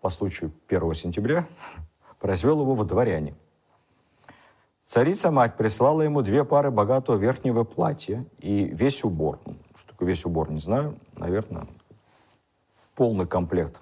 по 0.00 0.10
случаю 0.10 0.52
1 0.68 0.94
сентября 0.94 1.46
произвел 2.18 2.60
его 2.60 2.74
во 2.74 2.84
дворяне. 2.84 3.34
Царица-мать 4.84 5.56
прислала 5.56 6.02
ему 6.02 6.22
две 6.22 6.44
пары 6.44 6.70
богатого 6.70 7.16
верхнего 7.16 7.64
платья 7.64 8.24
и 8.38 8.64
весь 8.64 9.02
убор. 9.02 9.40
Ну, 9.44 9.56
что 9.74 9.88
такое 9.88 10.08
весь 10.08 10.24
убор, 10.24 10.50
не 10.50 10.60
знаю. 10.60 10.96
Наверное, 11.16 11.66
полный 12.94 13.26
комплект 13.26 13.80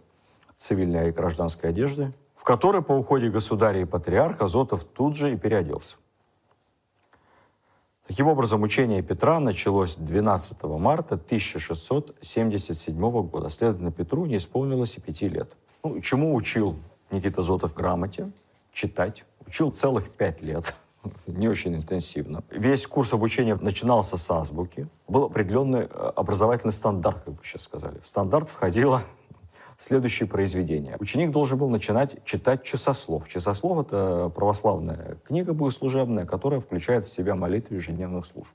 цивильной 0.56 1.10
и 1.10 1.12
гражданской 1.12 1.70
одежды, 1.70 2.10
в 2.34 2.44
которой 2.44 2.82
по 2.82 2.92
уходе 2.92 3.28
государя 3.28 3.80
и 3.80 3.84
патриарха 3.84 4.46
Зотов 4.46 4.84
тут 4.84 5.16
же 5.16 5.34
и 5.34 5.36
переоделся. 5.36 5.96
Таким 8.06 8.28
образом, 8.28 8.62
учение 8.62 9.02
Петра 9.02 9.40
началось 9.40 9.96
12 9.96 10.62
марта 10.64 11.14
1677 11.14 13.22
года. 13.22 13.48
Следовательно, 13.48 13.92
Петру 13.92 14.26
не 14.26 14.36
исполнилось 14.36 14.98
и 14.98 15.00
пяти 15.00 15.26
лет. 15.28 15.56
Ну, 15.82 15.98
чему 16.00 16.34
учил 16.34 16.76
Никита 17.10 17.42
Зотов 17.42 17.74
грамоте? 17.74 18.26
Читать. 18.72 19.24
Учил 19.46 19.70
целых 19.70 20.10
пять 20.10 20.42
лет. 20.42 20.74
Не 21.26 21.48
очень 21.48 21.74
интенсивно. 21.74 22.42
Весь 22.50 22.86
курс 22.86 23.12
обучения 23.12 23.54
начинался 23.56 24.16
с 24.16 24.30
азбуки. 24.30 24.88
Был 25.08 25.24
определенный 25.24 25.82
э, 25.82 26.12
образовательный 26.16 26.72
стандарт, 26.72 27.22
как 27.24 27.34
бы 27.34 27.40
сейчас 27.44 27.62
сказали. 27.62 27.98
В 28.00 28.06
стандарт 28.06 28.48
входило 28.48 29.02
следующие 29.78 30.28
произведения. 30.28 30.96
Ученик 30.98 31.30
должен 31.30 31.58
был 31.58 31.68
начинать 31.68 32.24
читать 32.24 32.62
часослов. 32.62 33.28
Часослов— 33.28 33.86
это 33.86 34.30
православная 34.34 35.18
книга 35.24 35.52
богослужебная, 35.52 36.26
которая 36.26 36.60
включает 36.60 37.04
в 37.04 37.10
себя 37.10 37.34
молитвы 37.34 37.76
ежедневных 37.76 38.24
служб. 38.26 38.54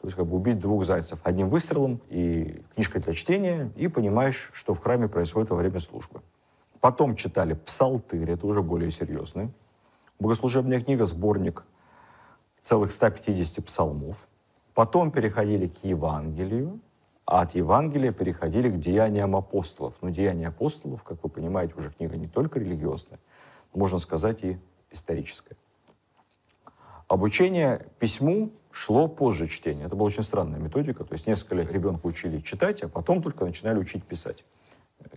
То 0.00 0.08
есть 0.08 0.16
как 0.16 0.26
бы 0.26 0.36
убить 0.36 0.58
двух 0.58 0.84
зайцев 0.84 1.20
одним 1.22 1.48
выстрелом 1.48 2.00
и 2.10 2.62
книжка 2.74 3.00
для 3.00 3.14
чтения, 3.14 3.72
и 3.74 3.88
понимаешь, 3.88 4.50
что 4.52 4.74
в 4.74 4.80
храме 4.80 5.08
происходит 5.08 5.48
во 5.48 5.56
время 5.56 5.80
службы. 5.80 6.20
Потом 6.84 7.16
читали 7.16 7.54
псалтырь, 7.54 8.30
это 8.30 8.46
уже 8.46 8.60
более 8.60 8.90
серьезный. 8.90 9.50
Богослужебная 10.20 10.82
книга, 10.82 11.06
сборник 11.06 11.64
целых 12.60 12.92
150 12.92 13.64
псалмов. 13.64 14.28
Потом 14.74 15.10
переходили 15.10 15.68
к 15.68 15.82
Евангелию, 15.82 16.78
а 17.24 17.40
от 17.40 17.54
Евангелия 17.54 18.12
переходили 18.12 18.68
к 18.68 18.78
деяниям 18.78 19.34
апостолов. 19.34 19.94
Но 20.02 20.10
деяния 20.10 20.48
апостолов, 20.48 21.02
как 21.04 21.22
вы 21.22 21.30
понимаете, 21.30 21.72
уже 21.74 21.90
книга 21.90 22.18
не 22.18 22.28
только 22.28 22.58
религиозная, 22.58 23.18
но, 23.72 23.80
можно 23.80 23.96
сказать, 23.96 24.44
и 24.44 24.58
историческая. 24.90 25.56
Обучение 27.08 27.86
письму 27.98 28.52
шло 28.70 29.08
позже 29.08 29.48
чтения. 29.48 29.84
Это 29.84 29.96
была 29.96 30.08
очень 30.08 30.22
странная 30.22 30.60
методика. 30.60 31.02
То 31.04 31.14
есть 31.14 31.26
несколько 31.26 31.54
лет 31.54 31.72
ребенка 31.72 32.04
учили 32.04 32.40
читать, 32.40 32.82
а 32.82 32.90
потом 32.90 33.22
только 33.22 33.46
начинали 33.46 33.78
учить 33.78 34.04
писать. 34.04 34.44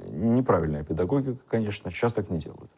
Неправильная 0.05 0.83
педагогика, 0.83 1.37
конечно, 1.47 1.91
сейчас 1.91 2.13
так 2.13 2.29
не 2.29 2.39
делают. 2.39 2.71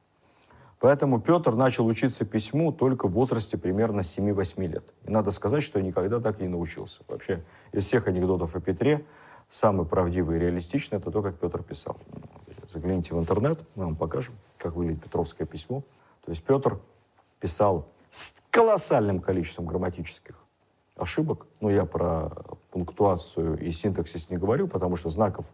Поэтому 0.79 1.19
Петр 1.19 1.55
начал 1.55 1.85
учиться 1.85 2.23
письму 2.23 2.71
только 2.71 3.07
в 3.07 3.11
возрасте 3.11 3.57
примерно 3.57 4.01
7-8 4.01 4.65
лет. 4.67 4.93
И 5.03 5.11
надо 5.11 5.31
сказать, 5.31 5.61
что 5.61 5.81
никогда 5.81 6.19
так 6.19 6.39
не 6.39 6.47
научился. 6.47 7.01
Вообще, 7.09 7.43
из 7.73 7.85
всех 7.85 8.07
анекдотов 8.07 8.55
о 8.55 8.61
Петре, 8.61 9.05
самый 9.49 9.85
правдивый 9.85 10.37
и 10.37 10.39
реалистичный— 10.39 10.97
это 10.99 11.11
то, 11.11 11.21
как 11.21 11.37
Петр 11.37 11.63
писал. 11.63 11.97
Загляните 12.65 13.13
в 13.13 13.19
интернет, 13.19 13.59
мы 13.75 13.85
вам 13.85 13.95
покажем, 13.95 14.35
как 14.57 14.75
выглядит 14.75 15.03
Петровское 15.03 15.45
письмо. 15.45 15.83
То 16.23 16.31
есть 16.31 16.43
Петр 16.43 16.79
писал 17.39 17.87
с 18.11 18.33
колоссальным 18.49 19.19
количеством 19.19 19.65
грамматических 19.65 20.35
ошибок. 20.95 21.45
Ну, 21.59 21.69
я 21.69 21.85
про 21.85 22.31
пунктуацию 22.71 23.59
и 23.59 23.71
синтаксис 23.71 24.29
не 24.29 24.37
говорю, 24.37 24.67
потому 24.67 24.95
что 24.95 25.09
знаков 25.09 25.51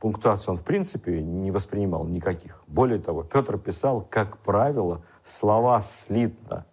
пунктуацию 0.00 0.54
он 0.54 0.58
в 0.58 0.64
принципе 0.64 1.22
не 1.22 1.50
воспринимал 1.50 2.04
никаких. 2.04 2.62
Более 2.66 2.98
того, 2.98 3.22
Петр 3.22 3.58
писал, 3.58 4.06
как 4.08 4.38
правило, 4.38 5.02
слова 5.24 5.80
слитно. 5.80 6.66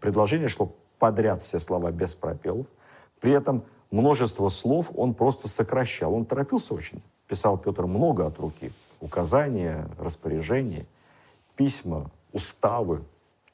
Предложение 0.00 0.48
шло 0.48 0.72
подряд 0.98 1.42
все 1.42 1.58
слова 1.58 1.90
без 1.90 2.14
пропелов. 2.14 2.66
При 3.20 3.32
этом 3.32 3.64
множество 3.90 4.48
слов 4.48 4.90
он 4.94 5.14
просто 5.14 5.48
сокращал. 5.48 6.14
Он 6.14 6.24
торопился 6.24 6.74
очень. 6.74 7.02
Писал 7.26 7.56
Петр 7.58 7.86
много 7.86 8.26
от 8.26 8.38
руки. 8.38 8.72
Указания, 9.00 9.88
распоряжения, 9.98 10.86
письма, 11.56 12.10
уставы, 12.32 13.02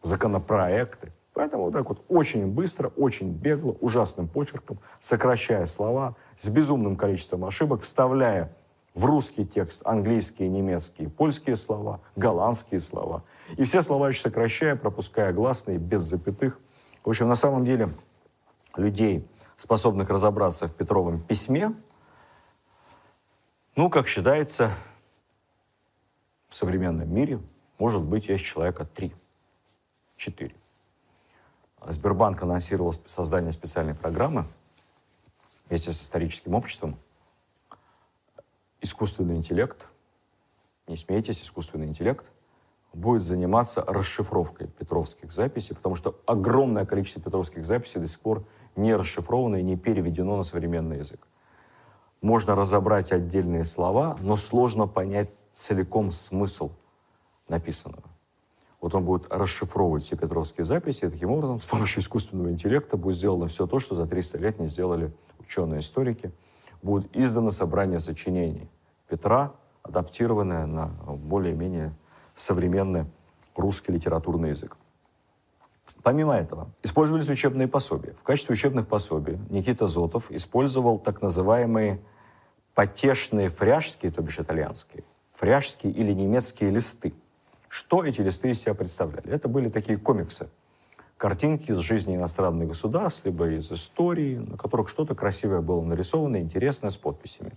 законопроекты. 0.02 1.12
Поэтому 1.34 1.64
вот 1.64 1.72
так 1.72 1.88
вот 1.88 2.04
очень 2.08 2.46
быстро, 2.46 2.88
очень 2.96 3.32
бегло, 3.32 3.76
ужасным 3.80 4.28
почерком, 4.28 4.78
сокращая 5.00 5.66
слова, 5.66 6.16
с 6.36 6.48
безумным 6.48 6.96
количеством 6.96 7.44
ошибок, 7.44 7.82
вставляя 7.82 8.52
в 8.94 9.04
русский 9.04 9.46
текст 9.46 9.86
английские, 9.86 10.48
немецкие, 10.48 11.08
польские 11.08 11.56
слова, 11.56 12.00
голландские 12.16 12.80
слова. 12.80 13.22
И 13.56 13.64
все 13.64 13.82
слова 13.82 14.08
еще 14.08 14.22
сокращая, 14.22 14.76
пропуская 14.76 15.32
гласные, 15.32 15.78
без 15.78 16.02
запятых. 16.02 16.58
В 17.04 17.08
общем, 17.08 17.28
на 17.28 17.36
самом 17.36 17.64
деле 17.64 17.90
людей, 18.76 19.26
способных 19.56 20.10
разобраться 20.10 20.66
в 20.66 20.74
Петровом 20.74 21.20
письме, 21.20 21.72
ну, 23.76 23.88
как 23.88 24.08
считается, 24.08 24.70
в 26.48 26.54
современном 26.54 27.12
мире, 27.14 27.40
может 27.78 28.02
быть, 28.02 28.28
есть 28.28 28.44
человека 28.44 28.84
три, 28.84 29.14
четыре. 30.16 30.54
Сбербанк 31.86 32.42
анонсировал 32.42 32.92
создание 33.06 33.52
специальной 33.52 33.94
программы 33.94 34.44
вместе 35.68 35.92
с 35.92 36.02
историческим 36.02 36.54
обществом– 36.54 36.96
искусственный 38.80 39.36
интеллект, 39.36 39.86
не 40.86 40.96
смейтесь, 40.96 41.42
искусственный 41.42 41.86
интеллект 41.86 42.30
будет 42.92 43.22
заниматься 43.22 43.84
расшифровкой 43.86 44.66
петровских 44.66 45.32
записей, 45.32 45.76
потому 45.76 45.94
что 45.94 46.18
огромное 46.26 46.84
количество 46.84 47.22
петровских 47.22 47.64
записей 47.64 48.00
до 48.00 48.08
сих 48.08 48.18
пор 48.18 48.44
не 48.74 48.94
расшифровано 48.94 49.56
и 49.56 49.62
не 49.62 49.76
переведено 49.76 50.36
на 50.36 50.42
современный 50.42 50.98
язык. 50.98 51.20
Можно 52.20 52.54
разобрать 52.54 53.12
отдельные 53.12 53.64
слова, 53.64 54.16
но 54.20 54.36
сложно 54.36 54.86
понять 54.86 55.30
целиком 55.52 56.10
смысл 56.10 56.72
написанного. 57.48 58.04
Вот 58.80 58.94
он 58.94 59.04
будет 59.04 59.26
расшифровывать 59.30 60.02
все 60.02 60.16
петровские 60.16 60.64
записи, 60.64 61.04
и 61.04 61.08
таким 61.08 61.30
образом 61.30 61.60
с 61.60 61.66
помощью 61.66 62.00
искусственного 62.02 62.50
интеллекта 62.50 62.96
будет 62.96 63.16
сделано 63.16 63.46
все 63.46 63.66
то, 63.66 63.78
что 63.78 63.94
за 63.94 64.06
300 64.06 64.38
лет 64.38 64.58
не 64.58 64.66
сделали 64.66 65.12
ученые-историки– 65.38 66.32
будет 66.82 67.14
издано 67.16 67.50
собрание 67.50 68.00
сочинений 68.00 68.68
Петра, 69.08 69.52
адаптированное 69.82 70.66
на 70.66 70.86
более-менее 70.86 71.92
современный 72.34 73.06
русский 73.56 73.92
литературный 73.92 74.50
язык. 74.50 74.76
Помимо 76.02 76.34
этого, 76.34 76.70
использовались 76.82 77.28
учебные 77.28 77.68
пособия. 77.68 78.14
В 78.14 78.22
качестве 78.22 78.54
учебных 78.54 78.86
пособий 78.86 79.38
Никита 79.50 79.86
Зотов 79.86 80.30
использовал 80.30 80.98
так 80.98 81.20
называемые 81.20 82.00
потешные 82.74 83.48
фряжские, 83.48 84.10
то 84.10 84.22
бишь 84.22 84.38
итальянские, 84.38 85.04
фряжские 85.32 85.92
или 85.92 86.12
немецкие 86.12 86.70
листы. 86.70 87.12
Что 87.68 88.04
эти 88.04 88.20
листы 88.20 88.50
из 88.50 88.62
себя 88.62 88.74
представляли? 88.74 89.28
Это 89.30 89.48
были 89.48 89.68
такие 89.68 89.98
комиксы– 89.98 90.48
картинки 91.20 91.70
из 91.70 91.80
жизни 91.80 92.16
иностранных 92.16 92.68
государств, 92.68 93.26
либо 93.26 93.50
из 93.50 93.70
истории, 93.70 94.38
на 94.38 94.56
которых 94.56 94.88
что-то 94.88 95.14
красивое 95.14 95.60
было 95.60 95.82
нарисовано, 95.82 96.38
интересное, 96.38 96.88
с 96.88 96.96
подписями. 96.96 97.52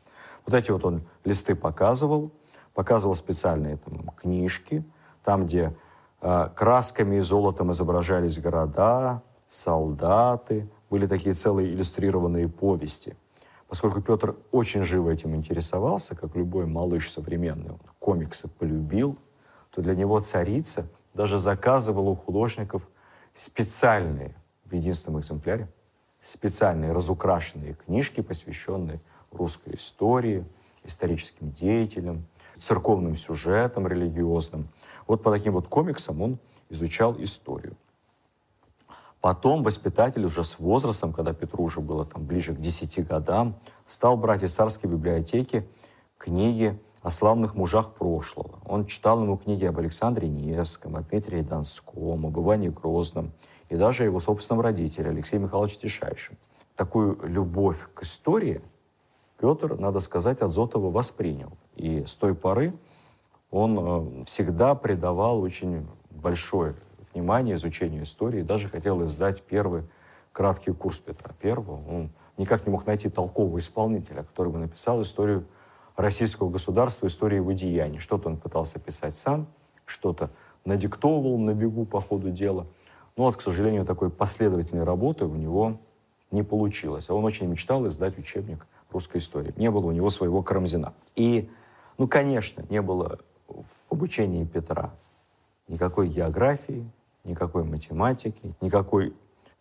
Вот 0.45 0.53
эти 0.53 0.69
вот 0.69 0.83
он 0.83 1.03
листы 1.23 1.55
показывал, 1.55 2.33
показывал 2.73 3.15
специальные 3.15 3.77
там, 3.77 4.09
книжки, 4.17 4.83
там, 5.23 5.45
где 5.45 5.73
э, 6.19 6.49
красками 6.53 7.15
и 7.15 7.19
золотом 7.21 7.71
изображались 7.71 8.37
города, 8.37 9.21
солдаты, 9.47 10.69
были 10.89 11.07
такие 11.07 11.33
целые 11.33 11.73
иллюстрированные 11.73 12.49
повести. 12.49 13.15
Поскольку 13.69 14.01
Петр 14.01 14.35
очень 14.51 14.83
живо 14.83 15.09
этим 15.09 15.37
интересовался, 15.37 16.17
как 16.17 16.35
любой 16.35 16.65
малыш 16.65 17.09
современный, 17.09 17.71
он 17.71 17.79
комиксы 17.99 18.49
полюбил, 18.49 19.17
то 19.73 19.81
для 19.81 19.95
него 19.95 20.19
царица 20.19 20.85
даже 21.13 21.39
заказывала 21.39 22.09
у 22.09 22.15
художников 22.15 22.89
специальные, 23.33 24.35
в 24.65 24.73
единственном 24.73 25.19
экземпляре, 25.19 25.67
специальные 26.21 26.91
разукрашенные 26.93 27.73
книжки, 27.73 28.21
посвященные 28.21 29.01
русской 29.31 29.75
истории, 29.75 30.45
историческим 30.83 31.51
деятелям, 31.51 32.25
церковным 32.57 33.15
сюжетам 33.15 33.87
религиозным. 33.87 34.69
Вот 35.07 35.23
по 35.23 35.31
таким 35.31 35.53
вот 35.53 35.67
комиксам 35.67 36.21
он 36.21 36.39
изучал 36.69 37.15
историю. 37.21 37.75
Потом 39.21 39.63
воспитатель 39.63 40.25
уже 40.25 40.43
с 40.43 40.59
возрастом, 40.59 41.13
когда 41.13 41.33
Петру 41.33 41.63
уже 41.63 41.79
было 41.79 42.05
там 42.05 42.25
ближе 42.25 42.53
к 42.53 42.59
10 42.59 43.07
годам, 43.07 43.57
стал 43.87 44.17
брать 44.17 44.43
из 44.43 44.53
царской 44.53 44.89
библиотеки 44.89 45.65
книги 46.17 46.77
о 47.03 47.09
славных 47.09 47.53
мужах 47.53 47.93
прошлого. 47.93 48.59
Он 48.65 48.85
читал 48.85 49.21
ему 49.21 49.37
книги 49.37 49.65
об 49.65 49.77
Александре 49.77 50.29
Невском, 50.29 50.95
о 50.95 51.01
Дмитрии 51.01 51.41
Донском, 51.41 52.25
об 52.25 52.39
Иване 52.39 52.69
Грозном 52.69 53.33
и 53.69 53.75
даже 53.75 54.03
о 54.03 54.05
его 54.05 54.21
собственном 54.21 54.61
родителе 54.61 55.09
Алексее 55.09 55.39
Михайловиче 55.39 55.79
Тишайшем. 55.79 56.37
Такую 56.75 57.19
любовь 57.23 57.77
к 57.93 58.03
истории 58.03 58.61
Петр, 59.37 59.77
надо 59.77 59.99
сказать, 59.99 60.39
от 60.39 60.51
Зотова 60.51 60.89
воспринял. 60.89 61.51
И 61.75 62.05
с 62.05 62.15
той 62.15 62.33
поры 62.33 62.73
он 63.51 63.77
э, 63.77 64.23
всегда 64.25 64.73
придавал 64.73 65.41
очень 65.41 65.85
большое 66.09 66.75
внимание 67.13 67.55
изучению 67.55 68.03
истории, 68.03 68.41
даже 68.41 68.69
хотел 68.69 69.03
издать 69.03 69.43
первый 69.43 69.83
краткий 70.31 70.71
курс 70.71 70.99
Петра 70.99 71.33
Первого. 71.41 71.85
Он 71.93 72.11
никак 72.37 72.65
не 72.65 72.71
мог 72.71 72.85
найти 72.85 73.09
толкового 73.09 73.59
исполнителя, 73.59 74.23
который 74.23 74.53
бы 74.53 74.57
написал 74.57 75.01
историю 75.01 75.45
российского 75.95 76.49
государства 76.49 77.07
истории 77.07 77.37
его 77.37 77.51
деяний. 77.51 77.99
Что-то 77.99 78.29
он 78.29 78.37
пытался 78.37 78.79
писать 78.79 79.15
сам, 79.15 79.47
что-то 79.85 80.29
надиктовывал 80.65 81.37
на 81.37 81.53
бегу 81.53 81.85
по 81.85 82.01
ходу 82.01 82.31
дела. 82.31 82.65
Но 83.15 83.25
вот, 83.25 83.35
к 83.35 83.41
сожалению, 83.41 83.85
такой 83.85 84.09
последовательной 84.09 84.83
работы 84.83 85.25
у 85.25 85.35
него 85.35 85.79
не 86.31 86.43
получилось. 86.43 87.09
А 87.09 87.13
он 87.13 87.25
очень 87.25 87.47
мечтал 87.47 87.87
издать 87.87 88.17
учебник 88.17 88.65
русской 88.91 89.17
истории. 89.17 89.53
Не 89.57 89.69
было 89.69 89.87
у 89.87 89.91
него 89.91 90.09
своего 90.09 90.41
Карамзина. 90.41 90.93
И, 91.15 91.49
ну, 91.97 92.07
конечно, 92.07 92.65
не 92.69 92.81
было 92.81 93.19
в 93.47 93.63
обучении 93.91 94.45
Петра 94.45 94.93
никакой 95.67 96.07
географии, 96.09 96.89
никакой 97.23 97.63
математики, 97.63 98.55
никакой 98.61 99.13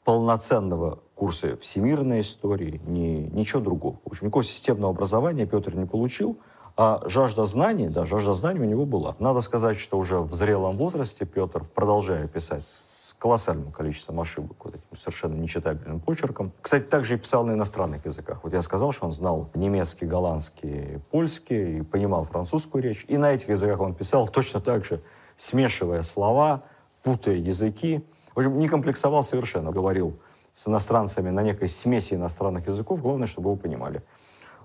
полноценного 0.05 1.01
курса 1.23 1.57
всемирной 1.57 2.23
истории, 2.23 2.81
ни, 2.85 3.31
ничего 3.33 3.61
другого. 3.61 4.01
В 4.05 4.09
общем, 4.09 4.27
никакого 4.27 4.43
системного 4.43 4.91
образования 4.91 5.47
Петр 5.47 5.77
не 5.77 5.87
получил, 5.87 6.37
а 6.77 7.01
жажда 7.07 7.45
знаний, 7.45 7.87
да, 7.87 8.05
жажда 8.05 8.35
знаний 8.35 8.59
у 8.59 8.65
него 8.65 8.87
была. 8.87 9.15
Надо 9.21 9.41
сказать, 9.41 9.79
что 9.79 9.99
уже 9.99 10.19
в 10.19 10.35
зрелом 10.35 10.77
возрасте 10.77 11.25
Петр, 11.25 11.63
продолжая 11.63 12.27
писать 12.27 12.65
с 12.65 13.15
колоссальным 13.21 13.71
количеством 13.71 14.19
ошибок, 14.19 14.57
вот 14.65 14.75
этим 14.75 14.97
совершенно 14.97 15.35
нечитабельным 15.35 16.01
почерком. 16.01 16.51
Кстати, 16.61 16.83
также 16.83 17.15
и 17.15 17.19
писал 17.19 17.47
на 17.47 17.53
иностранных 17.53 18.05
языках. 18.05 18.41
Вот 18.43 18.53
я 18.53 18.61
сказал, 18.61 18.91
что 18.91 19.07
он 19.07 19.13
знал 19.13 19.49
немецкий, 19.55 20.07
голландский, 20.07 20.99
польский, 21.13 21.79
и 21.79 21.83
понимал 21.83 22.25
французскую 22.25 22.83
речь. 22.83 23.05
И 23.07 23.17
на 23.17 23.31
этих 23.31 23.49
языках 23.49 23.79
он 23.79 23.95
писал 23.95 24.27
точно 24.27 24.61
так 24.61 24.85
же, 24.85 25.01
смешивая 25.37 26.03
слова, 26.03 26.65
путая 27.05 27.37
языки. 27.37 28.05
В 28.35 28.41
общем, 28.41 28.59
не 28.59 28.69
комплексовал 28.69 29.23
совершенно. 29.23 29.71
Говорил 29.71 30.19
с 30.53 30.69
иностранцами 30.69 31.31
на 31.31 31.43
некой 31.43 31.69
смеси 31.69 32.15
иностранных 32.15 32.67
языков. 32.67 33.01
Главное, 33.01 33.27
чтобы 33.27 33.51
его 33.51 33.57
понимали. 33.57 34.03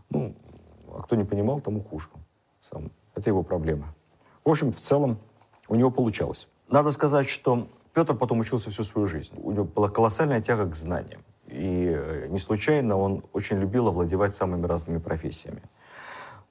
Ну, 0.09 0.35
а 0.93 1.01
кто 1.01 1.15
не 1.15 1.23
понимал, 1.23 1.61
тому 1.61 1.81
хуже. 1.81 2.09
Сам. 2.69 2.91
Это 3.15 3.29
его 3.29 3.43
проблема. 3.43 3.93
В 4.43 4.49
общем, 4.49 4.71
в 4.71 4.77
целом 4.77 5.17
у 5.69 5.75
него 5.75 5.91
получалось. 5.91 6.47
Надо 6.69 6.91
сказать, 6.91 7.27
что 7.29 7.67
Петр 7.93 8.15
потом 8.15 8.39
учился 8.39 8.69
всю 8.69 8.83
свою 8.83 9.07
жизнь. 9.07 9.33
У 9.37 9.51
него 9.51 9.63
была 9.63 9.89
колоссальная 9.89 10.41
тяга 10.41 10.69
к 10.69 10.75
знаниям. 10.75 11.23
И 11.47 11.93
э, 11.95 12.27
не 12.29 12.39
случайно 12.39 12.97
он 12.97 13.23
очень 13.33 13.57
любил 13.57 13.87
овладевать 13.87 14.33
самыми 14.35 14.65
разными 14.65 14.97
профессиями. 14.97 15.61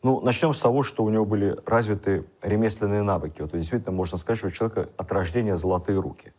Ну, 0.03 0.21
начнем 0.21 0.53
с 0.53 0.61
того, 0.61 0.83
что 0.83 1.05
у 1.05 1.11
него 1.11 1.25
были 1.25 1.57
развиты 1.67 2.25
ремесленные 2.43 3.03
навыки. 3.03 3.43
Вот 3.43 3.53
действительно 3.53 3.93
можно 3.93 4.19
сказать, 4.19 4.39
что 4.39 4.49
у 4.49 4.51
человека 4.51 4.89
от 4.97 5.13
рождения 5.13 5.57
золотые 5.57 6.01
руки. 6.01 6.33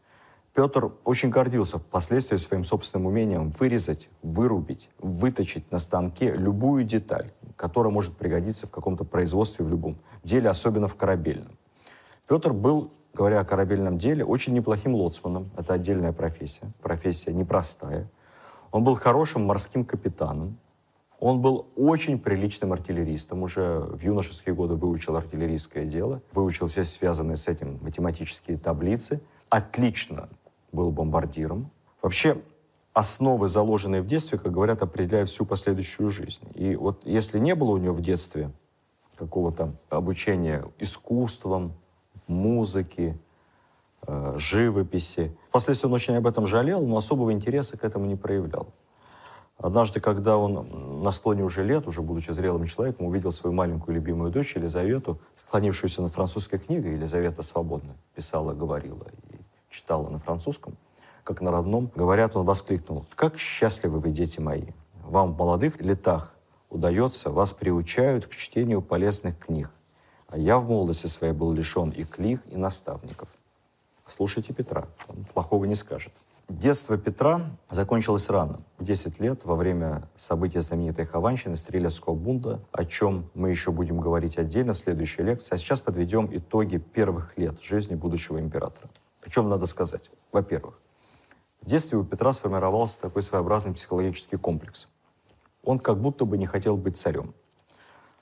Петр 0.58 0.92
очень 1.04 1.30
гордился 1.30 1.78
впоследствии 1.78 2.36
своим 2.38 2.64
собственным 2.64 3.06
умением 3.06 3.52
вырезать, 3.52 4.10
вырубить, 4.24 4.90
выточить 4.98 5.72
на 5.72 5.78
станке 5.78 6.34
любую 6.34 6.84
деталь, 6.84 7.32
которая 7.56 7.94
может 7.94 8.18
пригодиться 8.18 8.66
в 8.66 8.72
каком-то 8.72 9.04
производстве 9.04 9.64
в 9.64 9.70
любом 9.70 10.00
деле, 10.24 10.50
особенно 10.50 10.88
в 10.88 10.96
корабельном. 10.96 11.60
Петр 12.28 12.54
был, 12.54 12.92
говоря 13.14 13.42
о 13.42 13.46
корабельном 13.46 14.00
деле, 14.00 14.26
очень 14.26 14.56
неплохим 14.56 14.96
лоцманом. 14.96 15.52
Это 15.56 15.76
отдельная 15.76 16.12
профессия, 16.12 16.74
профессия 16.82 17.34
непростая. 17.34 18.10
Он 18.72 18.84
был 18.84 18.96
хорошим 18.96 19.46
морским 19.46 19.86
капитаном, 19.86 20.58
он 21.20 21.40
был 21.40 21.68
очень 21.76 22.18
приличным 22.18 22.74
артиллеристом, 22.74 23.44
уже 23.44 23.82
в 23.82 24.02
юношеские 24.02 24.56
годы 24.56 24.74
выучил 24.74 25.18
артиллерийское 25.18 25.86
дело, 25.86 26.24
выучил 26.32 26.66
все 26.66 26.84
связанные 26.84 27.38
с 27.38 27.48
этим 27.48 27.78
математические 27.84 28.58
таблицы, 28.58 29.22
отлично 29.50 30.30
был 30.72 30.92
бомбардиром. 30.92 31.72
Вообще, 32.02 32.42
основы, 32.94 33.48
заложенные 33.48 34.02
в 34.02 34.08
детстве, 34.08 34.38
как 34.38 34.52
говорят, 34.52 34.82
определяют 34.82 35.30
всю 35.30 35.46
последующую 35.46 36.10
жизнь. 36.10 36.44
И 36.56 36.76
вот 36.76 37.02
если 37.06 37.40
не 37.40 37.56
было 37.56 37.72
у 37.72 37.78
него 37.78 37.94
в 37.94 38.02
детстве 38.02 38.52
какого-то 39.16 39.76
обучения 39.90 40.66
искусствам, 40.80 41.74
музыке, 42.28 43.18
э, 44.06 44.36
живописи, 44.38 45.36
впоследствии 45.50 45.88
он 45.88 45.94
очень 45.94 46.16
об 46.16 46.28
этом 46.28 46.46
жалел, 46.46 46.86
но 46.86 46.98
особого 46.98 47.32
интереса 47.32 47.78
к 47.78 47.84
этому 47.84 48.06
не 48.06 48.16
проявлял. 48.16 48.68
Однажды, 49.58 50.00
когда 50.00 50.38
он 50.38 51.02
на 51.02 51.10
склоне 51.10 51.44
уже 51.44 51.64
лет, 51.64 51.88
уже 51.88 52.04
будучи 52.04 52.30
зрелым 52.30 52.66
человеком, 52.66 53.08
увидел 53.08 53.32
свою 53.32 53.56
маленькую 53.56 53.96
любимую 53.96 54.32
дочь 54.32 54.56
Елизавету, 54.56 55.20
склонившуюся 55.36 56.04
над 56.04 56.12
французской 56.12 56.60
книгой, 56.60 56.94
Елизавета 56.94 57.42
свободно 57.42 57.96
писала, 58.14 58.54
говорила 58.54 59.04
читала 59.78 60.10
на 60.10 60.18
французском, 60.18 60.76
как 61.24 61.42
на 61.42 61.52
родном, 61.52 61.92
говорят, 61.96 62.36
он 62.36 62.46
воскликнул, 62.46 63.06
«Как 63.16 63.38
счастливы 63.38 64.00
вы, 64.00 64.12
дети 64.12 64.40
мои! 64.40 64.66
Вам 65.04 65.34
в 65.34 65.38
молодых 65.38 65.80
летах 65.82 66.34
удается, 66.70 67.30
вас 67.30 67.52
приучают 67.52 68.26
к 68.26 68.32
чтению 68.32 68.82
полезных 68.82 69.38
книг, 69.38 69.70
а 70.28 70.38
я 70.38 70.58
в 70.58 70.68
молодости 70.68 71.08
своей 71.08 71.34
был 71.34 71.54
лишен 71.54 71.92
и 71.92 72.04
книг, 72.04 72.42
и 72.50 72.58
наставников». 72.58 73.30
Слушайте 74.08 74.54
Петра, 74.54 74.86
он 75.08 75.26
плохого 75.26 75.66
не 75.66 75.76
скажет. 75.76 76.14
Детство 76.50 76.98
Петра 76.98 77.52
закончилось 77.70 78.30
рано, 78.30 78.62
в 78.78 78.86
10 78.86 79.20
лет, 79.20 79.44
во 79.44 79.56
время 79.56 80.08
события 80.16 80.62
знаменитой 80.62 81.06
Хованщины, 81.06 81.58
Стрелецкого 81.58 82.16
бунта, 82.16 82.62
о 82.72 82.86
чем 82.86 83.30
мы 83.34 83.50
еще 83.50 83.72
будем 83.72 84.00
говорить 84.00 84.38
отдельно 84.38 84.72
в 84.72 84.78
следующей 84.78 85.24
лекции. 85.24 85.54
А 85.54 85.58
сейчас 85.58 85.82
подведем 85.82 86.30
итоги 86.32 86.78
первых 86.78 87.38
лет 87.38 87.62
жизни 87.62 87.96
будущего 87.96 88.40
императора. 88.40 88.90
О 89.28 89.30
чем 89.30 89.50
надо 89.50 89.66
сказать? 89.66 90.10
Во-первых, 90.32 90.80
в 91.62 91.66
детстве 91.66 91.98
у 91.98 92.06
Петра 92.06 92.32
сформировался 92.32 92.98
такой 92.98 93.24
своеобразный 93.24 93.74
психологический 93.74 94.38
комплекс. 94.38 94.88
Он 95.64 95.80
как 95.80 96.00
будто 96.00 96.24
бы 96.24 96.38
не 96.38 96.46
хотел 96.46 96.78
быть 96.78 96.96
царем. 96.96 97.34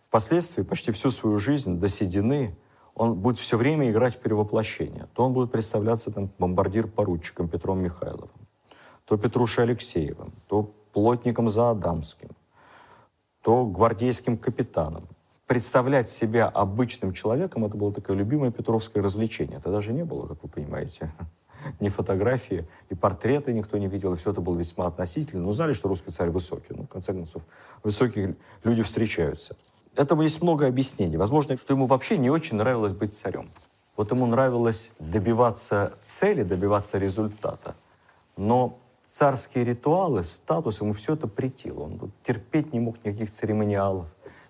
Впоследствии, 0.01 0.63
почти 0.63 0.91
всю 0.91 1.11
свою 1.11 1.37
жизнь, 1.37 1.79
до 1.79 1.89
седины, 1.89 2.57
он 2.95 3.13
будет 3.13 3.37
все 3.37 3.55
время 3.55 3.91
играть 3.91 4.15
в 4.15 4.19
перевоплощение. 4.19 5.07
То 5.13 5.25
он 5.25 5.33
будет 5.33 5.51
представляться 5.51 6.11
там, 6.11 6.31
бомбардир-поручиком 6.39 7.49
Петром 7.49 7.83
Михайловым, 7.83 8.31
то 9.05 9.15
Петрушей 9.15 9.65
Алексеевым, 9.65 10.33
то 10.47 10.73
плотником 10.91 11.49
Заадамским, 11.49 12.31
то 13.43 13.67
гвардейским 13.67 14.39
капитаном. 14.39 15.07
Представлять 15.47 16.09
себя 16.09 16.47
обычным 16.47 17.13
человеком, 17.13 17.65
это 17.65 17.77
было 17.77 17.93
такое 17.93 18.15
любимое 18.15 18.51
петровское 18.51 19.03
развлечение. 19.03 19.57
Это 19.57 19.71
даже 19.71 19.93
не 19.93 20.03
было, 20.03 20.27
как 20.27 20.41
вы 20.41 20.49
понимаете, 20.49 21.13
ни 21.79 21.89
фотографии, 21.89 22.67
и 22.89 22.95
портреты 22.95 23.53
никто 23.53 23.77
не 23.77 23.87
видел, 23.87 24.13
и 24.13 24.15
все 24.15 24.31
это 24.31 24.41
было 24.41 24.57
весьма 24.57 24.87
относительно. 24.87 25.43
Но 25.43 25.51
знали, 25.51 25.73
что 25.73 25.87
русский 25.87 26.11
царь 26.11 26.29
высокий. 26.29 26.73
Ну, 26.73 26.83
в 26.83 26.87
конце 26.87 27.13
концов, 27.13 27.43
высокие 27.83 28.35
люди 28.63 28.81
встречаются. 28.81 29.55
Этому 29.95 30.23
есть 30.23 30.41
много 30.41 30.67
объяснений. 30.67 31.17
Возможно, 31.17 31.57
что 31.57 31.73
ему 31.73 31.85
вообще 31.85 32.17
не 32.17 32.29
очень 32.29 32.57
нравилось 32.57 32.93
быть 32.93 33.13
царем. 33.13 33.49
Вот 33.95 34.11
ему 34.11 34.25
нравилось 34.25 34.91
добиваться 34.99 35.93
цели, 36.03 36.43
добиваться 36.43 36.97
результата. 36.97 37.75
Но 38.35 38.77
царские 39.07 39.63
ритуалы, 39.63 40.23
статус, 40.23 40.81
ему 40.81 40.91
все 40.93 41.13
это 41.13 41.27
притило. 41.27 41.83
Он 41.83 42.11
терпеть 42.23 42.73
не 42.73 42.79
мог 42.79 42.97
никаких 43.05 43.31
церемониалов, 43.31 44.07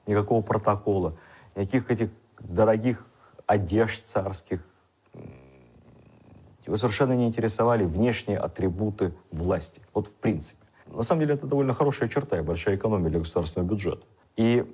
никакого 0.08 0.42
протокола, 0.42 1.18
никаких 1.56 1.92
этих 1.92 2.10
дорогих 2.40 3.06
одежд 3.46 4.06
царских. 4.06 4.66
Его 6.66 6.78
совершенно 6.78 7.14
не 7.14 7.28
интересовали 7.28 7.86
внешние 7.86 8.40
атрибуты 8.40 9.14
власти. 9.32 9.82
Вот 9.94 10.08
в 10.08 10.16
принципе. 10.16 10.60
На 10.88 11.04
самом 11.04 11.22
деле 11.22 11.36
это 11.36 11.48
довольно 11.48 11.74
хорошая 11.74 12.10
черта 12.10 12.38
и 12.38 12.42
большая 12.42 12.76
экономия 12.76 13.10
для 13.10 13.20
государственного 13.20 13.70
бюджета. 13.70 14.04
И 14.36 14.72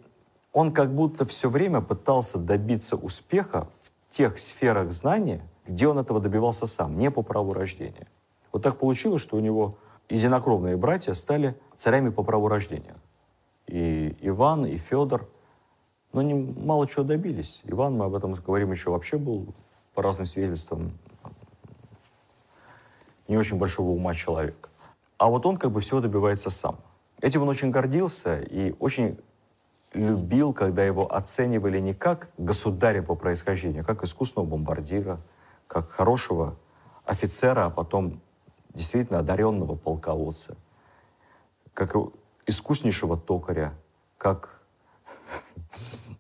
он 0.54 0.74
как 0.74 0.94
будто 0.94 1.26
все 1.26 1.50
время 1.50 1.82
пытался 1.82 2.38
добиться 2.38 2.96
успеха 2.96 3.68
в 4.08 4.16
тех 4.16 4.40
сферах 4.40 4.92
знания, 4.92 5.42
где 5.66 5.88
он 5.88 5.98
этого 6.00 6.20
добивался 6.20 6.68
сам, 6.68 6.98
не 6.98 7.10
по 7.12 7.22
праву 7.22 7.54
рождения. 7.54 8.08
Вот 8.52 8.64
так 8.64 8.78
получилось, 8.78 9.22
что 9.22 9.38
у 9.38 9.40
него 9.40 9.78
единокровные 10.10 10.76
братья 10.76 11.14
стали 11.14 11.56
царями 11.78 12.10
по 12.10 12.24
праву 12.24 12.48
рождения. 12.48 12.96
И 13.68 14.16
Иван, 14.22 14.66
и 14.66 14.78
Федор, 14.78 15.30
но 16.14 16.22
не, 16.22 16.34
мало 16.34 16.88
чего 16.88 17.04
добились. 17.04 17.62
Иван, 17.64 17.96
мы 17.96 18.06
об 18.06 18.16
этом 18.16 18.34
говорим, 18.34 18.72
еще 18.72 18.92
вообще 18.92 19.18
был, 19.18 19.54
по 19.94 20.02
разным 20.02 20.26
свидетельствам, 20.26 20.98
не 23.28 23.38
очень 23.38 23.58
большого 23.58 23.92
ума 23.92 24.14
человек. 24.14 24.70
А 25.18 25.30
вот 25.30 25.46
он 25.46 25.58
как 25.58 25.72
бы 25.72 25.80
всего 25.82 26.02
добивается 26.02 26.50
сам. 26.50 26.80
Этим 27.22 27.44
он 27.44 27.50
очень 27.50 27.72
гордился 27.72 28.40
и 28.42 28.76
очень 28.80 29.20
любил, 29.94 30.54
когда 30.54 30.84
его 30.84 31.14
оценивали 31.14 31.80
не 31.80 31.94
как 31.94 32.30
государя 32.38 33.02
по 33.02 33.16
происхождению, 33.16 33.84
а 33.84 33.86
как 33.86 34.04
искусного 34.04 34.46
бомбардира, 34.46 35.20
как 35.68 35.90
хорошего 35.90 36.56
офицера, 37.06 37.66
а 37.66 37.70
потом 37.70 38.22
действительно 38.74 39.20
одаренного 39.20 39.76
полководца, 39.76 40.58
как 41.74 41.96
искуснейшего 42.48 43.18
токаря, 43.18 43.74
как, 44.18 44.62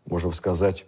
можно 0.05 0.32
сказать, 0.32 0.86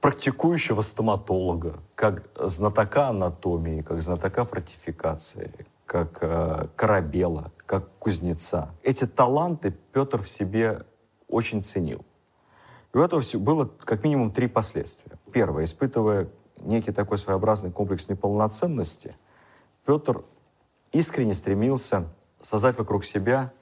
практикующего 0.00 0.82
стоматолога, 0.82 1.80
как 1.94 2.28
знатока 2.36 3.08
анатомии, 3.08 3.82
как 3.82 4.02
знатока 4.02 4.44
фортификации, 4.44 5.52
как 5.86 6.18
э, 6.22 6.68
корабела, 6.76 7.52
как 7.66 7.88
кузнеца. 7.98 8.70
Эти 8.82 9.06
таланты 9.06 9.74
Петр 9.92 10.20
в 10.22 10.28
себе 10.28 10.84
очень 11.28 11.62
ценил. 11.62 12.04
И 12.92 12.98
у 12.98 13.02
этого 13.02 13.22
было 13.38 13.66
как 13.66 14.02
минимум 14.02 14.32
три 14.32 14.48
последствия. 14.48 15.18
Первое, 15.32 15.64
испытывая 15.64 16.28
некий 16.60 16.92
такой 16.92 17.18
своеобразный 17.18 17.70
комплекс 17.70 18.08
неполноценности, 18.08 19.12
Петр 19.86 20.24
искренне 20.92 21.34
стремился 21.34 22.08
создать 22.40 22.76
вокруг 22.78 23.04
себя 23.04 23.52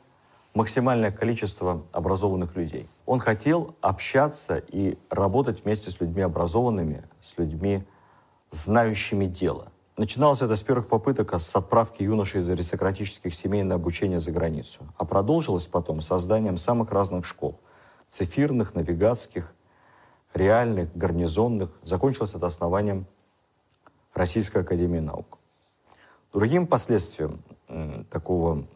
максимальное 0.55 1.11
количество 1.11 1.83
образованных 1.93 2.57
людей. 2.57 2.89
Он 3.07 3.21
хотел 3.21 3.75
общаться 3.81 4.57
и 4.57 4.99
работать 5.11 5.65
вместе 5.65 5.91
с 5.91 6.01
людьми 6.01 6.23
образованными, 6.23 7.05
с 7.21 7.39
людьми, 7.39 7.85
знающими 8.51 9.27
дело. 9.27 9.69
Начиналось 9.97 10.43
это 10.43 10.57
с 10.57 10.63
первых 10.63 10.89
попыток 10.89 11.35
с 11.35 11.57
отправки 11.57 12.03
юношей 12.03 12.41
из 12.41 12.49
аристократических 12.49 13.35
семей 13.35 13.63
на 13.63 13.75
обучение 13.75 14.21
за 14.21 14.31
границу, 14.31 14.87
а 14.97 15.05
продолжилось 15.05 15.67
потом 15.67 16.01
созданием 16.01 16.57
самых 16.57 16.91
разных 16.93 17.27
школ– 17.27 17.61
цифирных, 18.09 18.75
навигатских, 18.75 19.53
реальных, 20.35 20.97
гарнизонных. 20.97 21.71
Закончилось 21.83 22.35
это 22.35 22.47
основанием 22.47 23.07
Российской 24.15 24.63
Академии 24.63 25.01
Наук. 25.01 25.39
Другим 26.33 26.67
последствием 26.67 27.43
такого 28.11 28.67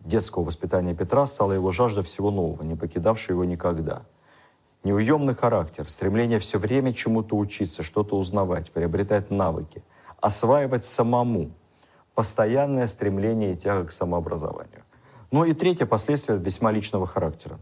детского 0.00 0.44
воспитания 0.44 0.94
Петра 0.94 1.26
стала 1.26 1.52
его 1.52 1.70
жажда 1.70 2.02
всего 2.02 2.30
нового, 2.30 2.62
не 2.62 2.76
покидавшая 2.76 3.34
его 3.34 3.44
никогда. 3.44 4.02
Неуемный 4.82 5.34
характер, 5.34 5.88
стремление 5.88 6.38
все 6.38 6.58
время 6.58 6.94
чему-то 6.94 7.36
учиться, 7.36 7.82
что-то 7.82 8.16
узнавать, 8.16 8.72
приобретать 8.72 9.30
навыки, 9.30 9.82
осваивать 10.20 10.84
самому, 10.84 11.50
постоянное 12.14 12.86
стремление 12.86 13.52
и 13.52 13.56
тяга 13.56 13.88
к 13.88 13.92
самообразованию. 13.92 14.82
Ну 15.30 15.44
и 15.44 15.52
третье 15.52 15.86
последствие 15.86 16.38
весьма 16.38 16.72
личного 16.72 17.06
характера. 17.06 17.58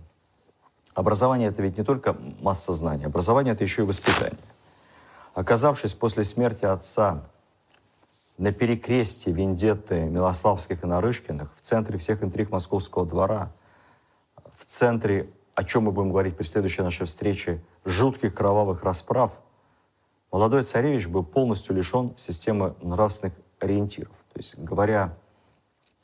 Образование— 0.94 1.48
это 1.50 1.62
ведь 1.62 1.76
не 1.76 1.84
только 1.84 2.16
масса 2.40 2.72
знаний, 2.72 3.04
образование— 3.04 3.52
это 3.54 3.64
еще 3.64 3.82
и 3.82 3.84
воспитание. 3.84 4.38
Оказавшись 5.34 5.94
после 5.94 6.24
смерти 6.24 6.64
отца 6.64 7.22
на 8.38 8.52
перекрестии 8.52 9.30
Вендетты 9.30 10.00
Милославских 10.04 10.84
и 10.84 10.86
Нарышкиных, 10.86 11.52
в 11.56 11.60
центре 11.60 11.98
всех 11.98 12.22
интриг 12.22 12.50
московского 12.50 13.04
двора, 13.04 13.52
в 14.54 14.64
центре, 14.64 15.28
о 15.54 15.64
чем 15.64 15.84
мы 15.84 15.92
будем 15.92 16.10
говорить 16.10 16.36
при 16.36 16.44
следующей 16.44 16.82
нашей 16.82 17.06
встрече, 17.06 17.60
жутких 17.84 18.34
кровавых 18.34 18.84
расправ, 18.84 19.40
молодой 20.30 20.62
царевич 20.62 21.08
был 21.08 21.24
полностью 21.24 21.74
лишен 21.74 22.14
системы 22.16 22.76
нравственных 22.80 23.34
ориентиров. 23.58 24.14
То 24.32 24.38
есть, 24.38 24.56
говоря 24.56 25.16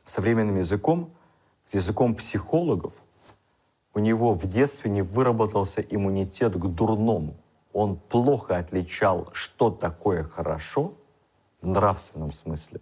современным 0.05 0.57
языком, 0.57 1.11
языком 1.73 2.17
психологов, 2.17 2.95
у 3.95 4.01
него 4.01 4.35
в 4.35 4.45
детстве 4.49 4.91
не 4.91 5.03
выработался 5.03 5.81
иммунитет 5.81 6.55
к 6.55 6.67
дурному. 6.67 7.37
Он 7.73 7.97
плохо 7.97 8.57
отличал, 8.57 9.29
что 9.33 9.71
такое 9.71 10.25
хорошо– 10.25 10.95
нравственном 11.67 12.33
смысле 12.33 12.81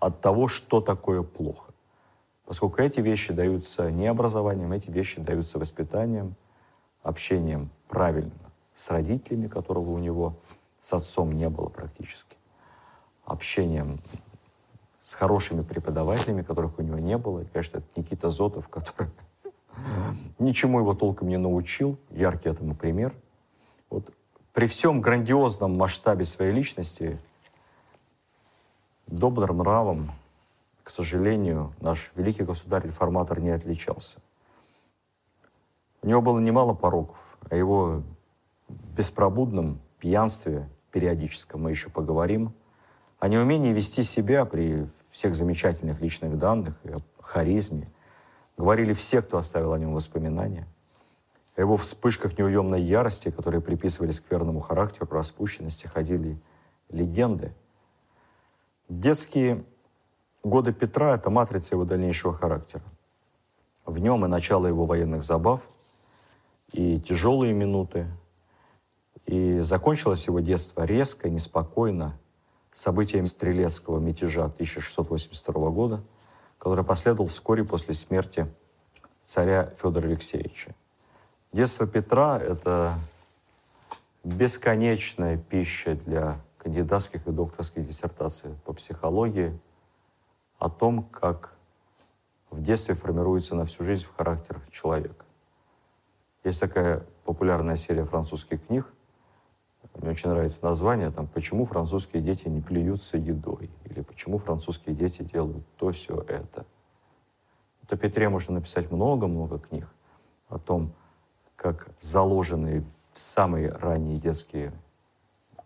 от 0.00 0.20
того, 0.20 0.48
что 0.48 0.80
такое 0.80 1.22
плохо. 1.22 1.72
Поскольку 2.44 2.82
эти 2.82 3.00
вещи 3.00 3.32
даются 3.32 3.90
не 3.90 4.06
образованием, 4.06 4.72
эти 4.72 4.90
вещи 4.90 5.20
даются 5.20 5.58
воспитанием, 5.58 6.34
общением 7.02 7.70
правильно 7.88 8.32
с 8.74 8.90
родителями, 8.90 9.48
которого 9.48 9.90
у 9.90 9.98
него 9.98 10.34
с 10.80 10.92
отцом 10.92 11.32
не 11.32 11.48
было 11.48 11.68
практически, 11.68 12.36
общением 13.24 14.00
с 15.02 15.14
хорошими 15.14 15.62
преподавателями, 15.62 16.42
которых 16.42 16.78
у 16.78 16.82
него 16.82 16.98
не 16.98 17.16
было. 17.18 17.40
И, 17.40 17.44
конечно, 17.46 17.78
это 17.78 17.86
Никита 17.96 18.30
Зотов, 18.30 18.68
который 18.68 19.10
ничему 20.38 20.80
его 20.80 20.94
толком 20.94 21.28
не 21.28 21.38
научил, 21.38 21.98
яркий 22.10 22.48
этому 22.48 22.74
пример. 22.74 23.14
Вот 23.90 24.12
при 24.52 24.66
всем 24.66 25.00
грандиозном 25.00 25.76
масштабе 25.76 26.24
своей 26.24 26.52
личности 26.52 27.18
Добрым 29.12 29.58
нравом, 29.58 30.10
к 30.82 30.88
сожалению, 30.88 31.74
наш 31.82 32.10
великий 32.16 32.44
государь-реформатор 32.44 33.40
не 33.40 33.50
отличался. 33.50 34.16
У 36.00 36.08
него 36.08 36.22
было 36.22 36.38
немало 36.38 36.72
пороков, 36.72 37.18
о 37.50 37.54
его 37.54 38.02
беспробудном 38.96 39.82
пьянстве 39.98 40.66
периодическом 40.92 41.60
мы 41.60 41.68
еще 41.68 41.90
поговорим, 41.90 42.54
о 43.18 43.28
неумении 43.28 43.74
вести 43.74 44.02
себя 44.02 44.46
при 44.46 44.88
всех 45.10 45.34
замечательных 45.34 46.00
личных 46.00 46.38
данных 46.38 46.80
и 46.82 46.92
о 46.92 47.02
харизме. 47.20 47.88
Говорили 48.56 48.94
все, 48.94 49.20
кто 49.20 49.36
оставил 49.36 49.74
о 49.74 49.78
нем 49.78 49.92
воспоминания. 49.92 50.66
О 51.54 51.60
его 51.60 51.76
вспышках 51.76 52.38
неуемной 52.38 52.80
ярости, 52.80 53.30
которые 53.30 53.60
приписывались 53.60 54.20
к 54.22 54.30
верному 54.30 54.60
характеру, 54.60 55.06
распущенности, 55.10 55.86
ходили 55.86 56.40
легенды– 56.88 57.52
Детские 58.88 59.64
годы 60.42 60.72
Петра– 60.72 61.14
это 61.16 61.30
матрица 61.30 61.74
его 61.74 61.84
дальнейшего 61.84 62.32
характера. 62.32 62.82
В 63.84 63.98
нем 63.98 64.24
и 64.24 64.28
начало 64.28 64.66
его 64.66 64.86
военных 64.86 65.24
забав, 65.24 65.62
и 66.72 67.00
тяжелые 67.00 67.52
минуты, 67.52 68.06
и 69.26 69.60
закончилось 69.60 70.26
его 70.26 70.40
детство 70.40 70.84
резко, 70.84 71.28
неспокойно, 71.28 72.18
событием 72.72 73.26
стрелецкого 73.26 73.98
мятежа 73.98 74.44
1682 74.44 75.70
года, 75.70 76.02
который 76.58 76.84
последовал 76.84 77.26
вскоре 77.26 77.64
после 77.64 77.94
смерти 77.94 78.46
царя 79.22 79.72
Федора 79.80 80.06
Алексеевича. 80.06 80.74
Детство 81.52 81.86
Петра– 81.86 82.38
это 82.40 82.98
бесконечная 84.24 85.36
пища 85.36 85.94
для 85.96 86.40
кандидатских 86.62 87.26
и 87.26 87.32
докторских 87.32 87.86
диссертаций 87.86 88.54
по 88.64 88.72
психологии 88.72 89.58
о 90.58 90.70
том, 90.70 91.02
как 91.02 91.56
в 92.50 92.62
детстве 92.62 92.94
формируется 92.94 93.56
на 93.56 93.64
всю 93.64 93.82
жизнь 93.82 94.06
характер 94.16 94.60
человека. 94.70 95.24
Есть 96.44 96.60
такая 96.60 97.04
популярная 97.24 97.74
серия 97.74 98.04
французских 98.04 98.64
книг, 98.66 98.86
мне 99.94 100.10
очень 100.10 100.30
нравится 100.30 100.64
название, 100.64 101.10
там, 101.10 101.26
«Почему 101.26 101.64
французские 101.64 102.22
дети 102.22 102.48
не 102.48 102.60
плюются 102.60 103.18
едой?» 103.18 103.68
или 103.84 104.00
«Почему 104.00 104.38
французские 104.38 104.94
дети 104.94 105.22
делают 105.22 105.66
то, 105.76 105.90
все 105.90 106.20
это?» 106.28 106.64
Это 107.82 107.96
Петре 107.96 108.28
можно 108.28 108.54
написать 108.54 108.90
много-много 108.90 109.58
книг 109.58 109.88
о 110.48 110.58
том, 110.58 110.94
как 111.56 111.88
заложенные 112.00 112.84
в 113.12 113.18
самые 113.18 113.70
ранние 113.70 114.16
детские 114.16 114.72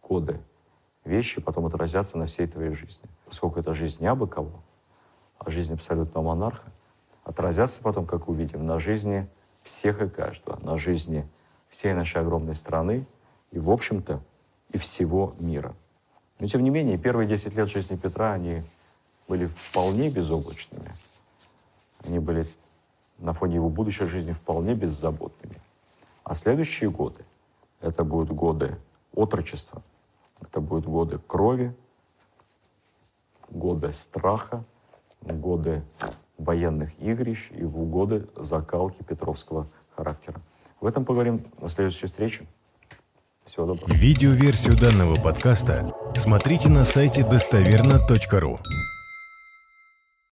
годы 0.03 0.41
вещи 1.07 1.41
потом 1.41 1.67
отразятся 1.67 2.19
на 2.19 2.27
всей 2.27 2.47
твоей 2.47 2.73
жизни. 2.73 3.09
Поскольку 3.25 3.61
это 3.61 3.73
жизнь 3.75 3.99
не 4.01 4.07
абы 4.07 4.27
кого, 4.27 4.63
а 5.39 5.51
жизнь 5.51 5.73
абсолютного 5.73 6.25
монарха, 6.25 6.71
отразятся 7.25 7.81
потом, 7.81 8.07
как 8.07 8.29
увидим, 8.29 8.67
на 8.67 8.79
жизни 8.79 9.29
всех 9.63 10.03
и 10.03 10.09
каждого, 10.09 10.59
на 10.65 10.77
жизни 10.77 11.27
всей 11.69 11.95
нашей 11.95 12.21
огромной 12.21 12.55
страны 12.55 13.07
и, 13.51 13.59
в 13.59 13.71
общем-то, 13.71 14.21
и 14.71 14.79
всего 14.79 15.35
мира. 15.39 15.75
Но, 16.39 16.47
тем 16.47 16.63
не 16.63 16.71
менее, 16.71 16.99
первые 16.99 17.29
10 17.29 17.55
лет 17.55 17.69
жизни 17.69 17.97
Петра, 17.97 18.33
они 18.33 18.63
были 19.29 19.47
вполне 19.47 20.11
безоблачными. 20.11 20.95
Они 22.05 22.19
были 22.19 22.47
на 23.19 23.33
фоне 23.33 23.57
его 23.57 23.69
будущей 23.69 24.07
жизни 24.07 24.33
вполне 24.33 24.75
беззаботными. 24.75 25.57
А 26.23 26.35
следующие 26.35 26.91
годы, 26.91 27.25
это 27.81 28.05
будут 28.05 28.31
годы 28.31 28.77
отрочества– 29.13 29.83
это 30.41 30.61
будут 30.61 30.87
годы 30.87 31.19
крови, 31.27 31.75
годы 33.51 33.93
страха, 33.93 34.65
годы 35.23 35.83
военных 36.39 36.99
игрищ 37.01 37.51
и 37.51 37.65
годы 37.65 38.29
закалки 38.37 39.03
петровского 39.03 39.69
характера. 39.95 40.41
В 40.81 40.87
этом 40.87 41.05
поговорим 41.05 41.43
на 41.61 41.69
следующей 41.69 42.07
встрече. 42.07 42.47
Всего 43.45 43.67
доброго. 43.67 43.93
Видеоверсию 43.95 44.77
данного 44.77 45.15
подкаста 45.15 45.89
смотрите 46.17 46.69
на 46.69 46.85
сайте 46.85 47.25
достоверно.ру. 47.25 48.59